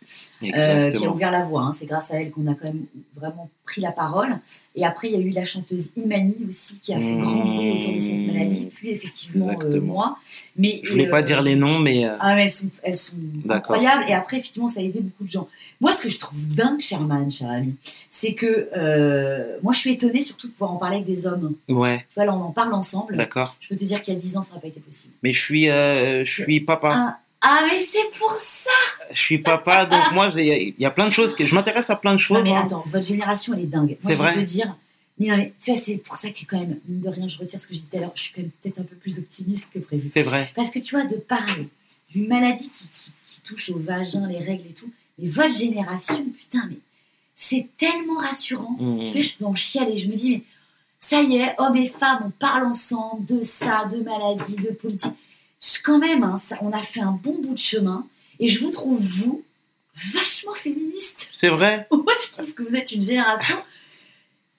Euh, 0.55 0.89
qui 0.91 1.05
a 1.05 1.09
ouvert 1.11 1.29
la 1.29 1.41
voie. 1.41 1.61
hein. 1.61 1.73
C'est 1.73 1.85
grâce 1.85 2.09
à 2.11 2.19
elle 2.19 2.31
qu'on 2.31 2.47
a 2.47 2.55
quand 2.55 2.65
même 2.65 2.85
vraiment 3.15 3.47
pris 3.65 3.79
la 3.81 3.91
parole. 3.91 4.31
Et 4.73 4.85
après, 4.85 5.09
il 5.09 5.13
y 5.13 5.17
a 5.17 5.19
eu 5.19 5.31
la 5.31 5.43
chanteuse 5.43 5.91
Imani 5.97 6.33
aussi 6.49 6.79
qui 6.79 6.93
a 6.93 6.97
fait 6.97 7.03
Mmh. 7.03 7.21
grand 7.23 7.43
bruit 7.55 7.71
autour 7.79 7.93
de 7.93 7.99
cette 7.99 8.25
maladie. 8.25 8.67
Puis 8.73 8.89
effectivement, 8.89 9.49
euh, 9.63 9.81
moi. 9.81 10.17
Mais, 10.55 10.79
Je 10.83 10.91
voulais 10.91 11.07
euh, 11.07 11.11
pas 11.11 11.21
dire 11.23 11.41
les 11.41 11.55
noms, 11.57 11.77
mais 11.79 12.05
euh, 12.07 12.15
Ah, 12.21 12.35
mais 12.35 12.43
elles 12.43 12.51
sont, 12.51 12.69
elles 12.81 12.95
sont 12.95 13.17
incroyables. 13.49 14.05
Et 14.07 14.13
après, 14.13 14.37
effectivement, 14.37 14.69
ça 14.69 14.79
a 14.79 14.83
aidé 14.83 15.01
beaucoup 15.01 15.25
de 15.25 15.31
gens. 15.31 15.49
Moi, 15.81 15.91
ce 15.91 16.01
que 16.01 16.07
je 16.09 16.17
trouve 16.19 16.47
dingue, 16.55 16.79
Sherman, 16.79 17.29
cher 17.29 17.49
ami, 17.49 17.75
c'est 18.09 18.33
que 18.33 18.69
euh, 18.77 19.57
moi, 19.61 19.73
je 19.73 19.79
suis 19.79 19.91
étonnée 19.91 20.21
surtout 20.21 20.47
de 20.47 20.53
pouvoir 20.53 20.71
en 20.71 20.77
parler 20.77 20.97
avec 20.97 21.07
des 21.07 21.27
hommes. 21.27 21.53
ouais, 21.67 21.97
Tu 22.09 22.15
vois, 22.15 22.25
là, 22.25 22.33
on 22.33 22.41
en 22.41 22.51
parle 22.51 22.73
ensemble. 22.73 23.17
d'accord. 23.17 23.57
Je 23.59 23.67
peux 23.67 23.75
te 23.75 23.83
dire 23.83 24.01
qu'il 24.01 24.13
y 24.13 24.17
a 24.17 24.19
10 24.21 24.37
ans, 24.37 24.41
ça 24.41 24.51
n'aurait 24.51 24.61
pas 24.61 24.67
été 24.69 24.79
possible. 24.79 25.13
Mais 25.21 25.33
je 25.33 25.41
suis, 25.41 25.65
je 25.65 26.23
suis 26.25 26.61
papa. 26.61 27.17
Ah, 27.41 27.65
mais 27.69 27.77
c'est 27.77 28.09
pour 28.17 28.31
ça 28.39 28.69
Je 29.11 29.19
suis 29.19 29.37
papa, 29.39 29.85
donc 29.85 30.11
moi, 30.13 30.31
j'ai- 30.31 30.69
il 30.69 30.81
y 30.81 30.85
a 30.85 30.91
plein 30.91 31.07
de 31.07 31.13
choses 31.13 31.35
que 31.35 31.45
je 31.45 31.53
m'intéresse 31.55 31.89
à 31.89 31.95
plein 31.95 32.13
de 32.13 32.19
choses. 32.19 32.37
Non, 32.37 32.43
mais 32.43 32.49
moi. 32.51 32.59
attends, 32.63 32.83
votre 32.87 33.05
génération, 33.05 33.53
elle 33.53 33.61
est 33.63 33.67
dingue. 33.67 33.97
Moi, 34.01 34.11
C'est 34.11 34.11
je 34.11 34.17
vrai. 34.17 34.33
te 34.33 34.39
dire. 34.39 34.75
Mais 35.17 35.27
non, 35.27 35.37
mais 35.37 35.53
tu 35.61 35.71
vois, 35.71 35.79
c'est 35.79 35.97
pour 35.97 36.15
ça 36.15 36.29
que, 36.29 36.39
quand 36.47 36.59
même, 36.59 36.79
mine 36.87 37.01
de 37.01 37.09
rien, 37.09 37.27
je 37.27 37.37
retire 37.37 37.61
ce 37.61 37.67
que 37.67 37.73
je 37.73 37.79
disais 37.79 37.89
tout 37.91 37.97
à 37.97 37.99
l'heure. 38.01 38.11
Je 38.15 38.21
suis 38.23 38.33
quand 38.33 38.41
même 38.41 38.51
peut-être 38.61 38.79
un 38.79 38.83
peu 38.83 38.95
plus 38.95 39.19
optimiste 39.19 39.67
que 39.73 39.79
prévu. 39.79 40.09
C'est 40.13 40.23
vrai. 40.23 40.51
Parce 40.55 40.71
que 40.71 40.79
tu 40.79 40.95
vois, 40.95 41.05
de 41.05 41.15
parler 41.15 41.67
d'une 42.09 42.27
maladie 42.27 42.69
qui, 42.69 42.85
qui- 42.97 43.11
qui 43.27 43.41
touche 43.41 43.69
au 43.69 43.77
vagin, 43.77 44.25
les 44.27 44.39
règles 44.39 44.67
et 44.69 44.73
tout, 44.73 44.89
mais 45.19 45.27
votre 45.29 45.53
génération, 45.55 46.23
putain, 46.37 46.65
mais 46.69 46.77
c'est 47.35 47.67
tellement 47.77 48.17
rassurant. 48.19 48.75
Mmh. 48.79 49.05
Tu 49.07 49.11
vois, 49.13 49.21
je 49.21 49.31
peux 49.33 49.45
en 49.45 49.55
chialer. 49.55 49.97
Je 49.97 50.07
me 50.07 50.13
dis, 50.15 50.29
mais 50.31 50.41
ça 50.99 51.21
y 51.21 51.37
est, 51.37 51.55
hommes 51.59 51.75
et 51.77 51.87
femmes, 51.87 52.21
on 52.25 52.29
parle 52.31 52.65
ensemble 52.65 53.25
de 53.25 53.41
ça, 53.43 53.85
de 53.91 53.97
maladie, 54.01 54.55
de 54.57 54.69
politique. 54.71 55.13
Quand 55.83 55.99
même, 55.99 56.23
hein, 56.23 56.37
ça- 56.37 56.57
on 56.61 56.71
a 56.71 56.81
fait 56.81 57.01
un 57.01 57.11
bon 57.11 57.37
bout 57.41 57.53
de 57.53 57.59
chemin. 57.59 58.05
Et 58.39 58.47
je 58.47 58.63
vous 58.63 58.71
trouve, 58.71 58.99
vous, 58.99 59.43
vachement 60.13 60.53
féministe. 60.53 61.29
C'est 61.33 61.49
vrai. 61.49 61.87
Moi, 61.91 62.13
je 62.23 62.31
trouve 62.31 62.53
que 62.53 62.63
vous 62.63 62.75
êtes 62.75 62.91
une 62.91 63.01
génération. 63.03 63.57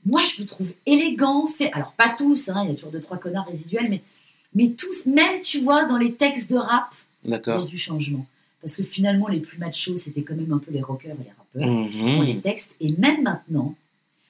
Moi, 0.05 0.23
je 0.25 0.37
vous 0.37 0.45
trouve 0.45 0.73
élégant, 0.87 1.47
fait. 1.47 1.71
Alors, 1.73 1.93
pas 1.93 2.09
tous, 2.17 2.49
hein, 2.49 2.63
il 2.65 2.71
y 2.71 2.73
a 2.73 2.75
toujours 2.75 2.91
deux, 2.91 3.01
trois 3.01 3.19
connards 3.19 3.47
résiduels, 3.47 3.89
mais, 3.89 4.03
mais 4.55 4.71
tous, 4.71 5.07
même, 5.07 5.41
tu 5.43 5.61
vois, 5.61 5.85
dans 5.85 5.97
les 5.97 6.13
textes 6.15 6.51
de 6.51 6.57
rap, 6.57 6.93
il 7.25 7.31
y 7.31 7.35
a 7.35 7.63
du 7.63 7.79
changement. 7.79 8.27
Parce 8.61 8.77
que 8.77 8.83
finalement, 8.83 9.29
les 9.29 9.41
plus 9.41 9.59
machos, 9.59 9.97
c'était 9.97 10.23
quand 10.23 10.35
même 10.35 10.53
un 10.53 10.59
peu 10.59 10.71
les 10.73 10.81
rockers 10.83 11.13
et 11.21 11.25
les 11.25 11.31
rappeurs 11.31 11.69
Mhm. 12.03 12.17
dans 12.17 12.23
les 12.23 12.41
textes. 12.41 12.73
Et 12.81 12.93
même 12.99 13.23
maintenant, 13.23 13.75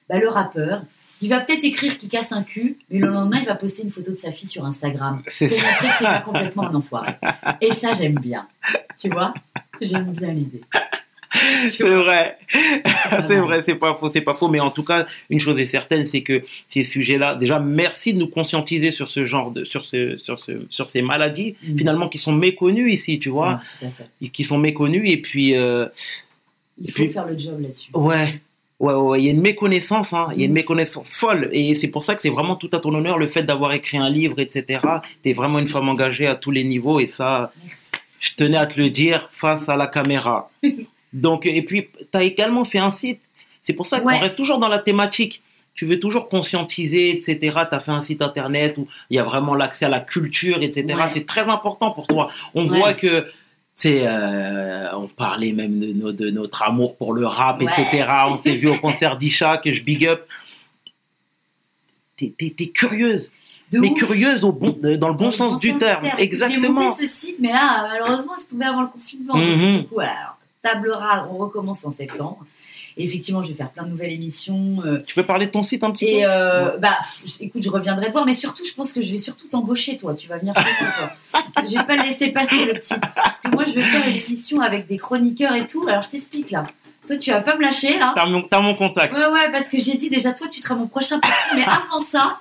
bah, 0.09 0.19
le 0.19 0.27
rappeur, 0.29 0.83
il 1.23 1.29
va 1.29 1.39
peut-être 1.39 1.63
écrire 1.63 1.97
qu'il 1.97 2.09
casse 2.09 2.31
un 2.31 2.43
cul, 2.43 2.77
mais 2.91 2.99
le 2.99 3.07
lendemain, 3.07 3.39
il 3.39 3.45
va 3.45 3.55
poster 3.55 3.83
une 3.83 3.91
photo 3.91 4.11
de 4.11 4.17
sa 4.17 4.31
fille 4.31 4.47
sur 4.47 4.65
Instagram 4.65 5.21
C'est 5.27 5.47
pour 5.47 5.57
ça. 5.57 5.65
montrer 5.71 5.87
que 5.89 5.95
c'est 5.95 6.03
pas 6.05 6.19
complètement 6.19 6.63
un 6.69 6.75
enfoiré. 6.75 7.13
Et 7.61 7.71
ça, 7.71 7.93
j'aime 7.93 8.15
bien. 8.19 8.47
Tu 8.99 9.09
vois? 9.09 9.33
J'aime 9.81 10.11
bien 10.11 10.33
l'idée. 10.33 10.61
C'est 11.71 11.83
vrai. 11.83 12.37
c'est 13.27 13.37
mal. 13.37 13.41
vrai, 13.41 13.63
c'est 13.63 13.73
pas 13.75 13.95
faux, 13.95 14.11
c'est 14.13 14.21
pas 14.21 14.35
faux. 14.35 14.49
Mais 14.49 14.59
en 14.59 14.69
tout 14.69 14.83
cas, 14.83 15.07
une 15.31 15.39
chose 15.39 15.57
est 15.59 15.65
certaine, 15.65 16.05
c'est 16.05 16.21
que 16.21 16.43
ces 16.69 16.83
sujets-là, 16.83 17.33
déjà, 17.35 17.59
merci 17.59 18.13
de 18.13 18.19
nous 18.19 18.27
conscientiser 18.27 18.91
sur 18.91 19.09
ce 19.09 19.25
genre 19.25 19.49
de, 19.49 19.65
sur 19.65 19.83
ce, 19.85 20.15
sur 20.17 20.37
ce, 20.43 20.65
sur 20.69 20.89
ces 20.91 21.01
maladies, 21.01 21.55
Mm. 21.63 21.77
finalement, 21.77 22.07
qui 22.09 22.19
sont 22.19 22.33
méconnues 22.33 22.91
ici, 22.91 23.17
tu 23.17 23.29
vois, 23.29 23.53
Ouais, 23.53 23.57
tout 23.79 23.85
à 23.85 23.89
fait. 23.89 24.05
et 24.21 24.29
qui 24.29 24.43
sont 24.43 24.59
méconnues. 24.59 25.09
Et 25.09 25.17
puis, 25.17 25.55
euh, 25.55 25.87
Il 26.79 26.91
faut 26.91 27.03
puis- 27.03 27.07
faire 27.11 27.25
le 27.25 27.35
job 27.37 27.59
là-dessus. 27.61 27.89
ouais. 27.93 28.39
Ouais, 28.79 28.93
ouais, 28.93 29.21
il 29.21 29.25
y 29.25 29.27
a 29.29 29.31
une 29.31 29.41
méconnaissance, 29.41 30.13
hein. 30.13 30.27
il 30.33 30.39
y 30.39 30.41
a 30.41 30.45
une 30.45 30.51
Mm. 30.51 30.55
méconnaissance 30.55 31.07
folle, 31.09 31.47
et 31.53 31.73
c'est 31.75 31.87
pour 31.87 32.03
ça 32.03 32.15
que 32.15 32.21
c'est 32.21 32.29
vraiment 32.29 32.55
tout 32.55 32.69
à 32.73 32.79
ton 32.79 32.93
honneur 32.93 33.17
le 33.17 33.27
fait 33.27 33.43
d'avoir 33.43 33.71
écrit 33.73 33.97
un 33.97 34.09
livre, 34.09 34.39
etc. 34.39 34.79
T'es 35.21 35.31
vraiment 35.33 35.59
une 35.59 35.67
femme 35.67 35.87
engagée 35.87 36.27
à 36.27 36.35
tous 36.35 36.51
les 36.51 36.63
niveaux, 36.63 36.99
et 36.99 37.07
ça, 37.07 37.53
Merci. 37.61 37.91
je 38.19 38.33
tenais 38.35 38.57
à 38.57 38.65
te 38.65 38.79
le 38.81 38.89
dire 38.89 39.29
face 39.31 39.69
à 39.69 39.77
la 39.77 39.87
caméra. 39.87 40.49
Donc, 41.13 41.45
et 41.45 41.61
puis, 41.61 41.87
tu 42.11 42.17
as 42.17 42.23
également 42.23 42.65
fait 42.65 42.79
un 42.79 42.91
site. 42.91 43.21
C'est 43.63 43.73
pour 43.73 43.85
ça 43.85 43.99
qu'on 44.01 44.07
Ouais. 44.07 44.17
reste 44.19 44.35
toujours 44.35 44.57
dans 44.57 44.67
la 44.69 44.79
thématique. 44.79 45.41
Tu 45.75 45.85
veux 45.85 45.99
toujours 45.99 46.27
conscientiser, 46.27 47.11
etc. 47.11 47.37
Tu 47.39 47.75
as 47.75 47.79
fait 47.79 47.91
un 47.91 48.03
site 48.03 48.21
internet 48.21 48.77
où 48.77 48.87
il 49.09 49.15
y 49.15 49.19
a 49.19 49.23
vraiment 49.23 49.55
l'accès 49.55 49.85
à 49.85 49.89
la 49.89 49.99
culture, 49.99 50.61
etc. 50.61 50.85
Ouais. 50.95 51.01
C'est 51.13 51.25
très 51.25 51.43
important 51.43 51.91
pour 51.91 52.07
toi. 52.07 52.29
On 52.55 52.63
voit 52.65 52.93
que, 52.93 53.21
tu 53.21 53.27
sais, 53.75 54.03
euh, 54.05 54.95
on 54.95 55.07
parlait 55.07 55.51
même 55.51 55.79
de, 55.79 55.93
no- 55.93 56.11
de 56.11 56.29
notre 56.29 56.61
amour 56.63 56.95
pour 56.95 57.13
le 57.13 57.25
rap, 57.25 57.61
Ouais. 57.61 57.65
etc. 57.71 58.07
On 58.29 58.37
s'est 58.37 58.55
vu 58.55 58.69
au 58.69 58.77
concert 58.77 59.17
d'Isha, 59.17 59.57
que 59.57 59.71
je 59.73 59.83
big 59.83 60.05
up. 60.07 60.25
T'es, 62.17 62.31
curieuse. 62.73 63.29
de 63.71 63.79
mais 63.79 63.89
ouf. 63.89 63.97
curieuse 63.97 64.43
au 64.43 64.51
bon, 64.51 64.77
euh, 64.83 64.97
dans 64.97 65.07
le 65.09 65.13
bon 65.15 65.25
Dans 65.25 65.29
le 65.31 65.35
sens 65.35 65.59
du 65.59 65.75
terme. 65.77 66.05
J'ai 66.17 66.23
Exactement. 66.23 66.81
monté 66.83 66.95
ce 66.95 67.11
site, 67.11 67.37
mais 67.39 67.51
là, 67.51 67.87
malheureusement, 67.89 68.33
c'est 68.37 68.47
tombé 68.47 68.65
avant 68.65 68.81
le 68.81 68.87
confinement. 68.87 69.35
Mhm. 69.35 69.79
Du 69.81 69.87
coup, 69.87 69.99
alors, 69.99 70.37
table 70.61 70.91
rase, 70.91 71.23
on 71.31 71.37
recommence 71.37 71.83
en 71.85 71.91
septembre. 71.91 72.45
Et 72.97 73.03
effectivement, 73.05 73.41
je 73.41 73.47
vais 73.49 73.53
faire 73.55 73.71
plein 73.71 73.83
de 73.83 73.89
nouvelles 73.89 74.11
émissions. 74.11 74.81
euh, 74.85 74.99
Tu 75.05 75.15
peux 75.15 75.23
parler 75.23 75.47
de 75.47 75.51
ton 75.51 75.63
site 75.63 75.83
un 75.83 75.91
petit 75.91 76.05
et 76.05 76.23
peu 76.23 76.29
euh, 76.29 76.77
bah, 76.77 76.97
écoute, 77.39 77.63
je 77.63 77.69
reviendrai 77.69 78.07
te 78.07 78.11
voir, 78.11 78.25
mais 78.25 78.33
surtout, 78.33 78.63
je 78.65 78.73
pense 78.73 78.93
que 78.93 79.01
je 79.01 79.11
vais 79.11 79.17
surtout 79.17 79.47
t'embaucher, 79.47 79.97
toi. 79.97 80.13
Tu 80.13 80.27
vas 80.27 80.37
venir 80.37 80.53
chez 80.55 80.63
toi. 80.85 81.11
Je 81.67 81.77
vais 81.77 81.83
pas 81.85 81.95
le 81.95 82.03
laisser 82.03 82.29
passer, 82.31 82.65
le 82.65 82.73
petit. 82.73 82.93
Parce 83.15 83.41
que 83.41 83.49
moi, 83.49 83.63
je 83.65 83.71
vais 83.71 83.83
faire 83.83 84.07
une 84.07 84.15
émission 84.15 84.61
avec 84.61 84.85
des 84.87 84.97
chroniqueurs 84.97 85.55
et 85.55 85.65
tout. 85.65 85.87
Alors, 85.87 86.03
je 86.03 86.09
t'explique 86.09 86.51
là. 86.51 86.65
Toi, 87.07 87.17
tu 87.17 87.31
vas 87.31 87.41
pas 87.41 87.55
me 87.57 87.61
lâcher 87.61 87.97
là. 87.99 88.13
T'as 88.15 88.25
mon, 88.25 88.47
mon 88.61 88.75
contact. 88.75 89.13
Ouais, 89.13 89.25
ouais, 89.25 89.51
parce 89.51 89.67
que 89.67 89.77
j'ai 89.77 89.95
dit 89.97 90.09
déjà, 90.09 90.31
toi, 90.31 90.47
tu 90.47 90.61
seras 90.61 90.75
mon 90.75 90.87
prochain 90.87 91.19
patron. 91.19 91.55
Mais 91.57 91.63
avant 91.63 91.99
ça, 91.99 92.37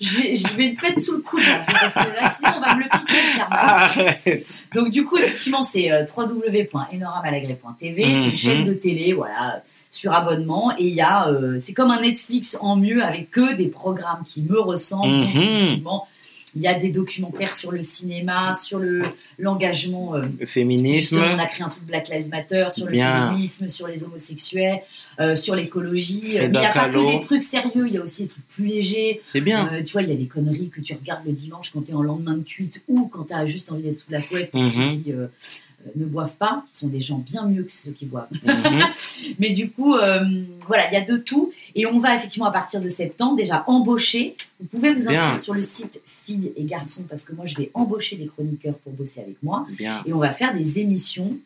je 0.00 0.16
vais, 0.16 0.34
je 0.34 0.46
vais 0.56 0.74
te 0.74 0.80
mettre 0.80 1.02
sous 1.02 1.16
le 1.16 1.18
coude 1.22 1.42
là. 1.42 1.60
Parce 1.66 1.92
que 1.92 1.98
là, 2.14 2.30
sinon, 2.30 2.52
on 2.56 2.60
va 2.60 2.74
me 2.76 2.84
le 2.84 2.88
piquer, 2.88 3.20
le. 3.20 3.44
Arrête. 3.50 4.64
Donc 4.74 4.88
du 4.88 5.04
coup, 5.04 5.18
effectivement, 5.18 5.62
c'est 5.62 5.92
euh, 5.92 6.04
www.enoramalagré.tv. 6.16 8.02
C'est 8.02 8.08
Mhm. 8.08 8.30
une 8.30 8.36
chaîne 8.38 8.64
de 8.64 8.72
télé, 8.74 9.12
voilà, 9.12 9.62
sur 9.98 10.12
abonnement. 10.12 10.72
Et 10.78 10.86
il 10.86 10.94
y 10.94 11.00
a, 11.00 11.28
euh, 11.28 11.58
c'est 11.60 11.72
comme 11.74 11.90
un 11.90 12.00
Netflix 12.00 12.56
en 12.60 12.76
mieux 12.76 13.02
avec 13.02 13.30
que 13.30 13.54
des 13.54 13.66
programmes 13.68 14.22
qui 14.24 14.40
me 14.42 14.58
ressemblent. 14.60 15.18
Donc, 15.26 15.34
effectivement, 15.36 16.06
il 16.54 16.62
y 16.62 16.66
a 16.66 16.72
des 16.74 16.88
documentaires 16.88 17.54
sur 17.54 17.70
le 17.72 17.82
cinéma, 17.82 18.54
sur 18.54 18.78
le 18.78 19.02
l'engagement. 19.38 20.14
euh, 20.14 20.22
Le 20.40 20.46
féminisme. 20.46 20.98
Justement, 21.00 21.26
on 21.34 21.38
a 21.38 21.46
créé 21.46 21.62
un 21.64 21.68
truc 21.68 21.84
Black 21.84 22.08
Lives 22.08 22.30
Matter 22.30 22.66
sur 22.70 22.86
le 22.86 22.92
Bien. 22.92 23.28
féminisme, 23.28 23.68
sur 23.68 23.86
les 23.86 24.02
homosexuels, 24.04 24.80
euh, 25.20 25.34
sur 25.36 25.54
l'écologie. 25.54 26.36
Mais 26.38 26.46
il 26.46 26.50
n'y 26.50 26.56
a 26.64 26.72
pas 26.72 26.88
que 26.88 27.12
des 27.12 27.20
trucs 27.20 27.42
sérieux, 27.44 27.86
il 27.86 27.92
y 27.94 27.98
a 27.98 28.02
aussi 28.02 28.22
des 28.22 28.28
trucs 28.28 28.46
plus 28.48 28.64
légers. 28.66 29.20
C'est 29.32 29.42
bien. 29.42 29.68
Euh, 29.72 29.82
tu 29.82 29.92
vois, 29.92 30.02
il 30.02 30.08
y 30.08 30.12
a 30.12 30.16
des 30.16 30.26
conneries 30.26 30.70
que 30.70 30.80
tu 30.80 30.94
regardes 30.94 31.26
le 31.26 31.32
dimanche 31.32 31.70
quand 31.72 31.82
tu 31.84 31.90
es 31.90 31.94
en 31.94 32.02
lendemain 32.02 32.34
de 32.36 32.42
cuite 32.44 32.82
ou 32.88 33.06
quand 33.12 33.24
tu 33.24 33.34
as 33.34 33.46
juste 33.46 33.70
envie 33.70 33.82
d'être 33.82 33.98
sous 33.98 34.10
la 34.10 34.22
couette 34.22 34.50
pour 34.50 34.60
Mhm. 34.62 34.68
ceux 34.68 34.88
qui 34.88 35.12
ne 35.94 36.04
boivent 36.04 36.36
pas, 36.36 36.64
qui 36.70 36.76
sont 36.76 36.88
des 36.88 37.00
gens 37.00 37.18
bien 37.18 37.46
mieux 37.46 37.62
que 37.62 37.72
ceux 37.72 37.92
qui 37.92 38.06
boivent. 38.06 38.28
Mhm. 38.44 38.82
Mais 39.38 39.50
du 39.50 39.70
coup, 39.70 39.94
euh, 39.94 40.20
voilà, 40.66 40.88
il 40.90 40.94
y 40.94 40.96
a 40.96 41.04
de 41.04 41.16
tout. 41.16 41.52
Et 41.74 41.86
on 41.86 41.98
va 41.98 42.14
effectivement 42.14 42.46
à 42.46 42.50
partir 42.50 42.80
de 42.80 42.88
septembre 42.88 43.36
déjà 43.36 43.64
embaucher. 43.66 44.36
Vous 44.60 44.66
pouvez 44.66 44.92
vous 44.92 45.08
inscrire 45.08 45.30
Bien. 45.30 45.38
sur 45.38 45.54
le 45.54 45.62
site 45.62 46.00
filles 46.04 46.52
et 46.56 46.64
garçons 46.64 47.04
parce 47.08 47.24
que 47.24 47.32
moi, 47.32 47.46
je 47.46 47.54
vais 47.56 47.70
embaucher 47.74 48.16
des 48.16 48.26
chroniqueurs 48.26 48.74
pour 48.78 48.92
bosser 48.92 49.20
avec 49.20 49.42
moi. 49.42 49.66
Bien. 49.76 50.02
Et 50.06 50.12
on 50.12 50.18
va 50.18 50.30
faire 50.30 50.52
des 50.52 50.78
émissions, 50.78 51.36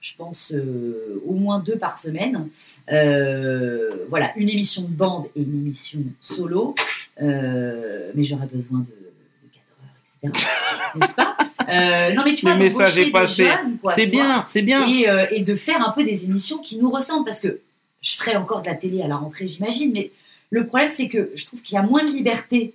je 0.00 0.12
pense 0.16 0.52
euh, 0.52 1.22
au 1.26 1.34
moins 1.34 1.60
deux 1.60 1.76
par 1.76 1.98
semaine. 1.98 2.48
Euh, 2.90 4.06
voilà, 4.08 4.32
une 4.36 4.48
émission 4.48 4.82
de 4.82 4.88
bande 4.88 5.26
et 5.36 5.42
une 5.42 5.54
émission 5.54 6.00
solo. 6.20 6.74
Euh, 7.22 8.10
mais 8.14 8.24
j'aurais 8.24 8.46
besoin 8.46 8.80
de, 8.80 8.86
de 8.86 9.50
cadreurs, 9.52 9.94
etc. 10.32 10.90
N'est-ce 10.96 11.14
pas? 11.14 11.33
Euh, 11.68 12.14
Non, 12.14 12.22
mais 12.24 12.34
tu 12.34 12.46
Le 12.46 12.52
vois, 12.52 12.60
message 12.60 12.94
d'embaucher 12.94 13.08
est 13.08 13.10
passé. 13.10 13.50
C'est 13.96 14.06
bien, 14.06 14.46
c'est 14.50 14.62
bien. 14.62 14.86
et, 14.88 15.08
euh, 15.08 15.26
et 15.30 15.40
de 15.42 15.54
faire 15.54 15.86
un 15.86 15.92
peu 15.92 16.04
des 16.04 16.24
émissions 16.24 16.58
qui 16.58 16.76
nous 16.78 16.90
ressemblent 16.90 17.24
parce 17.24 17.40
que 17.40 17.60
je 18.02 18.16
ferai 18.16 18.36
encore 18.36 18.62
de 18.62 18.66
la 18.66 18.74
télé 18.74 19.02
à 19.02 19.08
la 19.08 19.16
rentrée, 19.16 19.46
j'imagine, 19.46 19.90
mais 19.92 20.10
le 20.50 20.66
problème 20.66 20.88
c'est 20.88 21.08
que 21.08 21.30
je 21.34 21.44
trouve 21.46 21.62
qu'il 21.62 21.74
y 21.74 21.78
a 21.78 21.82
moins 21.82 22.04
de 22.04 22.10
liberté 22.10 22.74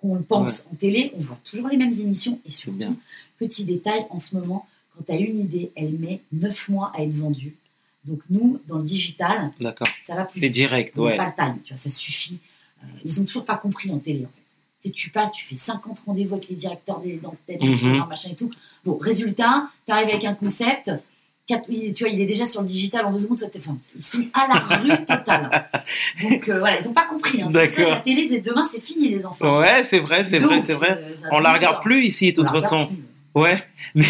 qu'on 0.00 0.16
le 0.16 0.22
pense 0.22 0.66
en 0.72 0.76
télé. 0.76 1.12
On 1.16 1.20
voit 1.20 1.38
toujours 1.44 1.68
les 1.68 1.76
mêmes 1.76 1.92
émissions 1.92 2.40
et 2.44 2.50
surtout, 2.50 2.76
bien. 2.76 2.96
petit 3.38 3.64
détail, 3.64 4.04
en 4.10 4.18
ce 4.18 4.34
moment, 4.36 4.66
quand 4.96 5.04
tu 5.06 5.12
as 5.12 5.16
une 5.16 5.38
idée, 5.40 5.70
elle 5.76 5.92
met 5.92 6.20
9 6.32 6.68
mois 6.70 6.92
à 6.96 7.02
être 7.02 7.14
vendue. 7.14 7.54
Donc 8.04 8.20
nous, 8.30 8.60
dans 8.68 8.78
le 8.78 8.84
digital, 8.84 9.52
ça 10.04 10.14
va 10.14 10.24
plus 10.24 10.40
C'est 10.40 10.46
vite. 10.46 10.54
direct, 10.54 10.94
On 10.96 11.02
ouais. 11.04 11.16
pas 11.16 11.26
le 11.26 11.32
time, 11.34 11.58
tu 11.64 11.72
vois, 11.74 11.82
ça 11.82 11.90
suffit. 11.90 12.38
Euh, 12.82 12.86
ils 13.04 13.20
ont 13.20 13.24
toujours 13.24 13.44
pas 13.44 13.56
compris 13.56 13.90
en 13.90 13.98
télé, 13.98 14.20
en 14.24 14.28
fait. 14.28 14.42
Tu 14.82 14.88
sais, 14.88 14.94
Tu 14.94 15.10
passes, 15.10 15.32
tu 15.32 15.44
fais 15.44 15.54
50 15.54 16.00
rendez-vous 16.06 16.34
avec 16.34 16.48
les 16.48 16.56
directeurs 16.56 17.00
des 17.00 17.18
des 17.48 17.58
Mhm. 17.58 17.78
programmes, 17.78 18.08
machin 18.08 18.30
et 18.32 18.34
tout. 18.36 18.50
Bon, 18.84 18.96
résultat, 18.98 19.64
tu 19.86 19.92
arrives 19.92 20.08
avec 20.08 20.24
un 20.24 20.34
concept, 20.34 20.90
quatre- 21.46 21.70
il- 21.70 21.92
tu 21.92 22.04
vois, 22.04 22.12
il 22.12 22.20
est 22.20 22.26
déjà 22.26 22.44
sur 22.44 22.60
le 22.60 22.66
digital 22.68 23.04
en 23.06 23.12
deux 23.12 23.20
secondes, 23.22 23.38
toi, 23.38 23.48
enfin, 23.56 23.76
Ils 23.96 24.02
sont 24.02 24.24
à 24.34 24.46
la 24.48 24.76
rue 24.76 25.04
totale. 25.04 25.68
Donc 26.22 26.48
euh, 26.48 26.58
voilà, 26.58 26.78
ils 26.80 26.88
ont 26.88 26.92
pas 26.92 27.06
compris. 27.06 27.40
Hein. 27.42 27.48
D'accord. 27.50 27.88
La 27.90 27.96
télé, 27.96 28.28
dès 28.28 28.40
demain, 28.40 28.64
c'est 28.64 28.80
fini, 28.80 29.08
les 29.08 29.24
enfants. 29.24 29.58
Ouais, 29.58 29.82
c'est 29.84 29.98
vrai, 30.00 30.24
c'est 30.24 30.38
vrai, 30.38 30.60
c'est 30.62 30.74
vrai. 30.74 30.90
euh, 31.02 31.28
On 31.32 31.38
la 31.40 31.52
regarde 31.54 31.82
plus 31.82 32.04
ici, 32.04 32.32
de 32.32 32.42
toute 32.42 32.50
façon. 32.50 32.86
plus. 32.88 32.96
Ouais, 33.36 33.62
mais, 33.94 34.06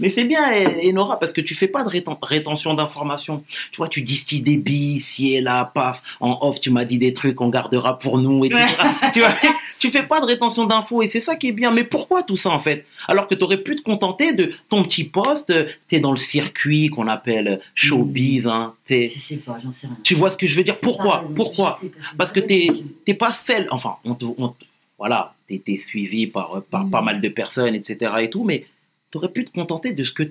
mais 0.00 0.10
c'est 0.10 0.24
bien, 0.24 0.52
et- 0.52 0.88
et 0.88 0.92
Nora, 0.92 1.20
parce 1.20 1.32
que 1.32 1.40
tu 1.40 1.54
fais 1.54 1.68
pas 1.68 1.84
de 1.84 1.88
réten- 1.88 2.18
rétention 2.20 2.74
d'informations. 2.74 3.44
Tu 3.70 3.76
vois, 3.76 3.86
tu 3.88 4.02
distilles 4.02 4.40
des 4.42 4.56
billes 4.56 4.96
ici 4.96 5.34
et 5.34 5.40
là, 5.40 5.70
paf. 5.72 6.02
En 6.18 6.36
off, 6.40 6.58
tu 6.60 6.70
m'as 6.72 6.84
dit 6.84 6.98
des 6.98 7.14
trucs, 7.14 7.40
on 7.40 7.48
gardera 7.48 7.96
pour 7.96 8.18
nous, 8.18 8.44
etc. 8.44 8.64
tu 9.14 9.20
vois, 9.20 9.30
tu 9.78 9.88
fais 9.88 10.02
pas 10.02 10.20
de 10.20 10.26
rétention 10.26 10.64
d'infos 10.66 11.00
et 11.02 11.06
c'est 11.08 11.20
ça 11.20 11.36
qui 11.36 11.46
est 11.48 11.52
bien. 11.52 11.70
Mais 11.70 11.84
pourquoi 11.84 12.24
tout 12.24 12.36
ça 12.36 12.50
en 12.50 12.58
fait? 12.58 12.84
Alors 13.06 13.28
que 13.28 13.36
tu 13.36 13.44
aurais 13.44 13.62
pu 13.62 13.76
te 13.76 13.82
contenter 13.82 14.32
de 14.34 14.52
ton 14.68 14.82
petit 14.82 15.04
poste, 15.04 15.52
t'es 15.86 16.00
dans 16.00 16.10
le 16.12 16.18
circuit 16.18 16.88
qu'on 16.88 17.06
appelle 17.06 17.60
showbiz, 17.76 18.48
hein. 18.48 18.74
Je 18.90 19.20
sais 19.20 19.36
pas, 19.36 19.58
j'en 19.62 19.72
sais 19.72 19.86
rien. 19.86 19.96
Tu 20.02 20.14
vois 20.16 20.30
ce 20.30 20.36
que 20.36 20.48
je 20.48 20.56
veux 20.56 20.64
dire? 20.64 20.78
Pourquoi? 20.80 21.20
raison, 21.20 21.34
Pourquoi? 21.34 21.78
Parce 22.18 22.32
que 22.32 22.40
t'es- 22.40 23.14
pas 23.14 23.32
celle, 23.32 23.68
enfin, 23.70 23.96
on 24.04 24.14
te, 24.14 24.24
on 24.38 24.48
te- 24.48 24.64
voilà, 24.98 25.34
t'es 25.46 25.58
t'es 25.64 25.76
suivi 25.76 26.26
par, 26.26 26.62
par 26.70 26.84
Mhm. 26.84 26.90
pas 26.90 27.02
mal 27.02 27.20
de 27.20 27.28
personnes, 27.28 27.74
etc. 27.74 28.12
et 28.20 28.30
tout, 28.30 28.44
mais 28.44 28.66
t'aurais 29.10 29.30
pu 29.30 29.44
te 29.44 29.50
contenter 29.50 29.92
de 29.92 30.04
ce 30.04 30.12
que 30.12 30.22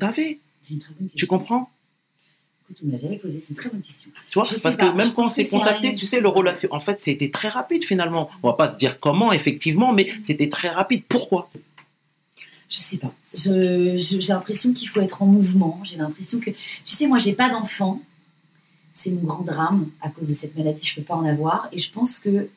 bonne 0.93 1.10
question. 1.10 1.17
Tu 1.17 1.28
comprends? 1.28 1.69
Écoute, 2.67 2.78
on 2.84 2.88
me 2.88 2.91
l'a 2.93 2.97
jamais 2.97 3.17
posé, 3.17 3.39
c'est 3.41 3.49
une 3.51 3.56
très 3.58 3.69
bonne 3.69 3.82
question. 3.84 4.10
Tu 4.32 4.34
vois 4.39 4.45
Je 4.45 4.56
sais 4.56 4.62
Parce 4.63 4.75
pas, 4.75 4.89
que 4.91 4.95
même 4.97 5.08
je 5.10 5.12
quand 5.13 5.25
on 5.25 5.30
s'est 5.30 5.47
contacté, 5.47 5.93
tu 5.93 6.08
sais, 6.08 6.19
le 6.19 6.30
relation, 6.30 6.67
en 6.71 6.80
fait, 6.80 6.99
c'était 6.99 7.30
très 7.30 7.47
rapide 7.49 7.84
finalement. 7.86 8.28
On 8.41 8.47
va 8.47 8.54
pas 8.56 8.73
se 8.73 8.78
dire 8.78 8.99
comment, 8.99 9.32
effectivement, 9.32 9.93
mais 9.93 10.08
c'était 10.23 10.49
très 10.49 10.69
rapide. 10.69 11.04
Pourquoi? 11.08 11.49
Je 12.67 12.78
sais 12.80 12.97
pas. 12.97 13.13
Je- 13.36 13.97
je- 13.99 14.19
j'ai 14.19 14.34
l'impression 14.34 14.73
qu'il 14.73 14.89
faut 14.89 14.99
être 14.99 15.21
en 15.21 15.28
mouvement. 15.28 15.80
J'ai 15.84 15.97
l'impression 15.97 16.39
que. 16.39 16.49
Tu 16.49 16.58
sais, 16.95 17.06
moi, 17.06 17.19
j'ai 17.19 17.34
pas 17.34 17.49
d'enfant. 17.49 18.01
C'est 18.95 19.12
mon 19.12 19.21
grand 19.21 19.43
drame. 19.43 19.88
À 20.01 20.10
cause 20.10 20.30
de 20.30 20.34
cette 20.34 20.58
maladie, 20.58 20.84
je 20.84 20.95
peux 20.95 21.04
pas 21.04 21.13
en 21.15 21.25
avoir. 21.25 21.69
Et 21.71 21.78
je 21.80 21.91
pense 21.91 22.17
que 22.17 22.49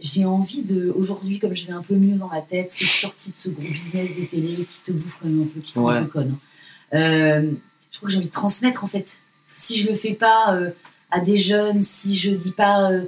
j'ai 0.00 0.24
envie 0.24 0.62
de. 0.62 0.92
Aujourd'hui, 0.96 1.38
comme 1.38 1.54
je 1.56 1.66
vais 1.66 1.72
un 1.72 1.82
peu 1.82 1.94
mieux 1.96 2.16
dans 2.16 2.28
ma 2.28 2.40
tête, 2.40 2.74
que 2.76 2.84
je 2.84 2.88
suis 2.90 3.00
sortie 3.00 3.30
de 3.30 3.36
ce 3.36 3.48
gros 3.48 3.62
business 3.62 4.10
de 4.16 4.24
télé 4.24 4.54
qui 4.54 4.78
te 4.84 4.92
bouffe 4.92 5.18
quand 5.20 5.28
même 5.28 5.42
un 5.42 5.46
peu, 5.46 5.60
qui 5.60 5.72
te 5.72 5.78
rend 5.78 5.86
Ouais. 5.86 5.96
un 5.96 6.04
peu 6.04 6.10
conne. 6.10 6.36
hein. 6.92 6.96
Euh, 6.98 7.50
je 7.90 7.96
crois 7.98 8.06
que 8.08 8.12
j'ai 8.12 8.18
envie 8.18 8.26
de 8.28 8.32
transmettre, 8.32 8.84
en 8.84 8.86
fait. 8.86 9.20
Si 9.44 9.78
je 9.78 9.88
le 9.88 9.94
fais 9.94 10.12
pas 10.14 10.54
euh, 10.54 10.70
à 11.10 11.20
des 11.20 11.38
jeunes, 11.38 11.82
si 11.82 12.16
je 12.18 12.30
dis 12.30 12.52
pas. 12.52 12.90
euh, 12.92 13.04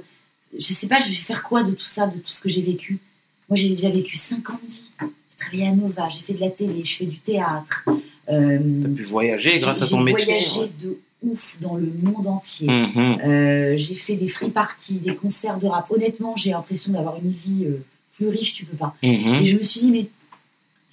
je 0.57 0.73
sais 0.73 0.87
pas, 0.87 0.99
je 0.99 1.07
vais 1.07 1.13
faire 1.13 1.43
quoi 1.43 1.63
de 1.63 1.71
tout 1.71 1.85
ça, 1.85 2.07
de 2.07 2.17
tout 2.19 2.27
ce 2.27 2.41
que 2.41 2.49
j'ai 2.49 2.61
vécu? 2.61 2.99
Moi, 3.47 3.55
j'ai 3.57 3.69
déjà 3.69 3.89
vécu 3.89 4.17
5 4.17 4.49
ans 4.49 4.59
de 4.67 4.71
vie. 4.71 4.89
J'ai 4.99 5.37
travaillé 5.37 5.67
à 5.67 5.71
Nova, 5.71 6.09
j'ai 6.09 6.21
fait 6.21 6.33
de 6.33 6.39
la 6.41 6.49
télé, 6.49 6.83
je 6.83 6.95
fais 6.97 7.05
du 7.05 7.19
théâtre. 7.19 7.85
Euh, 8.29 8.59
T'as 8.83 8.89
pu 8.89 9.03
voyager 9.03 9.53
j'ai 9.53 9.59
grâce 9.59 9.81
à 9.81 9.85
j'ai 9.85 9.91
ton 9.91 10.01
métier. 10.01 10.23
voyagé 10.25 10.59
ouais. 10.59 10.71
de 10.79 10.97
ouf 11.23 11.57
dans 11.61 11.75
le 11.75 11.85
monde 12.01 12.27
entier. 12.27 12.67
Mhm. 12.67 13.19
Euh, 13.23 13.73
j'ai 13.77 13.95
fait 13.95 14.15
des 14.15 14.27
free 14.27 14.49
parties, 14.49 14.95
des 14.99 15.15
concerts 15.15 15.57
de 15.59 15.67
rap. 15.67 15.89
Honnêtement, 15.91 16.35
j'ai 16.35 16.51
l'impression 16.51 16.93
d'avoir 16.93 17.17
une 17.17 17.31
vie 17.31 17.65
euh, 17.65 17.83
plus 18.15 18.27
riche, 18.27 18.53
tu 18.53 18.65
peux 18.65 18.77
pas. 18.77 18.95
Mhm. 19.03 19.35
Et 19.41 19.45
je 19.45 19.57
me 19.57 19.63
suis 19.63 19.79
dit, 19.81 19.91
mais 19.91 20.03
tu 20.03 20.07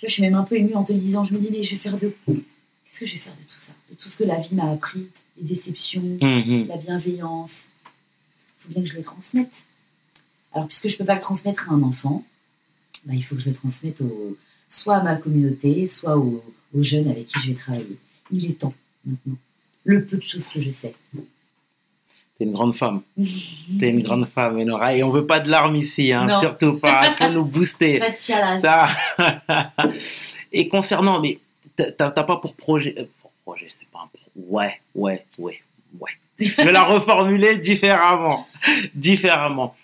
vois, 0.02 0.08
je 0.08 0.12
suis 0.12 0.22
même 0.22 0.34
un 0.34 0.44
peu 0.44 0.56
émue 0.56 0.74
en 0.74 0.84
te 0.84 0.92
le 0.92 0.98
disant. 0.98 1.24
Je 1.24 1.32
me 1.34 1.38
dis, 1.38 1.48
mais 1.50 1.62
je 1.62 1.70
vais 1.72 1.76
faire 1.76 1.96
de. 1.98 2.14
Qu'est-ce 2.26 3.00
que 3.00 3.06
je 3.06 3.12
vais 3.14 3.18
faire 3.18 3.34
de 3.34 3.42
tout 3.42 3.58
ça? 3.58 3.72
De 3.90 3.94
tout 3.96 4.08
ce 4.08 4.16
que 4.16 4.24
la 4.24 4.36
vie 4.38 4.54
m'a 4.54 4.70
appris, 4.70 5.06
les 5.40 5.48
déceptions, 5.48 6.02
Mhm. 6.22 6.66
la 6.68 6.76
bienveillance. 6.76 7.68
Il 8.60 8.62
faut 8.64 8.68
bien 8.72 8.82
que 8.82 8.88
je 8.88 8.94
le 8.96 9.02
transmette. 9.02 9.64
Alors, 10.52 10.66
puisque 10.66 10.88
je 10.88 10.94
ne 10.94 10.98
peux 10.98 11.04
pas 11.04 11.14
le 11.14 11.20
transmettre 11.20 11.70
à 11.70 11.74
un 11.74 11.82
enfant, 11.82 12.24
bah, 13.04 13.12
il 13.14 13.22
faut 13.22 13.34
que 13.34 13.42
je 13.42 13.48
le 13.48 13.54
transmette 13.54 14.00
au- 14.00 14.36
soit 14.68 14.96
à 14.96 15.02
ma 15.02 15.16
communauté, 15.16 15.86
soit 15.86 16.16
aux, 16.18 16.42
aux 16.74 16.82
jeunes 16.82 17.08
avec 17.08 17.26
qui 17.26 17.38
je 17.40 17.48
vais 17.48 17.54
travailler. 17.54 17.96
Il 18.32 18.44
est 18.50 18.54
temps, 18.58 18.74
maintenant. 19.06 19.36
Le 19.88 20.04
peu 20.04 20.18
de 20.18 20.22
choses 20.22 20.48
que 20.48 20.60
je 20.60 20.70
sais. 20.70 20.94
T'es 22.36 22.44
une 22.44 22.52
grande 22.52 22.74
femme. 22.74 23.00
T'es 23.80 23.88
une 23.88 24.02
grande 24.02 24.26
femme, 24.28 24.58
Enora. 24.60 24.94
Et 24.94 25.02
on 25.02 25.10
veut 25.10 25.26
pas 25.26 25.40
de 25.40 25.48
larmes 25.50 25.76
ici, 25.76 26.12
hein. 26.12 26.26
Non. 26.26 26.40
surtout 26.40 26.74
pas 26.78 27.12
pour 27.16 27.30
nous 27.30 27.44
booster. 27.46 27.98
Pas 28.04 28.10
de 28.10 28.14
chialage. 28.16 28.60
Ça. 28.60 28.86
Et 30.52 30.68
concernant, 30.68 31.20
mais 31.20 31.38
t'as 31.74 32.10
pas 32.10 32.36
pour 32.36 32.54
projet, 32.54 32.94
euh, 32.98 33.04
pour 33.22 33.32
projet, 33.44 33.66
c'est 33.66 33.88
pas 33.88 34.00
un 34.00 34.08
pro- 34.08 34.30
ouais, 34.56 34.78
ouais, 34.94 35.24
ouais, 35.38 35.60
ouais. 36.00 36.10
Je 36.38 36.54
vais 36.54 36.70
la 36.72 36.84
reformuler 36.84 37.56
différemment, 37.58 38.46
différemment. 38.94 39.74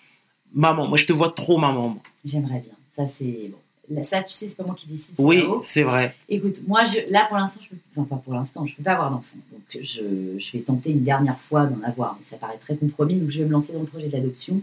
Maman, 0.53 0.87
moi 0.87 0.97
je 0.99 1.05
te 1.05 1.13
vois 1.13 1.31
trop 1.31 1.57
maman. 1.57 1.97
J'aimerais 2.23 2.59
bien. 2.59 2.73
Ça, 2.95 3.07
c'est. 3.07 3.49
Bon. 3.51 3.57
Ça, 4.03 4.23
tu 4.23 4.33
sais, 4.33 4.47
c'est 4.47 4.55
pas 4.55 4.63
moi 4.63 4.75
qui 4.75 4.87
décide. 4.87 5.15
c'est 5.15 5.21
Oui, 5.21 5.43
c'est 5.63 5.83
vrai. 5.83 6.15
Écoute, 6.27 6.61
moi, 6.67 6.83
je, 6.85 6.99
là, 7.09 7.25
pour 7.27 7.37
l'instant, 7.37 7.61
je 7.63 7.69
peux, 7.69 7.75
enfin, 7.95 8.07
pas 8.15 8.21
pour 8.21 8.33
l'instant, 8.33 8.65
je 8.65 8.75
peux 8.75 8.83
pas 8.83 8.93
avoir 8.93 9.11
d'enfant. 9.11 9.37
Donc, 9.51 9.61
je, 9.83 10.37
je 10.37 10.51
vais 10.51 10.59
tenter 10.59 10.91
une 10.91 11.03
dernière 11.03 11.39
fois 11.39 11.67
d'en 11.67 11.81
avoir, 11.83 12.15
mais 12.19 12.25
ça 12.25 12.37
paraît 12.37 12.57
très 12.57 12.75
compromis, 12.75 13.15
donc 13.15 13.29
je 13.29 13.39
vais 13.39 13.45
me 13.45 13.51
lancer 13.51 13.73
dans 13.73 13.81
le 13.81 13.85
projet 13.85 14.07
de 14.07 14.13
l'adoption. 14.13 14.61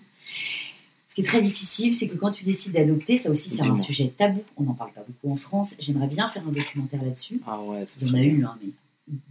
Ce 1.08 1.14
qui 1.14 1.20
est 1.20 1.24
très 1.24 1.42
difficile, 1.42 1.92
c'est 1.92 2.08
que 2.08 2.16
quand 2.16 2.30
tu 2.30 2.42
décides 2.42 2.72
d'adopter, 2.72 3.18
ça 3.18 3.30
aussi, 3.30 3.50
c'est 3.50 3.62
un 3.62 3.76
sujet 3.76 4.10
tabou. 4.16 4.42
On 4.56 4.62
n'en 4.62 4.72
parle 4.72 4.92
pas 4.92 5.04
beaucoup 5.06 5.30
en 5.30 5.36
France. 5.36 5.76
J'aimerais 5.78 6.06
bien 6.06 6.26
faire 6.26 6.42
un 6.48 6.52
documentaire 6.52 7.02
là-dessus. 7.02 7.38
Ah 7.46 7.60
ouais, 7.60 7.86
ce 7.86 7.98
Il 8.00 8.02
y 8.02 8.06
en 8.06 8.08
serait 8.08 8.20
a 8.20 8.24
eu, 8.24 8.44
hein, 8.44 8.56
mais 8.62 8.70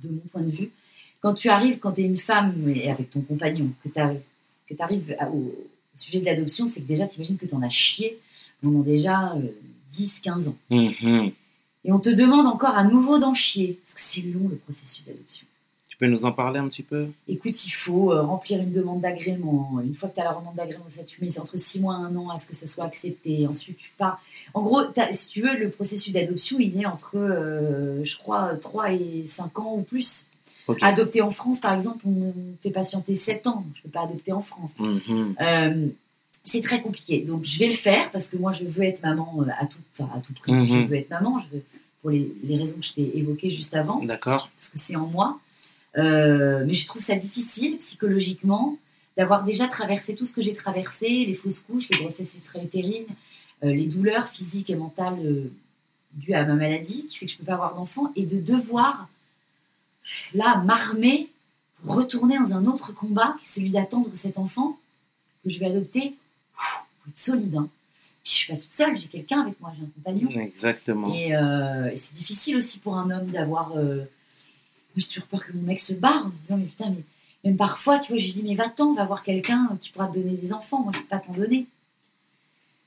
de 0.04 0.14
mon 0.14 0.22
point 0.32 0.44
de 0.44 0.52
vue. 0.52 0.70
Quand 1.22 1.34
tu 1.34 1.50
arrives, 1.50 1.80
quand 1.80 1.94
tu 1.94 2.02
es 2.02 2.04
une 2.04 2.18
femme 2.18 2.54
et 2.70 2.92
avec 2.92 3.10
ton 3.10 3.22
compagnon, 3.22 3.72
que 3.84 3.90
tu 3.90 4.00
arrives, 4.00 4.22
que 4.68 4.76
arrives 4.80 5.16
au, 5.34 5.38
au 5.38 5.56
sujet 5.96 6.20
de 6.20 6.26
l'adoption, 6.26 6.68
c'est 6.68 6.82
que 6.82 6.88
déjà, 6.88 7.08
tu 7.08 7.16
imagines 7.18 7.38
que 7.38 7.48
tu 7.48 7.56
en 7.56 7.64
as 7.64 7.70
chié 7.70 8.20
pendant 8.62 8.82
déjà 8.82 9.36
10-15 9.92 10.50
ans. 10.50 10.58
Mhm. 10.70 11.32
Et 11.84 11.92
on 11.92 12.00
te 12.00 12.10
demande 12.10 12.46
encore 12.46 12.78
à 12.78 12.84
nouveau 12.84 13.18
d'en 13.18 13.34
chier, 13.34 13.80
parce 13.82 13.96
que 13.96 14.02
c'est 14.02 14.22
long 14.22 14.48
le 14.50 14.56
processus 14.56 15.04
d'adoption. 15.06 15.48
Tu 15.90 15.98
peux 15.98 16.08
nous 16.08 16.26
en 16.26 16.32
parler 16.32 16.60
un 16.60 16.68
petit 16.68 16.84
peu? 16.84 17.08
Écoute, 17.28 17.66
il 17.66 17.72
faut 17.72 18.12
euh, 18.12 18.22
remplir 18.22 18.60
une 18.60 18.72
demande 18.72 19.02
d'agrément. 19.02 19.80
Une 19.84 19.94
fois 19.94 20.10
que 20.10 20.16
tu 20.16 20.22
as 20.22 20.26
la 20.26 20.34
demande 20.34 20.56
d'agrément, 20.56 20.86
ça 20.90 21.04
tu 21.04 21.24
mets 21.24 21.38
entre 21.40 21.58
6 21.58 21.82
mois 21.82 21.96
et 21.96 22.14
1 22.14 22.16
an 22.16 22.30
à 22.30 22.38
ce 22.38 22.48
que 22.48 22.56
ça 22.56 22.68
soit 22.68 22.86
accepté. 22.86 23.48
Ensuite, 23.48 23.78
tu 23.78 23.92
pars. 23.98 24.22
En 24.54 24.62
gros, 24.62 24.82
si 25.12 25.30
tu 25.30 25.42
veux, 25.42 25.58
le 25.58 25.70
processus 25.70 26.14
d'adoption, 26.14 26.60
il 26.60 26.80
est 26.80 26.86
entre, 26.86 27.18
euh, 27.18 28.04
je 28.04 28.18
crois, 28.18 28.52
3 28.60 28.94
et 28.94 29.26
5 29.28 29.60
ans 29.60 29.76
ou 29.78 29.82
plus. 29.82 30.28
Ok. 30.68 30.78
Adopter 30.82 31.22
en 31.22 31.32
France, 31.32 31.60
par 31.60 31.74
exemple, 31.74 32.06
on 32.08 32.34
fait 32.62 32.70
patienter 32.70 33.16
7 33.16 33.48
ans. 33.48 33.66
Je 33.74 33.80
ne 33.80 33.84
peux 33.84 33.90
pas 33.90 34.04
adopter 34.04 34.32
en 34.32 34.42
France. 34.42 34.76
Mhm. 34.80 35.36
Euh, 35.42 35.88
c'est 36.46 36.62
très 36.62 36.82
compliqué. 36.82 37.22
Donc, 37.22 37.46
je 37.46 37.60
vais 37.60 37.68
le 37.68 37.76
faire 37.76 38.12
parce 38.12 38.28
que 38.28 38.38
moi, 38.38 38.52
je 38.52 38.64
veux 38.64 38.84
être 38.84 39.04
maman 39.04 39.42
euh, 39.42 39.52
à 39.60 39.66
tout, 39.66 40.04
à 40.04 40.20
tout 40.20 40.34
prix. 40.34 40.52
Mhm. 40.52 40.68
Je 40.68 40.88
veux 40.88 40.96
être 40.96 41.10
maman. 41.10 41.40
Je 41.40 41.58
veux, 41.58 41.64
pour 42.02 42.10
les, 42.10 42.34
les 42.44 42.58
raisons 42.58 42.78
que 42.78 42.86
je 42.86 42.94
t'ai 42.94 43.18
évoquées 43.18 43.50
juste 43.50 43.76
avant 43.76 44.04
D'accord. 44.04 44.50
parce 44.56 44.70
que 44.70 44.80
c'est 44.80 44.96
en 44.96 45.08
moi. 45.08 45.40
Euh, 45.98 46.64
mais 46.66 46.74
je 46.74 46.88
trouve 46.88 47.02
ça 47.02 47.16
difficile 47.16 47.78
psychologiquement 47.78 48.78
d'avoir 49.18 49.44
déjà 49.44 49.68
traversé 49.68 50.16
tout 50.16 50.26
ce 50.26 50.34
que 50.34 50.42
j'ai 50.42 50.54
traversé, 50.54 51.08
les 51.08 51.34
fausses 51.34 51.60
couches, 51.60 51.90
les 51.90 52.00
grossesses 52.00 52.36
extra-utérines, 52.36 53.06
euh, 53.64 53.74
les 53.74 53.86
douleurs 53.86 54.28
physiques 54.30 54.70
et 54.70 54.76
mentales 54.76 55.20
euh, 55.24 55.52
dues 56.14 56.34
à 56.34 56.46
ma 56.46 56.56
maladie, 56.56 57.06
qui 57.08 57.18
fait 57.18 57.26
que 57.26 57.32
je 57.32 57.38
ne 57.38 57.40
peux 57.40 57.46
pas 57.46 57.54
avoir 57.54 57.76
d'enfant, 57.76 58.12
et 58.16 58.26
de 58.26 58.40
devoir, 58.40 59.10
là, 60.34 60.58
m'armer 60.64 61.30
pour 61.82 61.96
retourner 61.96 62.38
dans 62.40 62.54
un 62.54 62.66
autre 62.66 62.94
combat, 62.94 63.36
qui 63.40 63.46
est 63.46 63.50
celui 63.50 63.70
d'attendre 63.72 64.10
cet 64.16 64.38
enfant 64.38 64.78
que 65.44 65.50
je 65.50 65.60
vais 65.60 65.66
adopter. 65.66 66.16
Faut 66.62 67.10
être 67.10 67.20
solide. 67.20 67.56
Hein. 67.56 67.68
Puis 68.24 68.32
je 68.34 68.38
suis 68.38 68.54
pas 68.54 68.60
toute 68.60 68.72
seule, 68.72 68.98
j'ai 68.98 69.08
quelqu'un 69.08 69.42
avec 69.42 69.60
moi, 69.60 69.74
j'ai 69.78 69.84
un 69.84 69.90
compagnon. 69.90 70.30
Exactement. 70.42 71.14
Et, 71.14 71.36
euh, 71.36 71.90
et 71.92 71.96
c'est 71.96 72.14
difficile 72.14 72.56
aussi 72.58 72.80
pour 72.80 72.96
un 72.98 73.10
homme 73.10 73.28
d'avoir. 73.28 73.72
euh, 73.78 73.98
Moi, 73.98 74.06
j'ai 74.98 75.08
toujours 75.08 75.26
peur 75.28 75.44
que 75.46 75.54
mon 75.54 75.64
mec 75.64 75.80
se 75.80 75.94
barre 75.94 76.28
en 76.28 76.32
se 76.32 76.36
disant, 76.36 76.58
mais 76.58 76.66
putain, 76.66 76.90
mais 76.92 77.04
même 77.44 77.58
parfois, 77.58 77.98
tu 77.98 78.12
vois, 78.12 78.20
je 78.20 78.26
lui 78.26 78.34
dis, 78.34 78.44
mais 78.44 78.54
va-t'en, 78.54 78.94
va 78.94 79.06
voir 79.06 79.24
quelqu'un 79.24 79.76
qui 79.82 79.90
pourra 79.90 80.08
te 80.08 80.20
donner 80.20 80.36
des 80.36 80.54
enfants. 80.54 80.84
Moi, 80.84 80.92
je 80.94 81.00
ne 81.00 81.04
peux 81.04 81.10
pas 81.10 81.18
t'en 81.20 81.34
donner. 81.34 81.66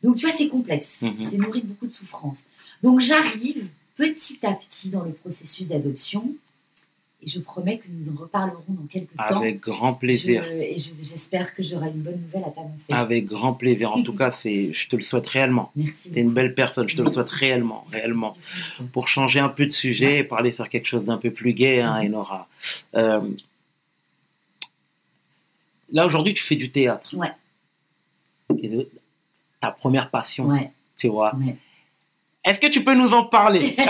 Donc, 0.05 0.17
tu 0.17 0.27
vois, 0.27 0.35
c'est 0.37 0.49
complexe. 0.49 1.03
Mhm. 1.03 1.25
C'est 1.29 1.39
nourri 1.39 1.63
de 1.63 1.67
beaucoup 1.67 1.87
de 1.87 1.93
souffrance. 1.93 2.45
Donc, 2.83 3.01
j'arrive 3.01 3.69
petit 3.97 4.39
à 4.47 4.53
petit 4.53 4.91
dans 4.91 5.03
le 5.03 5.13
processus 5.13 5.67
d'adoption. 5.67 6.33
Et 7.25 7.29
je 7.29 7.41
promets 7.41 7.79
que 7.79 7.87
nous 7.89 8.13
en 8.13 8.21
reparlerons 8.21 8.63
dans 8.69 8.87
quelques 8.87 9.17
temps. 9.17 9.39
Avec 9.39 9.61
grand 9.61 9.95
plaisir. 9.95 10.43
Je- 10.45 10.51
et 10.53 10.79
je- 10.79 10.91
j'espère 10.99 11.55
que 11.55 11.63
j'aurai 11.63 11.89
une 11.89 12.03
bonne 12.03 12.21
nouvelle 12.21 12.45
à 12.45 12.51
t'annoncer. 12.51 12.93
Avec 12.93 13.25
grand 13.25 13.55
plaisir. 13.55 13.93
En 13.97 14.03
tout 14.03 14.13
cas, 14.17 14.31
c'est, 14.31 14.73
je 14.75 14.89
te 14.89 14.97
le 14.97 15.03
souhaite 15.03 15.27
réellement. 15.29 15.71
Merci. 15.75 16.11
T'es 16.11 16.21
une 16.21 16.27
beaucoup. 16.27 16.35
belle 16.35 16.55
personne. 16.55 16.89
Je 16.89 16.97
te 16.97 17.03
le 17.03 17.11
souhaite 17.13 17.31
réellement, 17.31 17.87
réellement. 17.91 18.37
Merci. 18.37 18.91
Pour 18.93 19.09
changer 19.09 19.41
un 19.41 19.49
peu 19.49 19.65
de 19.65 19.71
sujet 19.73 20.19
et 20.19 20.25
parler 20.25 20.53
sur 20.53 20.69
quelque 20.69 20.87
chose 20.87 21.05
d'un 21.05 21.17
peu 21.17 21.31
plus 21.31 21.55
gai, 21.55 21.81
hein, 21.81 22.03
Mhm. 22.03 22.09
Enora. 22.15 22.49
Euh, 22.95 23.21
là, 25.93 26.07
aujourd'hui, 26.07 26.35
tu 26.35 26.43
fais 26.43 26.57
du 26.57 26.71
théâtre. 26.71 27.15
Ouais. 27.17 27.33
Et 28.63 28.69
de- 28.69 28.89
ta 29.61 29.71
première 29.71 30.11
passion, 30.11 30.47
Ouais, 30.47 30.71
tu 30.97 31.09
vois. 31.09 31.35
ouais. 31.37 31.57
Est-ce 32.45 32.61
que 32.61 32.67
tu 32.67 32.85
peux 32.85 32.95
nous 32.95 33.13
en 33.13 33.25
parler 33.25 33.75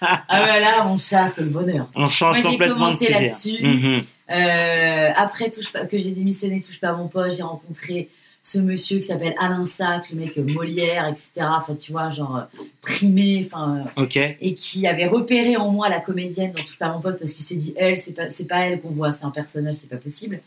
Ah 0.00 0.26
bah 0.28 0.60
là, 0.60 0.84
mon 0.84 0.98
chat, 0.98 1.28
c'est 1.28 1.42
le 1.42 1.48
bonheur. 1.48 1.88
On 1.94 2.08
change 2.08 2.42
Moi, 2.42 2.50
complètement 2.50 2.90
de 2.90 2.96
commencé 2.96 3.10
là-dessus. 3.10 3.62
Mhm. 3.62 4.00
Euh, 4.30 5.10
après 5.14 5.50
touche 5.50 5.72
pas, 5.72 5.86
que 5.86 5.98
j'ai 5.98 6.10
démissionné, 6.10 6.60
touche 6.60 6.80
pas 6.80 6.88
à 6.88 6.94
mon 6.94 7.06
poste, 7.08 7.36
j'ai 7.36 7.42
rencontré 7.42 8.08
ce 8.44 8.58
monsieur 8.58 8.96
qui 8.96 9.04
s'appelle 9.04 9.34
Alain 9.38 9.64
Sac, 9.66 10.10
le 10.10 10.18
mec 10.18 10.36
euh, 10.36 10.42
Molière, 10.42 11.06
etc. 11.06 11.46
Enfin, 11.56 11.76
tu 11.76 11.92
vois, 11.92 12.10
genre 12.10 12.36
euh, 12.36 12.64
primé, 12.80 13.46
enfin, 13.46 13.84
euh, 13.96 14.02
Ok. 14.02 14.16
et 14.16 14.54
qui 14.54 14.86
avait 14.88 15.06
repéré 15.06 15.56
en 15.56 15.70
moi 15.70 15.88
la 15.88 16.00
comédienne 16.00 16.50
dans 16.50 16.60
touche 16.60 16.76
pas 16.76 16.86
à 16.86 16.92
mon 16.92 17.00
poste 17.00 17.20
parce 17.20 17.32
qu'il 17.32 17.44
s'est 17.44 17.54
dit, 17.54 17.72
elle, 17.76 17.96
c'est 17.98 18.12
pas, 18.12 18.30
c'est 18.30 18.46
pas 18.46 18.66
elle 18.66 18.80
qu'on 18.80 18.90
voit, 18.90 19.12
c'est 19.12 19.24
un 19.24 19.30
personnage, 19.30 19.74
c'est 19.74 19.88
pas 19.88 19.96
possible. 19.96 20.40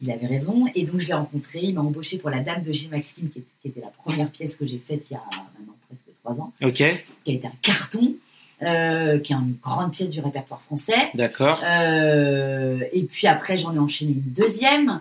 Il 0.00 0.10
avait 0.10 0.26
raison, 0.26 0.64
et 0.74 0.84
donc 0.84 1.00
je 1.00 1.08
l'ai 1.08 1.12
rencontré. 1.12 1.60
Il 1.62 1.74
m'a 1.74 1.82
embauché 1.82 2.16
pour 2.16 2.30
La 2.30 2.40
Dame 2.40 2.62
de 2.62 2.72
Gilles 2.72 2.90
Maxime, 2.90 3.28
qui 3.28 3.40
était, 3.40 3.48
qui 3.60 3.68
était 3.68 3.80
la 3.80 3.92
première 4.02 4.30
pièce 4.30 4.56
que 4.56 4.64
j'ai 4.64 4.78
faite 4.78 5.04
il 5.10 5.14
y 5.14 5.16
a 5.16 5.22
maintenant 5.58 5.74
trois 6.22 6.36
ans, 6.40 6.52
qui 6.72 6.84
a 6.84 6.90
été 7.26 7.46
un 7.46 7.52
carton, 7.62 8.14
euh, 8.62 9.18
qui 9.18 9.32
est 9.32 9.36
une 9.36 9.56
grande 9.60 9.90
pièce 9.90 10.10
du 10.10 10.20
répertoire 10.20 10.62
français. 10.62 11.10
D'accord. 11.14 11.60
Euh, 11.64 12.80
et 12.92 13.02
puis 13.02 13.26
après, 13.26 13.58
j'en 13.58 13.74
ai 13.74 13.78
enchaîné 13.78 14.12
une 14.12 14.32
deuxième 14.32 15.00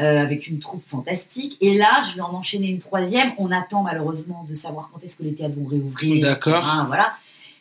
euh, 0.00 0.20
avec 0.20 0.46
une 0.46 0.58
troupe 0.58 0.82
fantastique. 0.86 1.56
Et 1.62 1.76
là, 1.76 2.00
je 2.08 2.16
vais 2.16 2.20
en 2.20 2.34
enchaîner 2.34 2.68
une 2.68 2.80
troisième. 2.80 3.32
On 3.38 3.50
attend 3.50 3.82
malheureusement 3.82 4.44
de 4.46 4.54
savoir 4.54 4.90
quand 4.92 5.02
est-ce 5.02 5.16
que 5.16 5.22
les 5.22 5.32
théâtres 5.32 5.54
vont 5.58 5.66
réouvrir. 5.66 6.22
D'accord. 6.22 6.58
etc. 6.58 6.82
Voilà. 6.86 7.14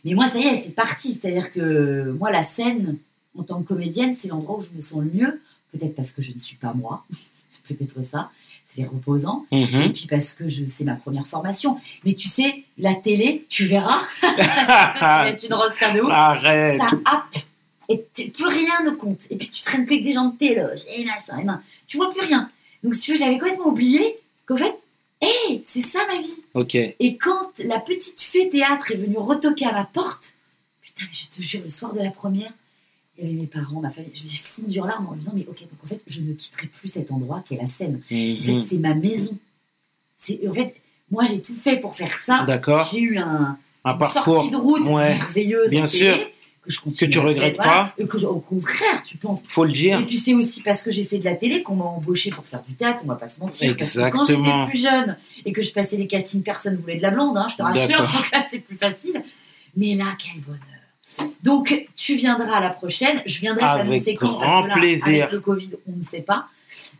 Mais 0.03 0.14
moi, 0.14 0.26
ça 0.26 0.38
y 0.38 0.47
est, 0.47 0.58
c'est 0.58 0.76
parti. 0.76 1.14
C'est-à-dire 1.20 1.51
que 1.51 2.12
moi, 2.20 2.30
la 2.30 2.43
scène, 2.43 2.97
en 3.38 3.43
tant 3.43 3.62
que 3.62 3.68
comédienne, 3.68 4.16
c'est 4.18 4.28
l'endroit 4.28 4.58
où 4.58 4.64
je 4.64 4.76
me 4.76 4.82
sens 4.82 5.01
le 5.01 5.12
mieux. 5.14 5.41
Peut-être 5.72 5.95
parce 5.95 6.12
que 6.12 6.22
je 6.22 6.34
ne 6.34 6.39
suis 6.39 6.58
pas 6.58 6.74
moi. 6.74 7.05
c'est 7.47 7.76
peut-être 7.76 8.03
ça. 8.03 8.32
C'est 8.68 8.84
reposant. 8.84 9.45
Et 9.51 9.65
Mhm. 9.65 9.91
puis 9.93 10.07
parce 10.07 10.34
que 10.34 10.47
je, 10.47 10.63
c'est 10.68 10.84
ma 10.84 10.95
première 10.95 11.26
formation. 11.26 11.80
Mais 12.03 12.13
tu 12.13 12.28
sais, 12.28 12.63
la 12.78 12.93
télé, 12.93 13.45
tu 13.49 13.65
verras. 13.65 14.01
Tu 14.22 14.99
vas 14.99 15.30
être 15.30 15.43
une 15.45 15.53
roster 15.53 15.93
de 15.93 16.01
ouf 16.01 16.11
Arrête. 16.11 16.78
ça 16.78 16.89
happe 17.05 17.36
et 17.89 17.97
plus 18.30 18.45
rien 18.45 18.84
ne 18.86 18.91
compte. 18.91 19.26
Et 19.32 19.36
puis 19.38 19.47
tu 19.49 19.61
traînes 19.63 19.86
que 19.86 19.93
avec 19.93 20.03
des 20.03 20.13
gens 20.13 20.26
de 20.26 20.38
téloge 20.38 20.82
et 20.93 21.05
machin, 21.05 21.39
et 21.39 21.43
nan. 21.45 21.61
Tu 21.88 21.97
vois 21.97 22.11
plus 22.11 22.22
rien. 22.26 22.51
Donc 22.84 22.93
si 22.95 23.01
tu 23.03 23.11
veux, 23.13 23.18
j'avais 23.18 23.38
complètement 23.39 23.68
oublié 23.68 24.18
qu'en 24.45 24.57
fait, 24.57 24.76
hé, 25.22 25.61
c'est 25.65 25.82
ça 25.82 25.99
ma 26.13 26.22
vie. 26.22 26.36
Ok. 26.53 26.76
Et 26.76 27.18
quand 27.18 27.51
la 27.59 27.80
petite 27.80 28.20
fée 28.22 28.49
théâtre 28.49 28.91
est 28.91 28.95
venue 28.97 29.18
retoquer 29.18 29.65
à 29.65 29.72
ma 29.72 29.86
porte, 29.86 30.34
putain, 30.82 31.05
mais 31.07 31.13
je 31.13 31.36
te 31.36 31.41
jure, 31.41 31.61
le 31.63 31.70
soir 31.70 31.93
de 31.93 31.99
la 32.01 32.11
première, 32.11 32.51
il 33.18 33.24
y 33.26 33.28
avait 33.28 33.39
mes 33.41 33.47
parents, 33.47 33.80
ma 33.82 33.89
famille, 33.89 34.11
je 34.13 34.24
me 34.24 34.28
suis 34.28 34.43
fondue 34.43 34.80
en 34.80 34.86
larmes 34.86 35.07
en 35.07 35.11
me 35.13 35.20
disant, 35.20 35.34
mais 35.36 35.45
ok, 35.49 35.61
donc 35.61 35.80
en 35.84 35.88
fait, 35.88 36.01
je 36.07 36.22
ne 36.22 36.34
quitterai 36.34 36.68
plus 36.68 36.88
cet 36.89 37.11
endroit 37.11 37.43
qu'est 37.47 37.57
la 37.57 37.68
scène. 37.68 38.01
En 38.05 38.07
fait, 38.09 38.38
Mhm. 38.53 38.59
c'est 38.63 38.78
ma 38.78 38.93
maison. 38.93 39.38
En 40.49 40.53
fait, 40.53 40.76
moi, 41.11 41.26
j'ai 41.26 41.41
tout 41.41 41.53
fait 41.55 41.78
pour 41.80 41.95
faire 41.95 42.18
ça. 42.18 42.43
D'accord. 42.45 42.88
J'ai 42.91 42.99
eu 42.99 43.18
un, 43.18 43.57
Un 43.84 43.91
une 43.93 43.97
parcours. 43.99 44.36
sortie 44.36 44.49
de 44.49 44.55
route 44.57 44.88
Ouais. 44.88 45.15
merveilleuse 45.18 45.70
Bien 45.72 45.84
en 45.84 45.88
sûr. 45.88 46.13
télé, 46.13 46.34
que 46.61 46.72
je 46.72 46.80
continue 46.82 47.09
Que 47.09 47.13
tu 47.13 47.20
regrettes 47.20 47.55
pas. 47.57 47.95
que 48.09 48.18
je- 48.20 48.26
au 48.26 48.39
contraire 48.39 49.01
tu 49.05 49.15
penses 49.18 49.43
Faut 49.47 49.63
le 49.63 49.72
dire. 49.72 49.99
et 50.01 50.05
puis 50.05 50.18
c'est 50.18 50.34
aussi 50.34 50.61
parce 50.61 50.84
que 50.84 50.91
j'ai 50.91 51.05
fait 51.05 51.18
de 51.18 51.24
la 51.24 51.36
télé 51.36 51.63
qu'on 51.63 51.76
m'a 51.78 51.86
embauché 51.86 52.30
pour 52.30 52.45
faire 52.45 52.61
du 52.68 52.74
théâtre 52.74 53.03
on 53.05 53.07
va 53.07 53.15
pas 53.15 53.30
se 53.30 53.39
mentir 53.39 53.78
parce 53.78 53.93
que 53.93 53.99
quand 54.09 54.26
j'étais 54.26 54.39
Exactement. 54.39 54.68
plus 54.68 54.82
jeune 54.84 55.18
et 55.45 55.53
que 55.53 55.61
je 55.61 55.72
passais 55.72 55.95
les 55.95 56.07
castings 56.07 56.43
personne 56.43 56.76
voulait 56.76 56.97
de 56.97 57.01
la 57.03 57.11
blonde 57.11 57.38
hein, 57.38 57.47
je 57.49 57.55
te 57.55 57.61
rassure 57.61 57.88
donc 58.01 58.32
là 58.34 58.43
c'est 58.51 58.59
plus 58.59 58.76
facile 58.76 59.24
mais 59.78 59.93
là 59.93 60.05
quel 60.22 60.41
bonheur 60.41 60.59
donc 61.43 61.88
tu 61.95 62.15
viendras 62.15 62.57
à 62.57 62.61
la 62.61 62.70
prochaine 62.70 63.22
je 63.26 63.39
viendrai 63.39 63.61
t'annoncer 63.61 64.15
quand 64.15 64.39
parce 64.39 64.63
que 64.63 64.68
là 64.68 64.74
plaisir. 64.76 65.05
avec 65.05 65.32
le 65.32 65.39
Covid 65.39 65.72
on 65.88 65.97
ne 65.97 66.03
sait 66.03 66.22
pas 66.22 66.47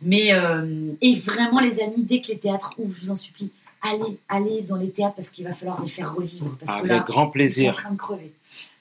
mais 0.02 0.32
euh, 0.32 0.92
et 1.00 1.16
vraiment 1.16 1.60
les 1.60 1.80
amis 1.80 1.94
dès 2.02 2.20
que 2.20 2.28
les 2.28 2.38
théâtres 2.38 2.72
ouvrent 2.78 2.94
je 2.98 3.04
vous 3.06 3.10
en 3.10 3.16
supplie 3.16 3.50
allez 3.82 4.18
allez 4.28 4.62
dans 4.62 4.76
les 4.76 4.90
théâtres 4.90 5.14
parce 5.16 5.30
qu'il 5.30 5.44
va 5.44 5.52
falloir 5.52 5.80
les 5.82 5.88
faire 5.88 6.12
revivre 6.14 6.56
parce 6.58 6.76
que 6.76 6.80
Avec 6.80 6.90
là 6.92 7.04
grand 7.06 7.12
ils 7.12 7.14
sont 7.14 7.28
en 7.28 7.30
plaisir. 7.30 7.74
train 7.74 7.90
de 7.92 7.96
crever. 7.96 8.32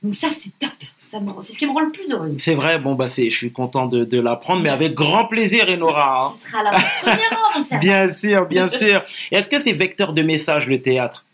Donc 0.01 0.15
ça, 0.15 0.29
c'est 0.31 0.49
top. 0.57 0.71
Ça 1.07 1.19
me 1.19 1.29
rend- 1.29 1.41
C'est 1.41 1.53
ce 1.53 1.59
qui 1.59 1.67
me 1.67 1.71
rend 1.71 1.81
le 1.81 1.91
plus 1.91 2.11
heureuse. 2.11 2.35
C'est 2.39 2.55
vrai, 2.55 2.79
bon, 2.79 2.95
bah, 2.95 3.07
je 3.07 3.29
suis 3.29 3.51
content 3.51 3.85
de, 3.85 4.03
de 4.05 4.19
l'apprendre, 4.19 4.61
mais 4.63 4.69
avec 4.69 4.93
grand 4.95 5.25
plaisir, 5.25 5.65
Enora. 5.69 6.25
hein. 6.25 6.31
Ce 6.35 6.47
sera 6.49 6.63
la 6.63 6.71
première 6.71 7.39
mon 7.55 7.61
cher. 7.61 7.79
Bien 7.79 8.11
sûr, 8.11 8.45
bien 8.47 8.67
sûr. 8.81 9.01
Est-ce 9.31 9.47
que 9.47 9.61
c'est 9.61 9.71
vecteur 9.73 10.13
de 10.13 10.21
message, 10.23 10.67
le 10.67 10.81
théâtre? 10.81 11.25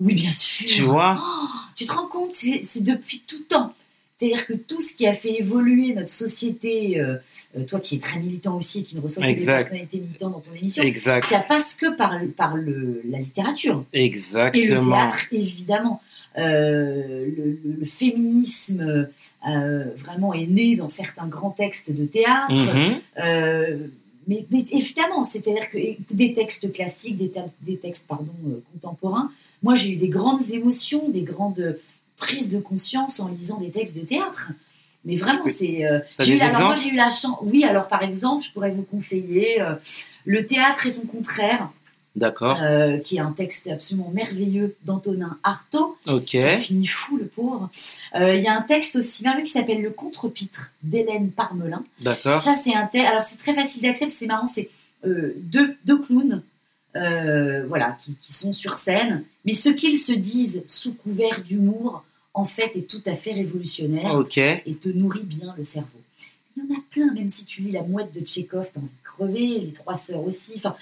Oui, 0.00 0.14
bien 0.14 0.32
sûr. 0.32 0.66
Tu 0.66 0.82
vois? 0.82 1.16
Oh, 1.20 1.46
tu 1.82 1.88
te 1.88 1.92
rends 1.92 2.06
compte, 2.06 2.34
c'est 2.34 2.82
depuis 2.82 3.22
tout 3.26 3.42
temps. 3.48 3.72
C'est-à-dire 4.18 4.46
que 4.46 4.52
tout 4.52 4.80
ce 4.80 4.94
qui 4.94 5.04
a 5.08 5.14
fait 5.14 5.40
évoluer 5.40 5.94
notre 5.94 6.08
société, 6.08 7.00
euh, 7.00 7.16
euh, 7.58 7.64
toi 7.64 7.80
qui 7.80 7.96
es 7.96 7.98
très 7.98 8.20
militant 8.20 8.56
aussi 8.56 8.80
et 8.80 8.82
qui 8.84 8.94
ne 8.94 9.00
reçoit 9.00 9.24
que 9.24 9.32
des 9.36 9.44
personnalités 9.44 9.98
militantes 9.98 10.32
dans 10.32 10.40
ton 10.40 10.54
émission, 10.54 10.84
Exact. 10.84 11.24
ça 11.24 11.40
passe 11.40 11.74
que 11.74 11.90
par, 11.96 12.18
le- 12.20 12.28
par 12.28 12.56
le, 12.56 13.02
la 13.10 13.18
littérature. 13.18 13.84
Et 13.92 13.98
le 14.00 14.04
Exactement. 14.04 14.90
théâtre, 14.92 15.26
évidemment. 15.32 16.00
Euh, 16.38 17.26
le, 17.36 17.84
féminisme 17.84 19.08
euh, 19.48 19.84
vraiment 19.96 20.32
est 20.32 20.46
né 20.46 20.76
dans 20.76 20.88
certains 20.88 21.26
grands 21.26 21.50
textes 21.50 21.90
de 21.90 22.06
théâtre. 22.06 22.52
Mhm. 22.54 23.90
Mais, 24.28 24.46
mais 24.50 24.64
évidemment, 24.70 25.24
c'est-à-dire 25.24 25.68
que 25.70 25.78
des 26.12 26.32
textes 26.32 26.72
classiques, 26.72 27.16
des, 27.16 27.76
textes 27.76 28.06
pardon, 28.06 28.32
euh, 28.46 28.62
contemporains, 28.72 29.30
moi 29.62 29.74
j'ai 29.74 29.90
eu 29.90 29.96
des 29.96 30.08
grandes 30.08 30.50
émotions, 30.50 31.08
des 31.08 31.22
grandes 31.22 31.78
prises 32.16 32.48
de 32.48 32.58
conscience 32.58 33.18
en 33.20 33.28
lisant 33.28 33.58
des 33.58 33.70
textes 33.70 33.96
de 33.96 34.02
théâtre. 34.02 34.50
Mais 35.04 35.16
vraiment, 35.16 35.48
c'est. 35.48 35.84
euh, 35.84 35.98
j'ai 36.20 36.36
eu 36.36 36.40
alors 36.40 36.60
moi 36.60 36.76
j'ai 36.76 36.90
eu 36.90 36.96
la 36.96 37.10
chance. 37.10 37.36
Oui, 37.42 37.64
alors 37.64 37.88
par 37.88 38.02
exemple, 38.02 38.44
je 38.44 38.52
pourrais 38.52 38.70
vous 38.70 38.84
conseiller 38.84 39.60
euh, 39.60 39.74
Le 40.24 40.46
théâtre 40.46 40.86
et 40.86 40.92
son 40.92 41.06
contraire, 41.06 41.70
D'accord. 42.14 42.58
euh, 42.62 42.98
qui 42.98 43.16
est 43.16 43.20
un 43.20 43.32
texte 43.32 43.68
absolument 43.68 44.10
merveilleux 44.12 44.76
d'Antonin 44.84 45.38
Artaud. 45.42 45.96
Ok. 46.06 46.34
Il 46.34 46.58
finit 46.58 46.86
fou, 46.86 47.16
le 47.16 47.24
pauvre. 47.26 47.70
Euh, 48.14 48.34
Il 48.34 48.42
y 48.42 48.48
a 48.48 48.56
un 48.56 48.62
texte 48.62 48.96
aussi 48.96 49.22
merveilleux 49.22 49.46
qui 49.46 49.52
s'appelle 49.52 49.80
Le 49.82 49.90
contre-pitre 49.90 50.70
d'Hélène 50.82 51.30
Parmelin. 51.30 51.82
D'accord. 52.00 52.38
Ça, 52.38 52.54
c'est 52.54 52.74
un 52.74 52.86
tel. 52.86 53.06
Alors, 53.06 53.22
c'est 53.24 53.38
très 53.38 53.54
facile 53.54 53.82
d'accès, 53.82 54.08
c'est 54.08 54.26
marrant. 54.26 54.46
C'est 54.46 54.68
euh, 55.06 55.32
deux, 55.38 55.76
deux 55.86 55.98
clowns 55.98 56.42
voilà, 56.94 57.96
qui, 57.98 58.14
qui 58.20 58.32
sont 58.34 58.52
sur 58.52 58.74
scène. 58.74 59.24
Mais 59.44 59.52
ce 59.54 59.70
qu'ils 59.70 59.96
se 59.98 60.12
disent 60.12 60.62
sous 60.66 60.92
couvert 60.92 61.40
d'humour, 61.42 62.04
en 62.34 62.44
fait, 62.44 62.72
est 62.76 62.88
tout 62.88 63.02
à 63.06 63.16
fait 63.16 63.32
révolutionnaire 63.32 64.14
Ok. 64.14 64.36
et 64.38 64.76
te 64.80 64.88
nourrit 64.88 65.22
bien 65.24 65.54
le 65.56 65.64
cerveau. 65.64 65.88
Il 66.56 66.62
y 66.64 66.72
en 66.72 66.76
a 66.76 66.78
plein, 66.90 67.12
même 67.14 67.28
si 67.28 67.44
tu 67.46 67.62
lis 67.62 67.70
La 67.72 67.82
mouette 67.82 68.12
de 68.14 68.20
Tchekhov, 68.20 68.68
t'as 68.72 68.80
envie 68.80 68.88
de 68.88 69.02
crever, 69.04 69.58
Les 69.60 69.72
Trois 69.72 69.96
Sœurs 69.96 70.22
aussi. 70.24 70.52
Enfin, 70.56 70.74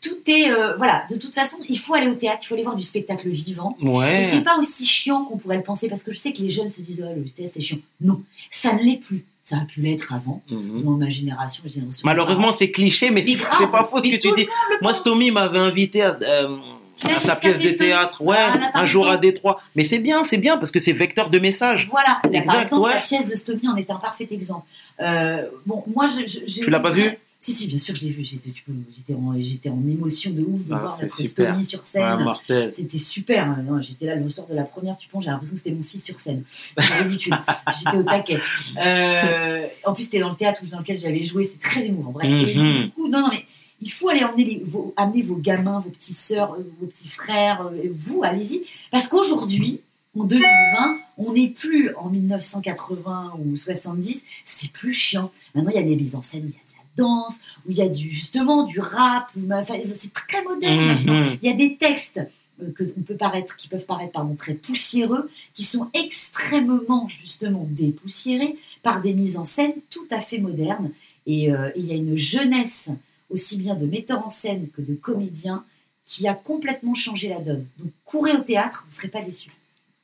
tout 0.00 0.16
est. 0.26 0.50
euh, 0.50 0.74
voilà, 0.76 1.04
de 1.10 1.16
toute 1.16 1.34
façon, 1.34 1.58
il 1.68 1.78
faut 1.78 1.94
aller 1.94 2.08
au 2.08 2.14
théâtre, 2.14 2.40
il 2.42 2.46
faut 2.46 2.54
aller 2.54 2.62
voir 2.62 2.76
du 2.76 2.82
spectacle 2.82 3.28
vivant. 3.28 3.76
Et 3.82 3.86
Ouais. 3.88 4.28
c'est 4.30 4.40
pas 4.42 4.56
aussi 4.58 4.86
chiant 4.86 5.24
qu'on 5.24 5.36
pourrait 5.36 5.56
le 5.58 5.62
penser, 5.62 5.88
parce 5.88 6.02
que 6.02 6.12
je 6.12 6.18
sais 6.18 6.32
que 6.32 6.40
les 6.40 6.50
jeunes 6.50 6.70
se 6.70 6.80
disent, 6.80 7.04
oh, 7.06 7.12
le 7.14 7.28
théâtre 7.28 7.52
c'est 7.54 7.60
chiant. 7.62 7.78
Non, 8.00 8.22
ça 8.50 8.72
ne 8.74 8.82
l'est 8.82 8.96
plus. 8.98 9.24
Ça 9.42 9.56
a 9.56 9.64
pu 9.64 9.80
l'être 9.80 10.12
avant, 10.12 10.42
Mhm. 10.50 10.82
dans 10.82 10.90
ma 10.92 11.08
génération. 11.08 11.64
Malheureusement, 12.04 12.54
c'est 12.58 12.70
cliché, 12.70 13.10
mais 13.10 13.22
Mais 13.24 13.32
c'est 13.32 13.36
grave, 13.38 13.70
pas 13.70 13.84
faux 13.84 13.98
ce 13.98 14.02
que 14.10 14.16
tu 14.16 14.30
dis. 14.36 14.46
Moi. 14.82 14.92
Stomy 14.94 15.30
m'avait 15.30 15.58
invité 15.58 16.02
à, 16.02 16.18
euh, 16.22 16.56
sa 16.98 17.36
pièce 17.36 17.58
de 17.58 17.68
théâtre. 17.76 18.22
Ouais, 18.22 18.36
un 18.74 18.86
jour 18.86 19.08
à. 19.08 19.16
Détroit. 19.18 19.60
Mais 19.76 19.84
c'est 19.84 19.98
bien, 19.98 20.24
c'est 20.24 20.38
bien 20.38 20.56
parce 20.58 20.70
que 20.70 20.80
c'est 20.80 20.92
vecteur 20.92 21.30
de 21.30 21.38
message. 21.38 21.86
Voilà, 21.90 22.08
là, 22.08 22.20
par 22.22 22.32
Exact, 22.32 22.62
exemple, 22.62 22.86
ouais. 22.88 22.94
la 22.94 23.00
pièce 23.00 23.26
de 23.26 23.34
Stomy 23.34 23.68
en 23.68 23.76
est 23.76 23.90
un 23.90 23.96
parfait 23.96 24.28
exemple. 24.30 24.66
Euh, 25.00 25.44
bon, 25.66 25.82
moi, 25.94 26.06
je, 26.06 26.60
Tu 26.62 26.70
l'as 26.70 26.80
pas 26.80 26.90
vu 26.90 27.16
Si, 27.40 27.52
si, 27.52 27.68
bien 27.68 27.78
sûr, 27.78 27.94
je 27.96 28.02
l'ai 28.04 28.10
vu. 28.10 28.24
J'étais, 28.24 29.14
en, 29.14 29.28
en 29.28 29.88
émotion 29.88 30.30
de 30.32 30.40
ouf 30.42 30.64
de 30.64 30.74
Ah, 30.74 30.78
voir 30.78 30.98
notre 31.00 31.14
super. 31.16 31.50
Stomy 31.52 31.64
sur 31.64 31.84
scène. 31.86 32.24
C'était 32.72 32.98
super. 32.98 33.56
J'étais 33.80 34.06
là 34.06 34.16
le 34.16 34.28
soir 34.28 34.46
de 34.48 34.54
la 34.56 34.64
première, 34.64 34.96
tu 34.98 35.08
penses, 35.08 35.24
j'ai 35.24 35.30
l'impression 35.30 35.54
que 35.56 35.62
c'était 35.62 35.74
mon 35.74 35.82
fils 35.84 36.04
sur 36.04 36.18
scène. 36.18 36.42
C'est 36.48 36.94
ridicule. 37.02 37.34
J'étais 37.78 37.96
au 37.96 38.02
taquet. 38.02 38.40
Euh, 38.84 39.66
en 39.84 39.92
plus, 39.94 40.04
c'était 40.04 40.20
dans 40.20 40.30
le 40.30 40.36
théâtre 40.36 40.62
dans 40.70 40.78
lequel 40.80 40.98
j'avais 40.98 41.24
joué. 41.24 41.44
C'est 41.44 41.60
très 41.60 41.86
émouvant. 41.86 42.10
Bref. 42.12 42.28
Et 42.28 42.54
Mhm. 42.56 42.82
du 42.84 42.90
coup, 42.90 43.08
non, 43.08 43.20
non, 43.20 43.28
mais 43.30 43.44
il 43.80 43.90
faut 43.92 44.08
aller 44.08 44.24
emmener 44.24 44.44
les- 44.44 44.62
vos, 44.64 44.92
amener 44.96 45.22
vos 45.22 45.36
gamins, 45.36 45.78
vos 45.80 45.90
petites 45.90 46.16
sœurs, 46.16 46.54
euh, 46.54 46.68
vos 46.80 46.86
petits 46.86 47.08
frères, 47.08 47.62
euh, 47.72 47.88
vous, 47.92 48.22
allez-y. 48.24 48.62
Parce 48.90 49.08
qu'aujourd'hui, 49.08 49.80
en 50.18 50.24
2020, 50.24 50.98
on 51.18 51.32
n'est 51.32 51.48
plus 51.48 51.94
en 51.96 52.08
1980 52.10 53.34
ou 53.38 53.56
70. 53.56 54.22
C'est 54.44 54.70
plus 54.72 54.92
chiant. 54.92 55.30
Maintenant, 55.54 55.70
il 55.70 55.76
y 55.76 55.78
a 55.78 55.82
des 55.82 55.96
mises 55.96 56.14
en 56.14 56.22
scène 56.22 56.42
il 56.44 56.50
y 56.50 56.54
a 56.54 56.56
de 56.56 56.76
la 56.76 57.04
danse, 57.04 57.40
où 57.66 57.70
il 57.70 57.76
y 57.76 57.82
a 57.82 57.88
du, 57.88 58.08
justement 58.10 58.64
du 58.64 58.80
rap. 58.80 59.28
enfin, 59.52 59.74
c'est 59.92 60.12
très 60.12 60.42
moderne 60.42 60.84
maintenant. 60.86 61.20
Mhm. 61.20 61.38
Il 61.42 61.48
y 61.48 61.52
a 61.52 61.54
des 61.56 61.76
textes 61.76 62.20
euh, 62.60 62.72
que 62.72 62.82
on 62.98 63.02
peut 63.02 63.14
paraître, 63.16 63.56
qui 63.56 63.68
peuvent 63.68 63.86
paraître 63.86 64.12
pardon, 64.12 64.34
très 64.34 64.54
poussiéreux, 64.54 65.30
qui 65.54 65.62
sont 65.62 65.88
extrêmement 65.94 67.08
justement 67.20 67.66
dépoussiérés 67.70 68.56
par 68.82 69.00
des 69.00 69.14
mises 69.14 69.36
en 69.36 69.44
scène 69.44 69.72
tout 69.90 70.06
à 70.10 70.20
fait 70.20 70.38
modernes. 70.38 70.90
Et 71.26 71.52
euh, 71.52 71.70
il 71.76 71.84
y 71.86 71.92
a 71.92 71.94
une 71.94 72.16
jeunesse 72.16 72.90
aussi 73.30 73.56
bien 73.58 73.74
de 73.74 73.86
metteurs 73.86 74.24
en 74.24 74.30
scène 74.30 74.68
que 74.76 74.82
de 74.82 74.94
comédiens 74.94 75.64
qui 76.04 76.26
a 76.26 76.34
complètement 76.34 76.94
changé 76.94 77.28
la 77.28 77.40
donne. 77.40 77.66
Donc 77.78 77.90
courez 78.04 78.32
au 78.32 78.40
théâtre, 78.40 78.84
vous 78.86 78.90
ne 78.90 78.96
serez 78.96 79.08
pas 79.08 79.20
déçus. 79.22 79.50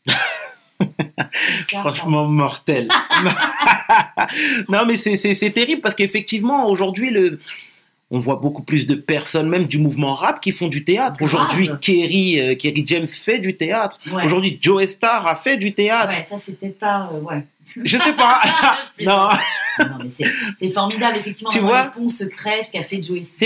Ça, 1.63 1.81
Franchement 1.81 2.27
mortel. 2.27 2.89
non, 4.69 4.85
mais 4.87 4.97
c'est- 4.97 5.51
terrible 5.53 5.81
parce 5.81 5.95
qu'effectivement, 5.95 6.69
aujourd'hui, 6.69 7.11
le. 7.11 7.41
On 8.11 8.19
voit 8.19 8.37
beaucoup 8.37 8.63
plus 8.63 8.87
de 8.87 8.95
personnes, 8.95 9.49
même 9.49 9.65
du 9.67 9.79
mouvement 9.79 10.15
rap, 10.15 10.41
qui 10.41 10.53
font 10.53 10.69
du 10.69 10.85
théâtre. 10.85 11.21
Aujourd'hui, 11.23 11.71
Kerry, 11.81 12.39
euh, 12.39 12.55
Kerry 12.55 12.85
James 12.87 13.09
fait 13.09 13.39
du 13.39 13.57
théâtre. 13.57 13.99
Ouais. 14.13 14.25
Aujourd'hui, 14.27 14.59
Joe 14.61 14.87
Star 14.87 15.27
a 15.27 15.35
fait 15.35 15.57
du 15.57 15.73
théâtre. 15.73 16.11
Ouais, 16.13 16.23
ça 16.23 16.37
c'est 16.39 16.59
peut-être 16.61 16.79
pas. 16.79 17.11
euh, 17.13 17.21
ouais. 17.23 17.45
Je 17.85 17.97
sais 17.97 18.13
pas. 18.15 18.41
Je 18.99 19.05
non. 19.05 19.29
plaisante. 19.29 19.33
Non, 19.81 19.99
mais 20.03 20.09
c'est 20.09 20.71
formidable, 20.71 21.17
effectivement. 21.19 21.51
Tu 21.51 21.59
vois 21.61 21.85
les 21.87 21.91
ponts 21.91 22.09
secrets, 22.09 22.63
ce 22.63 22.71
qu'a 22.73 22.83
fait 22.83 22.99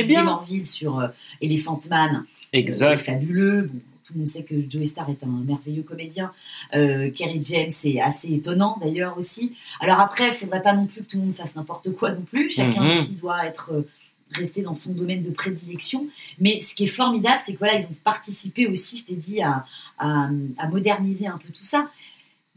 bien. 0.02 0.24
Morville 0.24 0.66
sur 0.66 0.98
euh, 1.00 1.08
Elephant 1.40 1.80
Man. 1.90 2.16
euh, 2.16 2.58
Exact. 2.58 2.94
est 2.94 2.98
fabuleux. 2.98 3.62
Bon, 3.72 3.80
tout 4.04 4.12
le 4.14 4.20
monde 4.20 4.28
sait 4.28 4.42
que 4.42 4.54
Joey 4.70 4.86
Star 4.86 5.08
est 5.10 5.22
un 5.22 5.26
merveilleux 5.46 5.82
comédien. 5.82 6.32
Euh, 6.74 7.10
Kerry 7.10 7.40
James 7.44 7.70
est 7.84 8.00
assez 8.00 8.32
étonnant 8.32 8.78
d'ailleurs 8.80 9.16
aussi. 9.18 9.54
Alors 9.80 10.00
après, 10.00 10.24
il 10.28 10.30
ne 10.30 10.34
faudrait 10.34 10.62
pas 10.62 10.72
non 10.74 10.86
plus 10.86 11.02
que 11.02 11.10
tout 11.10 11.18
le 11.18 11.24
monde 11.24 11.34
fasse 11.34 11.54
n'importe 11.56 11.92
quoi 11.94 12.12
non 12.12 12.22
plus. 12.22 12.50
Chacun 12.50 12.82
Mhm. 12.84 12.90
aussi 12.90 13.14
doit 13.16 13.44
être 13.46 13.70
euh, 13.72 13.86
resté 14.32 14.62
dans 14.62 14.74
son 14.74 14.92
domaine 14.92 15.22
de 15.22 15.30
prédilection. 15.30 16.06
Mais 16.38 16.60
ce 16.60 16.74
qui 16.74 16.84
est 16.84 16.88
formidable, 16.88 17.38
c'est 17.44 17.52
que 17.54 17.58
voilà, 17.58 17.74
ils 17.78 17.84
ont 17.84 17.96
participé 18.04 18.66
aussi, 18.66 18.98
je 18.98 19.04
t'ai 19.06 19.14
dit, 19.16 19.40
à, 19.42 19.64
à- 19.98 20.28
à 20.58 20.68
moderniser 20.68 21.26
un 21.26 21.36
peu 21.38 21.48
tout 21.52 21.64
ça. 21.64 21.90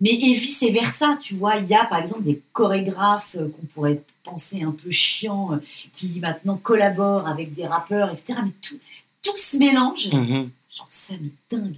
Mais 0.01 0.09
et 0.13 0.33
vice 0.33 0.63
versa, 0.63 1.17
tu 1.21 1.35
vois, 1.35 1.57
il 1.57 1.67
y 1.67 1.75
a 1.75 1.85
par 1.85 1.99
exemple 1.99 2.23
des 2.23 2.41
chorégraphes 2.53 3.35
euh, 3.39 3.47
qu'on 3.49 3.65
pourrait 3.67 4.01
penser 4.23 4.63
un 4.63 4.71
peu 4.71 4.89
chiants, 4.91 5.53
euh, 5.53 5.57
qui 5.93 6.19
maintenant 6.19 6.57
collaborent 6.57 7.27
avec 7.27 7.53
des 7.53 7.67
rappeurs, 7.67 8.09
etc. 8.11 8.39
Mais 8.43 8.51
tout, 8.61 8.77
tout 9.23 9.37
se 9.37 9.57
mélange. 9.57 10.11
Mhm. 10.11 10.49
Trouve 10.75 10.87
ça 10.89 11.13
mais 11.21 11.29
dingue. 11.51 11.75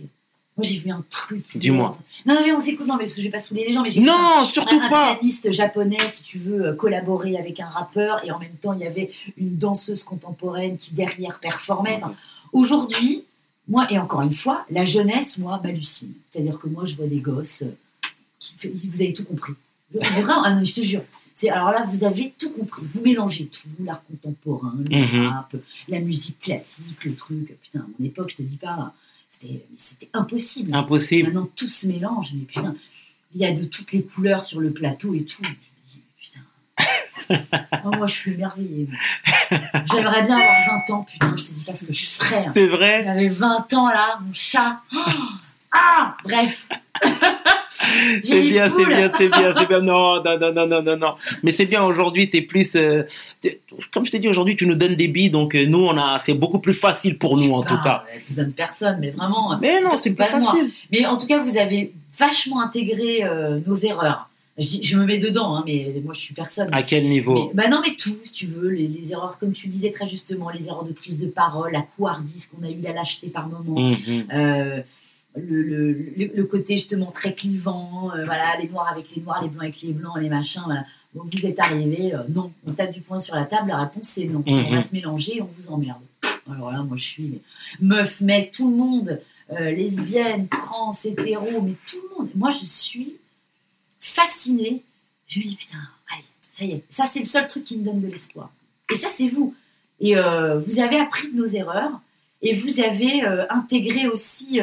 Moi 0.55 0.63
j'ai 0.65 0.78
vu 0.78 0.91
un 0.91 1.03
truc. 1.09 1.45
Dis-moi. 1.57 1.97
Non, 2.26 2.36
non, 2.36 2.41
mais 2.45 2.51
on 2.53 2.61
s'écoute, 2.61 2.86
non, 2.88 2.95
mais 2.95 3.05
parce 3.05 3.15
que 3.15 3.21
je 3.21 3.28
vais 3.28 3.32
pas 3.32 3.39
saouler 3.39 3.65
les 3.65 3.74
gens, 3.74 3.82
mais 3.82 3.89
j'ai 3.89 4.01
Non, 4.01 4.13
un- 4.39 4.45
surtout 4.45 4.80
un, 4.80 4.88
pas. 4.89 5.15
pianiste 5.15 5.51
japonais, 5.51 5.97
si 6.09 6.24
tu 6.24 6.38
veux, 6.38 6.67
euh, 6.67 6.74
collaborer 6.74 7.38
avec 7.38 7.59
un 7.59 7.67
rappeur, 7.67 8.24
et 8.24 8.32
en 8.32 8.38
même 8.39 8.55
temps 8.61 8.74
il 8.74 8.82
y 8.82 8.86
avait 8.88 9.11
une 9.38 9.57
danseuse 9.57 10.03
contemporaine 10.03 10.78
qui 10.78 10.93
derrière 10.93 11.39
performait. 11.39 11.95
Enfin, 11.97 12.13
Aujourd'hui, 12.53 13.24
moi, 13.67 13.88
et 13.89 13.97
encore 13.97 14.21
une 14.21 14.32
fois, 14.32 14.63
la 14.69 14.86
jeunesse, 14.86 15.38
moi, 15.39 15.59
m'hallucine. 15.63 16.13
C'est-à-dire 16.32 16.59
que 16.59 16.67
moi 16.67 16.86
je 16.86 16.93
vois 16.95 17.07
des 17.07 17.19
gosses 17.19 17.63
vous 18.64 19.02
avez 19.02 19.14
tout 19.14 19.24
compris. 19.26 19.54
Vraiment, 19.94 20.44
ah 20.44 20.64
je 20.64 20.74
te 20.74 20.82
jure. 20.82 21.04
C'est, 21.36 21.50
alors 21.50 21.72
là, 21.72 21.84
vous 21.88 22.04
avez 22.04 22.34
tout 22.38 22.52
compris. 22.52 22.84
Vous 22.86 23.02
mélangez 23.02 23.46
tout, 23.48 23.68
l'art 23.84 24.04
contemporain, 24.06 24.74
le 24.78 24.96
Mhm. 24.96 25.28
rap, 25.28 25.56
la 25.88 26.00
musique 26.00 26.39
classique, 26.39 27.04
le 27.06 27.16
truc. 27.16 27.58
Putain, 27.62 27.80
à 27.80 27.86
mon 28.00 28.06
époque, 28.06 28.30
je 28.32 28.36
te 28.36 28.41
dis 28.44 28.58
pas, 28.58 28.94
c'était, 29.30 30.10
impossible. 30.14 30.74
Impossible. 30.76 31.28
Maintenant, 31.34 31.50
tout 31.56 31.70
se 31.70 31.88
mélange, 31.88 32.30
mais 32.36 32.44
putain, 32.46 32.76
il 33.34 33.41
y 33.41 33.46
a 33.46 33.52
de 33.52 33.64
toutes 33.66 33.91
les 33.94 34.04
couleurs 34.04 34.46
sur 34.46 34.60
le 34.60 34.72
plateau 34.72 35.14
et 35.16 35.24
tout. 35.26 35.44
Putain. 36.20 36.39
Oh, 37.86 37.89
moi, 37.98 38.06
je 38.08 38.14
suis 38.14 38.34
émerveillée. 38.34 38.88
J'aimerais 39.91 40.24
bien 40.24 40.38
avoir 40.38 40.84
20 40.88 40.94
ans, 40.94 41.04
putain, 41.04 41.36
je 41.38 41.44
te 41.46 41.52
dis 41.52 41.64
pas 41.64 41.74
ce 41.76 41.86
que 41.86 41.94
je 41.94 42.06
ferais. 42.06 42.46
hein. 42.46 42.52
C'est 42.54 42.68
vrai. 42.68 43.04
J'avais 43.06 43.30
20 43.30 43.74
ans 43.74 43.88
là, 43.89 44.20
mon 44.22 44.34
chat. 44.34 44.82
Oh 44.94 45.00
ah, 45.72 46.16
bref. 46.24 46.68
C'est 48.24 48.41
bien, 48.41 48.70
c'est 48.70 48.86
bien, 48.86 49.12
c'est 49.16 49.30
bien, 49.30 49.54
c'est 49.56 49.68
bien. 49.68 49.82
Non, 49.82 50.16
non, 50.24 50.38
non, 50.54 50.66
non, 50.68 50.82
non, 50.82 50.98
non. 50.98 51.14
Mais 51.44 51.52
c'est 51.52 51.66
bien 51.66 51.84
aujourd'hui, 51.84 52.30
t'es 52.30 52.41
plus. 52.41 52.76
euh, 52.76 53.04
comme 53.94 54.06
je 54.06 54.12
t'ai 54.12 54.20
dit 54.20 54.28
aujourd'hui, 54.30 54.56
tu 54.56 54.66
nous 54.68 54.76
donnes 54.76 54.96
des 54.96 55.08
billes, 55.08 55.30
donc 55.30 55.56
euh, 55.56 55.66
nous, 55.66 55.80
on 55.80 55.98
a, 55.98 56.22
c'est 56.26 56.34
beaucoup 56.34 56.60
plus 56.60 56.74
facile 56.74 57.18
pour 57.18 57.38
nous 57.38 57.52
en 57.54 57.64
tout 57.64 57.78
cas. 57.84 58.04
Vous 58.30 58.39
aime 58.39 58.52
personne, 58.52 58.98
mais 59.00 59.12
vraiment. 59.12 59.58
Mais 59.62 59.82
non, 59.82 59.89
c'est 60.00 60.10
plus 60.12 60.16
pas 60.18 60.38
moi. 60.39 60.52
facile. 60.52 60.70
Mais 60.91 61.06
en 61.06 61.18
tout 61.18 61.28
cas, 61.28 61.39
vous 61.44 61.58
avez 61.58 61.91
vachement 62.18 62.62
intégré 62.62 63.24
euh, 63.24 63.60
nos 63.66 63.76
erreurs. 63.76 64.30
Je, 64.60 64.98
me 64.98 65.06
mets 65.06 65.18
dedans, 65.18 65.56
hein, 65.56 65.64
mais 65.66 65.96
moi, 66.06 66.14
je 66.14 66.20
suis 66.20 66.34
personne. 66.36 66.68
À 66.74 66.84
quel 66.84 67.10
niveau 67.10 67.34
Mais- 67.56 67.64
bah 67.64 67.70
non, 67.70 67.82
mais 67.84 67.96
tout, 67.96 68.16
si 68.24 68.34
tu 68.34 68.46
veux, 68.46 68.70
les, 68.70 68.86
les 68.86 69.12
erreurs, 69.12 69.39
comme 69.39 69.52
tu 69.52 69.68
disais 69.68 69.89
très 69.89 70.08
justement, 70.08 70.52
les 70.52 70.68
erreurs 70.68 70.84
de 70.84 70.94
prise 70.94 71.18
de 71.18 71.26
parole, 71.26 71.72
la 71.72 71.82
couardise 71.82 72.48
qu'on 72.48 72.64
a 72.64 72.70
eu, 72.70 72.80
la 72.84 72.94
lâcheté 72.94 73.28
par 73.30 73.48
moment, 73.48 73.80
Mhm. 73.89 74.26
Le, 75.36 75.92
le, 76.36 76.44
côté 76.44 76.76
justement 76.78 77.12
très 77.12 77.34
clivant, 77.34 78.12
euh, 78.16 78.24
voilà, 78.26 78.56
les 78.62 78.68
noirs 78.70 78.90
avec 78.92 79.16
les 79.16 79.22
noirs, 79.22 79.42
les 79.42 79.50
blancs 79.50 79.64
avec 79.64 79.82
les 79.82 79.94
blancs, 79.94 80.14
les 80.20 80.30
machins, 80.30 80.62
voilà. 80.66 80.86
Donc 81.16 81.26
vous 81.36 81.46
êtes 81.46 81.60
arrivés, 81.60 82.14
euh, 82.14 82.20
non, 82.30 82.52
on 82.68 82.74
tape 82.74 82.92
du 82.92 83.02
poing 83.02 83.20
sur 83.20 83.36
la 83.36 83.46
table, 83.46 83.70
la 83.70 83.78
réponse 83.84 84.04
c'est 84.04 84.26
non. 84.26 84.44
Si 84.48 84.54
on 84.54 84.70
Mhm. 84.70 84.76
va 84.76 84.82
se 84.84 84.94
mélanger, 84.94 85.42
on 85.42 85.46
vous 85.46 85.70
emmerde. 85.72 86.02
Alors 86.52 86.72
là, 86.72 86.84
moi 86.84 86.98
je 86.98 87.04
suis 87.04 87.42
meuf, 87.82 88.22
mec, 88.22 88.52
tout 88.52 88.70
le 88.70 88.76
monde, 88.76 89.22
euh, 89.52 89.72
lesbienne, 89.72 90.48
trans, 90.50 90.92
hétéro, 91.04 91.62
mais 91.62 91.74
tout 91.90 91.98
le 92.12 92.16
monde. 92.18 92.30
Moi 92.36 92.52
je 92.52 92.66
suis 92.66 93.18
fascinée. 94.00 94.84
Je 95.28 95.40
me 95.40 95.44
dis 95.46 95.56
putain, 95.56 95.78
allez, 96.14 96.24
ça 96.52 96.66
y 96.66 96.72
est, 96.74 96.84
ça 96.90 97.06
c'est 97.06 97.20
le 97.20 97.26
seul 97.26 97.48
truc 97.48 97.64
qui 97.64 97.78
me 97.78 97.84
donne 97.84 98.02
de 98.02 98.08
l'espoir. 98.08 98.52
Et 98.92 98.96
ça 98.96 99.08
c'est 99.10 99.28
vous. 99.28 99.56
Et 100.00 100.16
vous 100.16 100.80
avez 100.80 100.98
appris 101.00 101.32
de 101.32 101.38
nos 101.38 101.48
erreurs 101.48 102.02
et 102.42 102.54
vous 102.54 102.82
avez 102.82 103.22
intégré 103.50 104.08
aussi 104.08 104.60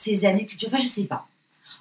ces 0.00 0.24
années 0.24 0.46
culture. 0.46 0.68
Enfin, 0.68 0.78
je 0.78 0.86
sais 0.86 1.04
pas. 1.04 1.26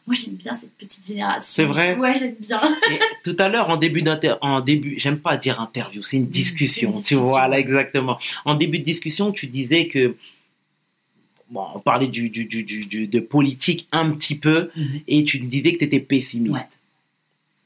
Moi, 0.07 0.15
j'aime 0.15 0.33
bien 0.35 0.55
cette 0.55 0.71
petite 0.77 1.05
génération. 1.05 1.53
C'est 1.55 1.65
vrai 1.65 1.95
Ouais, 1.95 2.13
j'aime 2.15 2.35
bien. 2.39 2.59
Et 2.91 2.99
tout 3.23 3.35
à 3.37 3.47
l'heure, 3.47 3.69
en 3.69 3.77
début 3.77 4.01
d'inter, 4.01 4.33
en 4.41 4.59
début, 4.61 4.99
j'aime 4.99 5.19
pas 5.19 5.37
dire 5.37 5.59
interview, 5.61 6.01
c'est 6.03 6.17
une 6.17 6.27
discussion, 6.27 6.91
une 6.91 7.03
tu 7.03 7.15
vois, 7.15 7.47
là, 7.47 7.59
exactement. 7.59 8.17
En 8.45 8.55
début 8.55 8.79
de 8.79 8.83
discussion, 8.85 9.31
tu 9.31 9.45
disais 9.47 9.87
que, 9.87 10.15
bon, 11.51 11.63
on 11.75 11.79
parlait 11.79 12.07
du, 12.07 12.29
du, 12.29 12.45
du, 12.45 12.63
du- 12.63 12.85
du- 12.85 13.07
de 13.07 13.19
politique 13.19 13.87
un 13.91 14.09
petit 14.11 14.35
peu, 14.37 14.71
Mhm. 14.75 15.01
et 15.07 15.23
tu 15.25 15.39
disais 15.39 15.73
que 15.73 15.77
tu 15.79 15.85
étais 15.85 15.99
pessimiste. 15.99 16.53
Ouais. 16.53 16.61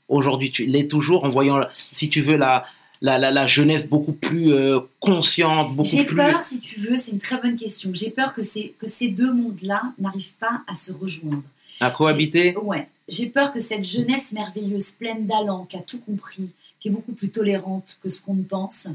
Aujourd'hui, 0.09 0.51
tu 0.51 0.65
l'es 0.65 0.87
toujours 0.87 1.23
en 1.23 1.29
voyant, 1.29 1.61
si 1.95 2.09
tu 2.09 2.21
veux, 2.21 2.35
la, 2.37 2.65
la, 3.03 3.19
la, 3.19 3.29
la 3.31 3.45
jeunesse 3.47 3.85
beaucoup 3.85 4.13
plus 4.13 4.51
euh, 4.53 4.79
consciente, 4.99 5.75
beaucoup 5.75 5.87
J'ai 5.89 6.05
plus. 6.05 6.15
peur, 6.15 6.43
si 6.43 6.59
tu 6.61 6.79
veux, 6.79 6.97
c'est 6.97 7.11
une 7.11 7.19
très 7.19 7.37
bonne 7.39 7.57
question. 7.57 7.91
J'ai 7.93 8.09
peur 8.09 8.33
que, 8.33 8.41
ces- 8.43 8.73
que 8.79 8.87
ces 8.87 9.09
deux 9.09 9.31
mondes-là 9.31 9.83
n'arrivent 9.99 10.33
pas 10.39 10.61
à 10.67 10.75
se 10.75 10.91
rejoindre. 10.91 11.43
à 11.79 11.91
cohabiter. 11.91 12.55
Ouais. 12.57 12.87
J'ai 13.09 13.27
peur 13.27 13.51
que 13.53 13.59
cette 13.59 13.83
jeunesse 13.83 14.31
merveilleuse, 14.31 14.91
pleine 14.91 15.27
d'allant, 15.27 15.65
qui 15.65 15.75
a 15.75 15.81
tout 15.81 15.99
compris, 15.99 16.49
qui 16.79 16.87
est 16.87 16.91
beaucoup 16.91 17.11
plus 17.11 17.29
tolérante 17.29 17.97
que 18.01 18.09
ce 18.09 18.21
qu'on 18.21 18.35
ne 18.35 18.43
pense, 18.43 18.87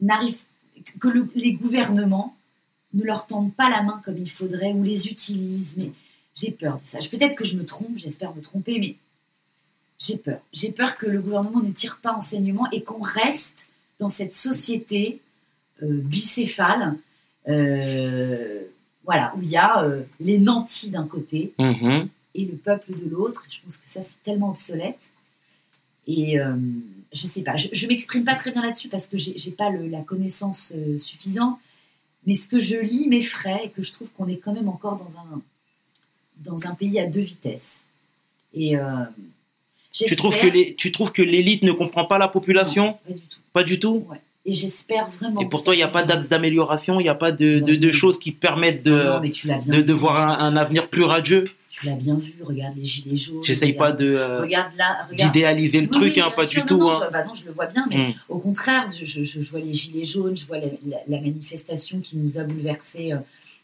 n'arrive 0.00 0.36
que 1.00 1.08
le- 1.08 1.28
les 1.34 1.52
gouvernements 1.52 2.36
ne 2.94 3.02
leur 3.04 3.26
tendent 3.26 3.52
pas 3.54 3.68
la 3.70 3.82
main 3.82 4.00
comme 4.04 4.18
il 4.18 4.30
faudrait 4.30 4.72
ou 4.72 4.82
les 4.84 5.08
utilisent. 5.08 5.74
Mais 5.76 5.90
j'ai 6.36 6.50
peur 6.52 6.76
de 6.76 6.86
ça. 6.86 6.98
Peut-être 7.10 7.36
que 7.36 7.44
je 7.44 7.56
me 7.56 7.64
trompe, 7.64 7.96
j'espère 7.96 8.34
me 8.34 8.40
tromper, 8.42 8.78
mais 8.78 8.94
j'ai 10.04 10.16
peur. 10.16 10.40
J'ai 10.52 10.72
peur 10.72 10.96
que 10.98 11.06
le 11.06 11.20
gouvernement 11.20 11.60
ne 11.60 11.70
tire 11.70 11.98
pas 12.02 12.12
enseignement 12.12 12.68
et 12.72 12.82
qu'on 12.82 13.00
reste 13.00 13.66
dans 14.00 14.10
cette 14.10 14.34
société 14.34 15.20
euh, 15.82 15.86
bicéphale, 16.02 16.96
euh, 17.48 18.62
voilà, 19.04 19.32
où 19.36 19.42
il 19.42 19.50
y 19.50 19.56
a 19.56 19.82
euh, 19.84 20.02
les 20.20 20.38
nantis 20.38 20.90
d'un 20.90 21.06
côté 21.06 21.52
Mhm. 21.58 22.08
et 22.34 22.44
le 22.44 22.56
peuple 22.56 22.92
de 22.98 23.08
l'autre. 23.08 23.44
Je 23.48 23.58
pense 23.64 23.76
que 23.76 23.88
ça, 23.88 24.02
c'est 24.02 24.20
tellement 24.22 24.50
obsolète. 24.50 25.10
Et 26.08 26.36
je 27.12 27.26
sais 27.28 27.42
pas, 27.42 27.54
je, 27.54 27.68
je 27.72 27.86
m'exprime 27.86 28.24
pas 28.24 28.34
très 28.34 28.50
bien 28.50 28.60
là-dessus 28.62 28.88
parce 28.88 29.06
que 29.06 29.16
j'ai 29.16 29.38
j'ai 29.38 29.52
pas 29.52 29.70
le- 29.70 29.86
la 29.86 30.00
connaissance 30.02 30.72
suffisante. 30.98 31.60
Mais 32.26 32.34
ce 32.34 32.48
que 32.48 32.58
je 32.58 32.76
lis 32.76 33.06
m'effraie 33.06 33.66
et 33.66 33.70
que 33.70 33.82
je 33.82 33.92
trouve 33.92 34.10
qu'on 34.10 34.26
est 34.26 34.38
quand 34.38 34.52
même 34.52 34.68
encore 34.68 34.96
dans 34.96 35.16
un, 35.18 35.40
dans 36.38 36.66
un 36.66 36.74
pays 36.74 36.98
à 36.98 37.06
deux 37.06 37.20
vitesses. 37.20 37.86
Et 38.52 38.76
Tu 39.92 40.16
trouves 40.16 40.38
que 40.38 40.46
les, 40.46 40.74
tu 40.74 40.90
trouves 40.92 41.12
que 41.12 41.22
l'élite 41.22 41.62
ne 41.62 41.72
comprend 41.72 42.04
pas 42.04 42.18
la 42.18 42.28
population 42.28 42.96
Pas 43.04 43.12
du 43.12 43.20
tout. 43.20 43.38
Pas 43.52 43.62
du 43.64 43.78
tout. 43.78 44.06
Et 44.44 44.52
j'espère 44.54 45.08
vraiment. 45.08 45.40
Et 45.40 45.46
pourtant, 45.48 45.70
ça 45.70 45.74
il 45.74 45.78
n'y 45.78 45.82
a 45.84 45.88
pas 45.88 46.02
d'amélioration, 46.02 46.98
il 46.98 47.04
n'y 47.04 47.08
a 47.08 47.14
pas 47.14 47.30
de, 47.30 47.60
de- 47.60 47.76
de 47.76 47.86
Non. 47.86 47.92
choses 47.92 48.18
qui 48.18 48.32
permettent 48.32 48.82
de, 48.82 48.90
Non, 48.90 49.20
de, 49.80 49.92
voir 49.92 50.18
un, 50.18 50.44
un 50.44 50.56
avenir 50.56 50.88
plus 50.88 51.04
radieux. 51.04 51.44
Tu 51.70 51.86
l'as 51.86 51.92
bien 51.94 52.16
vu. 52.16 52.34
Regarde 52.42 52.76
les 52.76 52.84
gilets 52.84 53.16
jaunes. 53.16 53.44
J'essaye 53.44 53.72
pas 53.72 53.92
de 53.92 54.04
euh, 54.18 54.44
d'idéaliser 55.12 55.80
le 55.80 55.86
Oui, 55.86 55.90
truc, 55.90 56.12
oui, 56.16 56.20
hein, 56.22 56.32
pas 56.34 56.44
sûr. 56.46 56.64
du 56.64 56.72
Non, 56.74 56.78
tout. 56.78 56.84
non, 56.84 56.90
hein. 56.92 57.00
je, 57.06 57.12
bah 57.12 57.24
non, 57.24 57.34
je 57.34 57.44
le 57.44 57.52
vois 57.52 57.66
bien, 57.66 57.86
mais 57.88 58.08
Mm. 58.08 58.14
au 58.30 58.38
contraire, 58.38 58.88
je, 58.98 59.04
je- 59.04 59.24
je 59.24 59.38
vois 59.50 59.60
les 59.60 59.74
gilets 59.74 60.04
jaunes, 60.04 60.36
je 60.36 60.44
vois 60.44 60.58
la, 60.58 60.66
la- 60.86 60.98
la 61.06 61.20
manifestation 61.20 62.00
qui 62.00 62.16
nous 62.16 62.36
a 62.38 62.42
bouleversés 62.42 63.12
euh, 63.12 63.18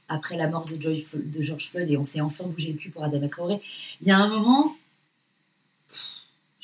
après 0.09 0.37
la 0.37 0.49
mort 0.49 0.65
de, 0.65 0.81
Joy- 0.81 1.05
de 1.15 1.43
George 1.43 1.69
Floyd 1.71 1.91
et 1.91 1.97
on 1.97 2.05
s'est 2.07 2.21
enfin 2.21 2.45
bougé 2.47 2.69
le 2.69 2.75
cul 2.79 2.91
pour 2.91 3.03
Adama 3.05 3.29
Traoré. 3.29 3.57
Il 4.01 4.07
y 4.09 4.11
a 4.11 4.17
un 4.17 4.29
moment, 4.29 4.75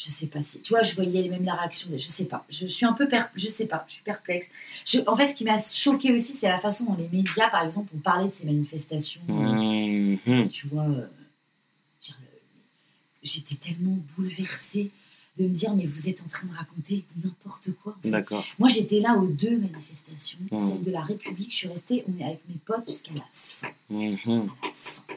je 0.04 0.10
sais 0.10 0.26
pas 0.26 0.42
si, 0.42 0.60
tu 0.60 0.70
vois, 0.74 0.82
je 0.82 0.94
voyais 0.94 1.28
même 1.28 1.44
la 1.44 1.54
réaction, 1.54 1.88
des, 1.90 1.98
je 1.98 2.08
sais 2.08 2.26
pas, 2.26 2.44
je 2.50 2.66
suis 2.66 2.84
un 2.84 2.92
peu, 2.92 3.08
per, 3.08 3.22
je 3.36 3.48
sais 3.48 3.66
pas, 3.66 3.84
je 3.88 3.94
suis 3.94 4.02
perplexe. 4.02 4.46
Je- 4.84 5.00
en 5.06 5.16
fait, 5.16 5.26
ce 5.28 5.34
qui 5.34 5.44
m'a 5.44 5.56
choqué 5.56 6.12
aussi, 6.12 6.34
c'est 6.34 6.48
la 6.48 6.58
façon 6.58 6.84
dont 6.84 6.96
les 6.96 7.08
médias, 7.08 7.48
par 7.48 7.62
exemple, 7.64 7.90
ont 7.96 8.00
parlé 8.00 8.26
de 8.26 8.30
ces 8.32 8.44
manifestations. 8.44 9.20
euh, 9.30 10.16
Mhm. 10.26 10.48
tu 10.50 10.66
vois, 10.66 10.84
euh, 10.84 11.06
j'étais 13.22 13.54
tellement 13.54 13.96
bouleversée 14.16 14.90
de 15.38 15.44
me 15.44 15.48
dire, 15.48 15.74
mais 15.74 15.86
vous 15.86 16.08
êtes 16.08 16.20
en 16.22 16.28
train 16.28 16.46
de 16.46 16.54
raconter 16.54 17.04
n'importe 17.24 17.70
quoi. 17.82 17.96
en 17.98 18.02
fait. 18.02 18.10
D'accord. 18.10 18.44
Moi, 18.58 18.68
j'étais 18.68 19.00
là 19.00 19.16
aux 19.16 19.26
deux 19.26 19.56
manifestations, 19.58 20.38
Mhm. 20.50 20.68
celle 20.68 20.82
de 20.82 20.90
la 20.90 21.00
République, 21.00 21.50
je 21.50 21.56
suis 21.56 21.68
restée, 21.68 22.04
on 22.06 22.20
est 22.20 22.24
avec 22.24 22.40
mes 22.48 22.56
potes 22.64 22.84
jusqu'à 22.88 23.12
la 23.14 23.24
fin. 23.32 23.68
Mhm. 23.90 24.18
À 24.26 24.32
la 24.34 24.72
fin. 24.74 25.14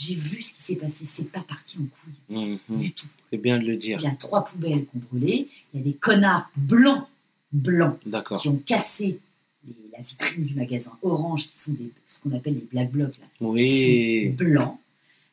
J'ai 0.00 0.14
vu 0.14 0.42
ce 0.42 0.54
qui 0.54 0.62
s'est 0.62 0.76
passé, 0.76 1.04
c'est 1.04 1.30
pas 1.30 1.40
parti 1.42 1.76
en 1.76 1.84
couille 1.84 2.58
Mhm. 2.70 2.80
du 2.80 2.92
tout. 2.92 3.06
C'est 3.30 3.36
bien 3.36 3.58
de 3.58 3.66
le 3.66 3.74
Il 3.74 3.78
dire. 3.78 4.00
y 4.00 4.06
a 4.06 4.12
trois 4.12 4.42
poubelles 4.44 4.86
qu'on 4.86 4.98
brûlait, 4.98 5.46
il 5.74 5.78
y 5.78 5.82
a 5.82 5.84
des 5.84 5.92
connards 5.92 6.50
blancs, 6.56 7.04
blancs, 7.52 7.98
qui 8.40 8.48
ont 8.48 8.56
cassé 8.64 9.18
les- 9.66 9.74
la 9.92 10.00
vitrine 10.00 10.44
du 10.46 10.54
magasin 10.54 10.92
Orange, 11.02 11.48
qui 11.48 11.58
sont 11.58 11.72
des, 11.74 11.90
ce 12.08 12.18
qu'on 12.20 12.32
appelle 12.32 12.54
les 12.54 12.66
black 12.72 12.90
blocs, 12.90 13.18
là, 13.18 13.26
qui 13.58 14.30
sont 14.30 14.36
blancs, 14.36 14.78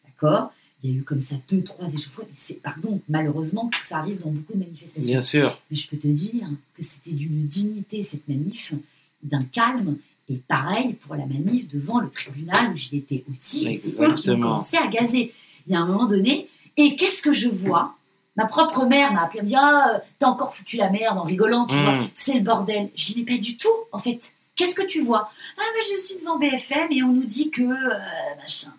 d'accord 0.05 0.51
Il 0.84 0.91
y 0.91 0.93
a 0.93 0.97
eu 0.97 1.01
comme 1.03 1.20
ça 1.22 1.36
deux, 1.49 1.63
trois 1.63 1.91
échauffourées. 1.91 2.28
C'est, 2.36 2.61
pardon, 2.61 3.01
malheureusement, 3.09 3.68
que 3.70 3.88
ça 3.88 3.97
arrive 3.97 4.20
dans 4.20 4.30
beaucoup 4.30 4.53
de 4.53 4.59
manifestations. 4.59 5.09
Bien 5.11 5.22
sûr. 5.22 5.59
Mais 5.72 5.78
je 5.78 5.88
peux 5.88 5.97
te 5.97 6.07
dire 6.07 6.47
que 6.76 6.84
c'était 6.84 7.11
d'une 7.11 7.47
dignité, 7.47 8.03
cette 8.03 8.28
manif, 8.28 8.74
d'un 9.24 9.43
calme. 9.43 9.97
Et 10.30 10.36
pareil 10.48 10.94
pour 10.94 11.16
la 11.16 11.26
manif 11.26 11.68
devant 11.70 12.00
le 12.00 12.10
tribunal 12.10 12.72
où 12.74 12.78
j'y 12.78 12.98
étais 12.98 13.24
aussi. 13.32 13.66
Et 13.68 13.78
c'est 13.78 14.00
eux 14.02 14.14
qui 14.14 14.30
ont 14.30 14.40
commencé 14.40 14.76
à 14.78 14.88
gazer. 14.88 15.34
Il 15.68 15.74
y 15.74 15.76
a 15.76 15.80
un 15.80 15.86
moment 15.86 16.06
donné, 16.06 16.50
et 16.76 16.96
qu'est-ce 16.98 17.22
que 17.22 17.32
je 17.34 17.48
vois? 17.48 17.94
Ma 18.36 18.46
propre 18.46 18.86
mère 18.86 19.14
m'a 19.14 19.24
appelé, 19.24 19.40
elle 19.40 19.46
me 19.46 19.50
dit 19.50 19.56
Ah, 19.58 20.02
t'as 20.20 20.28
encore 20.28 20.54
foutu 20.54 20.78
la 20.78 20.90
merde 20.90 21.18
en 21.18 21.24
rigolant, 21.24 21.66
tu 21.66 21.76
Mm. 21.76 21.84
vois, 21.84 21.98
c'est 22.14 22.34
le 22.36 22.42
bordel. 22.42 22.90
J'y 22.96 23.16
mais 23.18 23.24
pas 23.38 23.42
du 23.42 23.58
tout, 23.58 23.70
en 23.92 24.00
fait. 24.00 24.32
Qu'est-ce 24.56 24.76
que 24.76 24.86
tu 24.86 25.02
vois 25.02 25.30
Ah, 25.58 25.62
mais 25.76 25.82
je 25.92 26.02
suis 26.02 26.20
devant 26.20 26.38
BFM 26.38 26.88
et 26.92 27.04
on 27.04 27.14
nous 27.14 27.26
dit 27.26 27.50
que. 27.50 27.62
euh, 27.64 27.98
machin. 28.42 28.74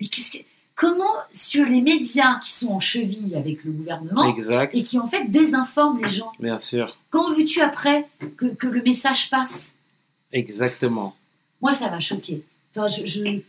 Mais 0.00 0.08
qu'est-ce 0.08 0.32
que. 0.38 0.44
Comment, 0.74 1.14
sur 1.32 1.64
les 1.66 1.80
médias 1.80 2.36
qui 2.40 2.52
sont 2.52 2.68
en 2.70 2.78
cheville 2.80 3.34
avec 3.36 3.64
le 3.64 3.72
gouvernement 3.72 4.24
Exact. 4.32 4.72
et 4.76 4.82
qui 4.84 4.98
en 5.00 5.08
fait 5.08 5.24
désinforment 5.28 6.00
les 6.02 6.08
gens, 6.08 6.30
Bien 6.38 6.56
sûr. 6.58 6.96
quand 7.10 7.32
veux-tu 7.34 7.60
après 7.60 8.06
que, 8.36 8.46
que 8.46 8.66
le 8.68 8.80
message 8.82 9.28
passe? 9.28 9.74
Exactement. 10.32 11.14
Moi, 11.60 11.72
ça 11.74 11.90
m'a 11.90 12.00
choqué. 12.00 12.42
Enfin, 12.74 12.88
je, 12.88 13.06
je- 13.06 13.40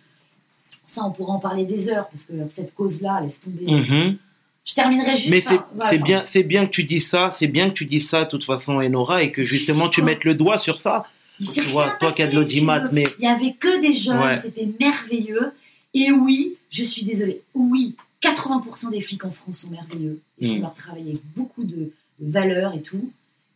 Ça, 0.86 1.05
on 1.05 1.11
pourra 1.11 1.34
en 1.34 1.39
parler 1.39 1.65
des 1.65 1.89
heures, 1.89 2.07
parce 2.09 2.25
que 2.25 2.34
cette 2.51 2.73
cause-là, 2.73 3.21
laisse 3.21 3.39
tomber. 3.39 3.65
Mhm. 3.71 4.17
Je 4.65 4.73
terminerai 4.73 5.15
juste 5.15 5.30
Mais 5.30 5.41
c'est 5.41 5.59
voilà, 5.75 5.97
bien, 5.97 6.23
c'est 6.27 6.41
bien 6.43 6.65
que 6.65 6.71
tu 6.71 6.84
dis 6.84 6.99
ça, 6.99 7.32
c'est 7.38 7.47
bien 7.47 7.69
que 7.69 7.75
tu 7.75 7.86
dis 7.86 8.01
ça 8.01 8.25
de 8.25 8.30
toute 8.30 8.43
façon, 8.43 8.73
Enora, 8.82 9.21
et 9.23 9.30
que 9.32 9.43
justement 9.43 9.88
tu 9.89 10.01
mettes 10.01 10.23
le 10.23 10.34
doigt 10.36 10.57
sur 10.57 10.80
ça. 10.82 11.05
Tu 11.53 11.61
vois, 11.71 11.91
toi 11.99 12.11
qui 12.11 12.21
as 12.23 12.27
de 12.27 12.36
l'audimat, 12.36 12.84
mais 12.91 13.03
Il 13.19 13.25
y 13.25 13.27
avait 13.27 13.53
que 13.53 13.80
des 13.82 13.93
jeunes, 13.93 14.19
Ouais. 14.19 14.39
c'était 14.39 14.67
merveilleux. 14.80 15.51
Et 15.93 16.11
oui, 16.11 16.55
je 16.71 16.84
suis 16.84 17.03
désolée, 17.03 17.41
oui, 17.53 17.95
80% 18.21 18.89
des 18.91 19.01
flics 19.01 19.25
en 19.25 19.32
France 19.32 19.59
sont 19.59 19.69
merveilleux. 19.69 20.19
Ils 20.39 20.49
font 20.49 20.55
Mm. 20.57 20.61
leur 20.61 20.73
travail 20.73 21.03
avec 21.03 21.21
beaucoup 21.36 21.63
de 21.63 21.91
valeur 22.19 22.73
et 22.75 22.82
tout. 22.82 23.11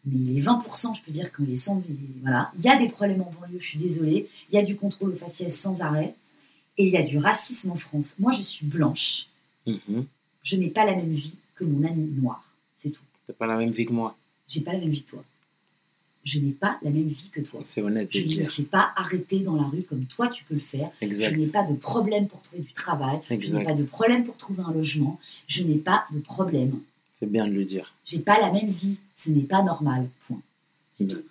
Mais 0.05 0.33
les 0.33 0.41
20%, 0.41 0.93
je 0.95 1.01
peux 1.01 1.11
dire 1.11 1.31
que 1.31 1.43
les 1.43 1.55
100, 1.55 1.81
les- 1.87 1.95
voilà, 2.21 2.51
il 2.57 2.65
y 2.65 2.69
a 2.69 2.77
des 2.77 2.89
problèmes 2.89 3.21
en 3.21 3.33
banlieue, 3.39 3.59
je 3.59 3.65
suis 3.67 3.79
désolée. 3.79 4.27
Il 4.51 4.55
y 4.55 4.57
a 4.57 4.61
du 4.63 4.75
contrôle 4.75 5.11
au 5.11 5.15
faciès 5.15 5.55
sans 5.57 5.81
arrêt. 5.81 6.13
Et 6.77 6.87
il 6.87 6.91
y 6.91 6.97
a 6.97 7.03
du 7.03 7.17
racisme 7.19 7.71
en 7.71 7.75
France. 7.75 8.15
Moi, 8.19 8.31
je 8.31 8.41
suis 8.41 8.65
blanche. 8.65 9.27
Mhm. 9.67 10.05
Je 10.43 10.55
n'ai 10.57 10.69
pas 10.69 10.85
la 10.85 10.95
même 10.95 11.11
vie 11.13 11.35
que 11.55 11.63
mon 11.63 11.85
ami 11.87 12.09
noir. 12.19 12.43
C'est 12.77 12.89
tout. 12.89 13.03
t'as 13.27 13.33
pas 13.33 13.47
la 13.47 13.55
même 13.57 13.71
vie 13.71 13.85
que 13.85 13.93
moi. 13.93 14.17
J'ai 14.49 14.59
pas 14.61 14.73
la 14.73 14.79
même 14.79 14.89
vie 14.89 15.03
que 15.03 15.11
toi. 15.11 15.23
Je 16.25 16.39
n'ai 16.39 16.51
pas 16.51 16.79
la 16.81 16.89
même 16.89 17.07
vie 17.07 17.29
que 17.29 17.41
toi. 17.41 17.61
C'est 17.65 17.81
honnête 17.81 18.07
Je 18.11 18.19
ne 18.23 18.35
me 18.41 18.45
fais 18.45 18.63
pas 18.63 18.91
arrêter 18.95 19.39
dans 19.39 19.55
la 19.55 19.63
rue 19.63 19.83
comme 19.83 20.05
toi 20.05 20.27
tu 20.29 20.43
peux 20.45 20.53
le 20.55 20.59
faire. 20.59 20.89
Exact. 21.01 21.33
Je 21.35 21.39
n'ai 21.39 21.47
pas 21.47 21.63
de 21.63 21.75
problème 21.75 22.27
pour 22.27 22.41
trouver 22.41 22.63
du 22.63 22.73
travail. 22.73 23.19
Je 23.29 23.35
n'ai 23.55 23.63
pas 23.63 23.73
de 23.73 23.83
problème 23.83 24.25
pour 24.25 24.35
trouver 24.37 24.63
un 24.65 24.71
logement. 24.73 25.19
Je 25.47 25.63
n'ai 25.63 25.75
pas 25.75 26.05
de 26.11 26.19
problème. 26.19 26.79
C'est 27.23 27.31
bien 27.31 27.47
de 27.47 27.53
le 27.53 27.63
dire. 27.63 27.93
J'ai 28.05 28.19
pas 28.19 28.37
la 28.37 28.51
même 28.51 28.67
vie. 28.67 28.99
Ce 29.15 29.29
n'est 29.29 29.43
pas 29.43 29.61
normal. 29.61 30.09
Point. 30.27 30.41
C'est 30.97 31.07
tout. 31.07 31.23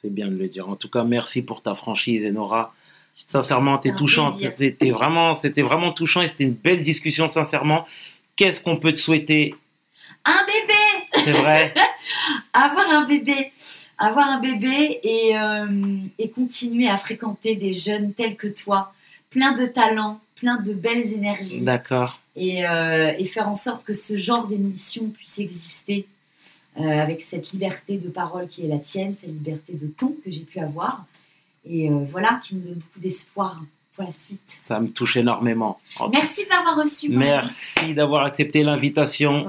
C'est 0.00 0.08
bien 0.08 0.28
de 0.28 0.36
le 0.36 0.48
dire. 0.48 0.70
En 0.70 0.76
tout 0.76 0.88
cas, 0.88 1.04
merci 1.04 1.42
pour 1.42 1.60
ta 1.60 1.74
franchise, 1.74 2.24
Enora. 2.24 2.72
Sincèrement, 3.14 3.76
t'es 3.76 3.94
touchante. 3.94 4.40
C'était 4.56 4.90
vraiment, 4.90 5.34
c'était 5.34 5.60
vraiment 5.60 5.92
touchant 5.92 6.22
et 6.22 6.30
c'était 6.30 6.44
une 6.44 6.54
belle 6.54 6.82
discussion, 6.82 7.28
sincèrement. 7.28 7.84
Qu'est-ce 8.36 8.62
qu'on 8.62 8.78
peut 8.78 8.94
te 8.94 8.98
souhaiter? 8.98 9.54
Un 10.24 10.46
bébé 10.46 11.22
C'est 11.26 11.32
vrai. 11.32 11.74
Avoir 12.54 12.88
un 12.88 13.04
bébé 13.04 13.52
Avoir 13.98 14.26
un 14.26 14.40
bébé 14.40 15.00
et, 15.02 15.36
euh, 15.36 15.98
et 16.18 16.30
continuer 16.30 16.88
à 16.88 16.96
fréquenter 16.96 17.54
des 17.54 17.72
jeunes 17.72 18.14
tels 18.14 18.36
que 18.36 18.48
toi, 18.48 18.94
plein 19.28 19.52
de 19.52 19.66
talents, 19.66 20.20
plein 20.36 20.56
de 20.56 20.72
belles 20.72 21.12
énergies. 21.12 21.60
D'accord. 21.60 22.18
Et, 22.36 22.66
euh, 22.66 23.12
et 23.18 23.24
faire 23.24 23.48
en 23.48 23.54
sorte 23.54 23.84
que 23.84 23.92
ce 23.92 24.16
genre 24.16 24.46
d'émission 24.46 25.08
puisse 25.10 25.38
exister 25.38 26.06
euh, 26.80 26.82
avec 26.82 27.22
cette 27.22 27.52
liberté 27.52 27.98
de 27.98 28.08
parole 28.08 28.48
qui 28.48 28.64
est 28.64 28.68
la 28.68 28.78
tienne, 28.78 29.14
cette 29.14 29.30
liberté 29.30 29.74
de 29.74 29.86
ton 29.86 30.14
que 30.24 30.30
j'ai 30.30 30.40
pu 30.40 30.58
avoir, 30.58 31.04
et 31.68 31.88
euh, 31.88 32.04
voilà, 32.10 32.40
qui 32.42 32.56
nous 32.56 32.62
donne 32.62 32.74
beaucoup 32.74 33.00
d'espoir 33.00 33.60
pour 33.94 34.04
la 34.04 34.10
suite. 34.12 34.40
Ça 34.60 34.80
me 34.80 34.88
touche 34.88 35.16
énormément. 35.16 35.78
En- 36.00 36.08
Merci 36.08 36.44
de 36.44 36.48
m'avoir 36.48 36.76
reçu. 36.76 37.08
Merci 37.10 37.94
d'avoir 37.94 38.24
accepté 38.24 38.64
l'invitation. 38.64 39.48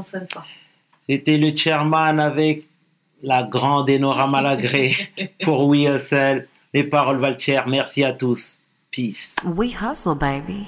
C'était 1.09 1.38
le 1.38 1.55
chairman 1.55 2.19
avec 2.19 2.65
la 3.23 3.41
grande 3.43 3.89
Enora 3.89 4.27
Malagré 4.27 4.93
pour 5.43 5.65
We 5.67 5.88
Hustle. 5.89 6.47
Les 6.75 6.83
paroles 6.83 7.17
Valtier. 7.17 7.59
Merci 7.67 8.03
à 8.03 8.13
tous. 8.13 8.59
Peace. 8.91 9.36
We 9.43 9.73
hustle, 9.81 10.15
baby. 10.15 10.67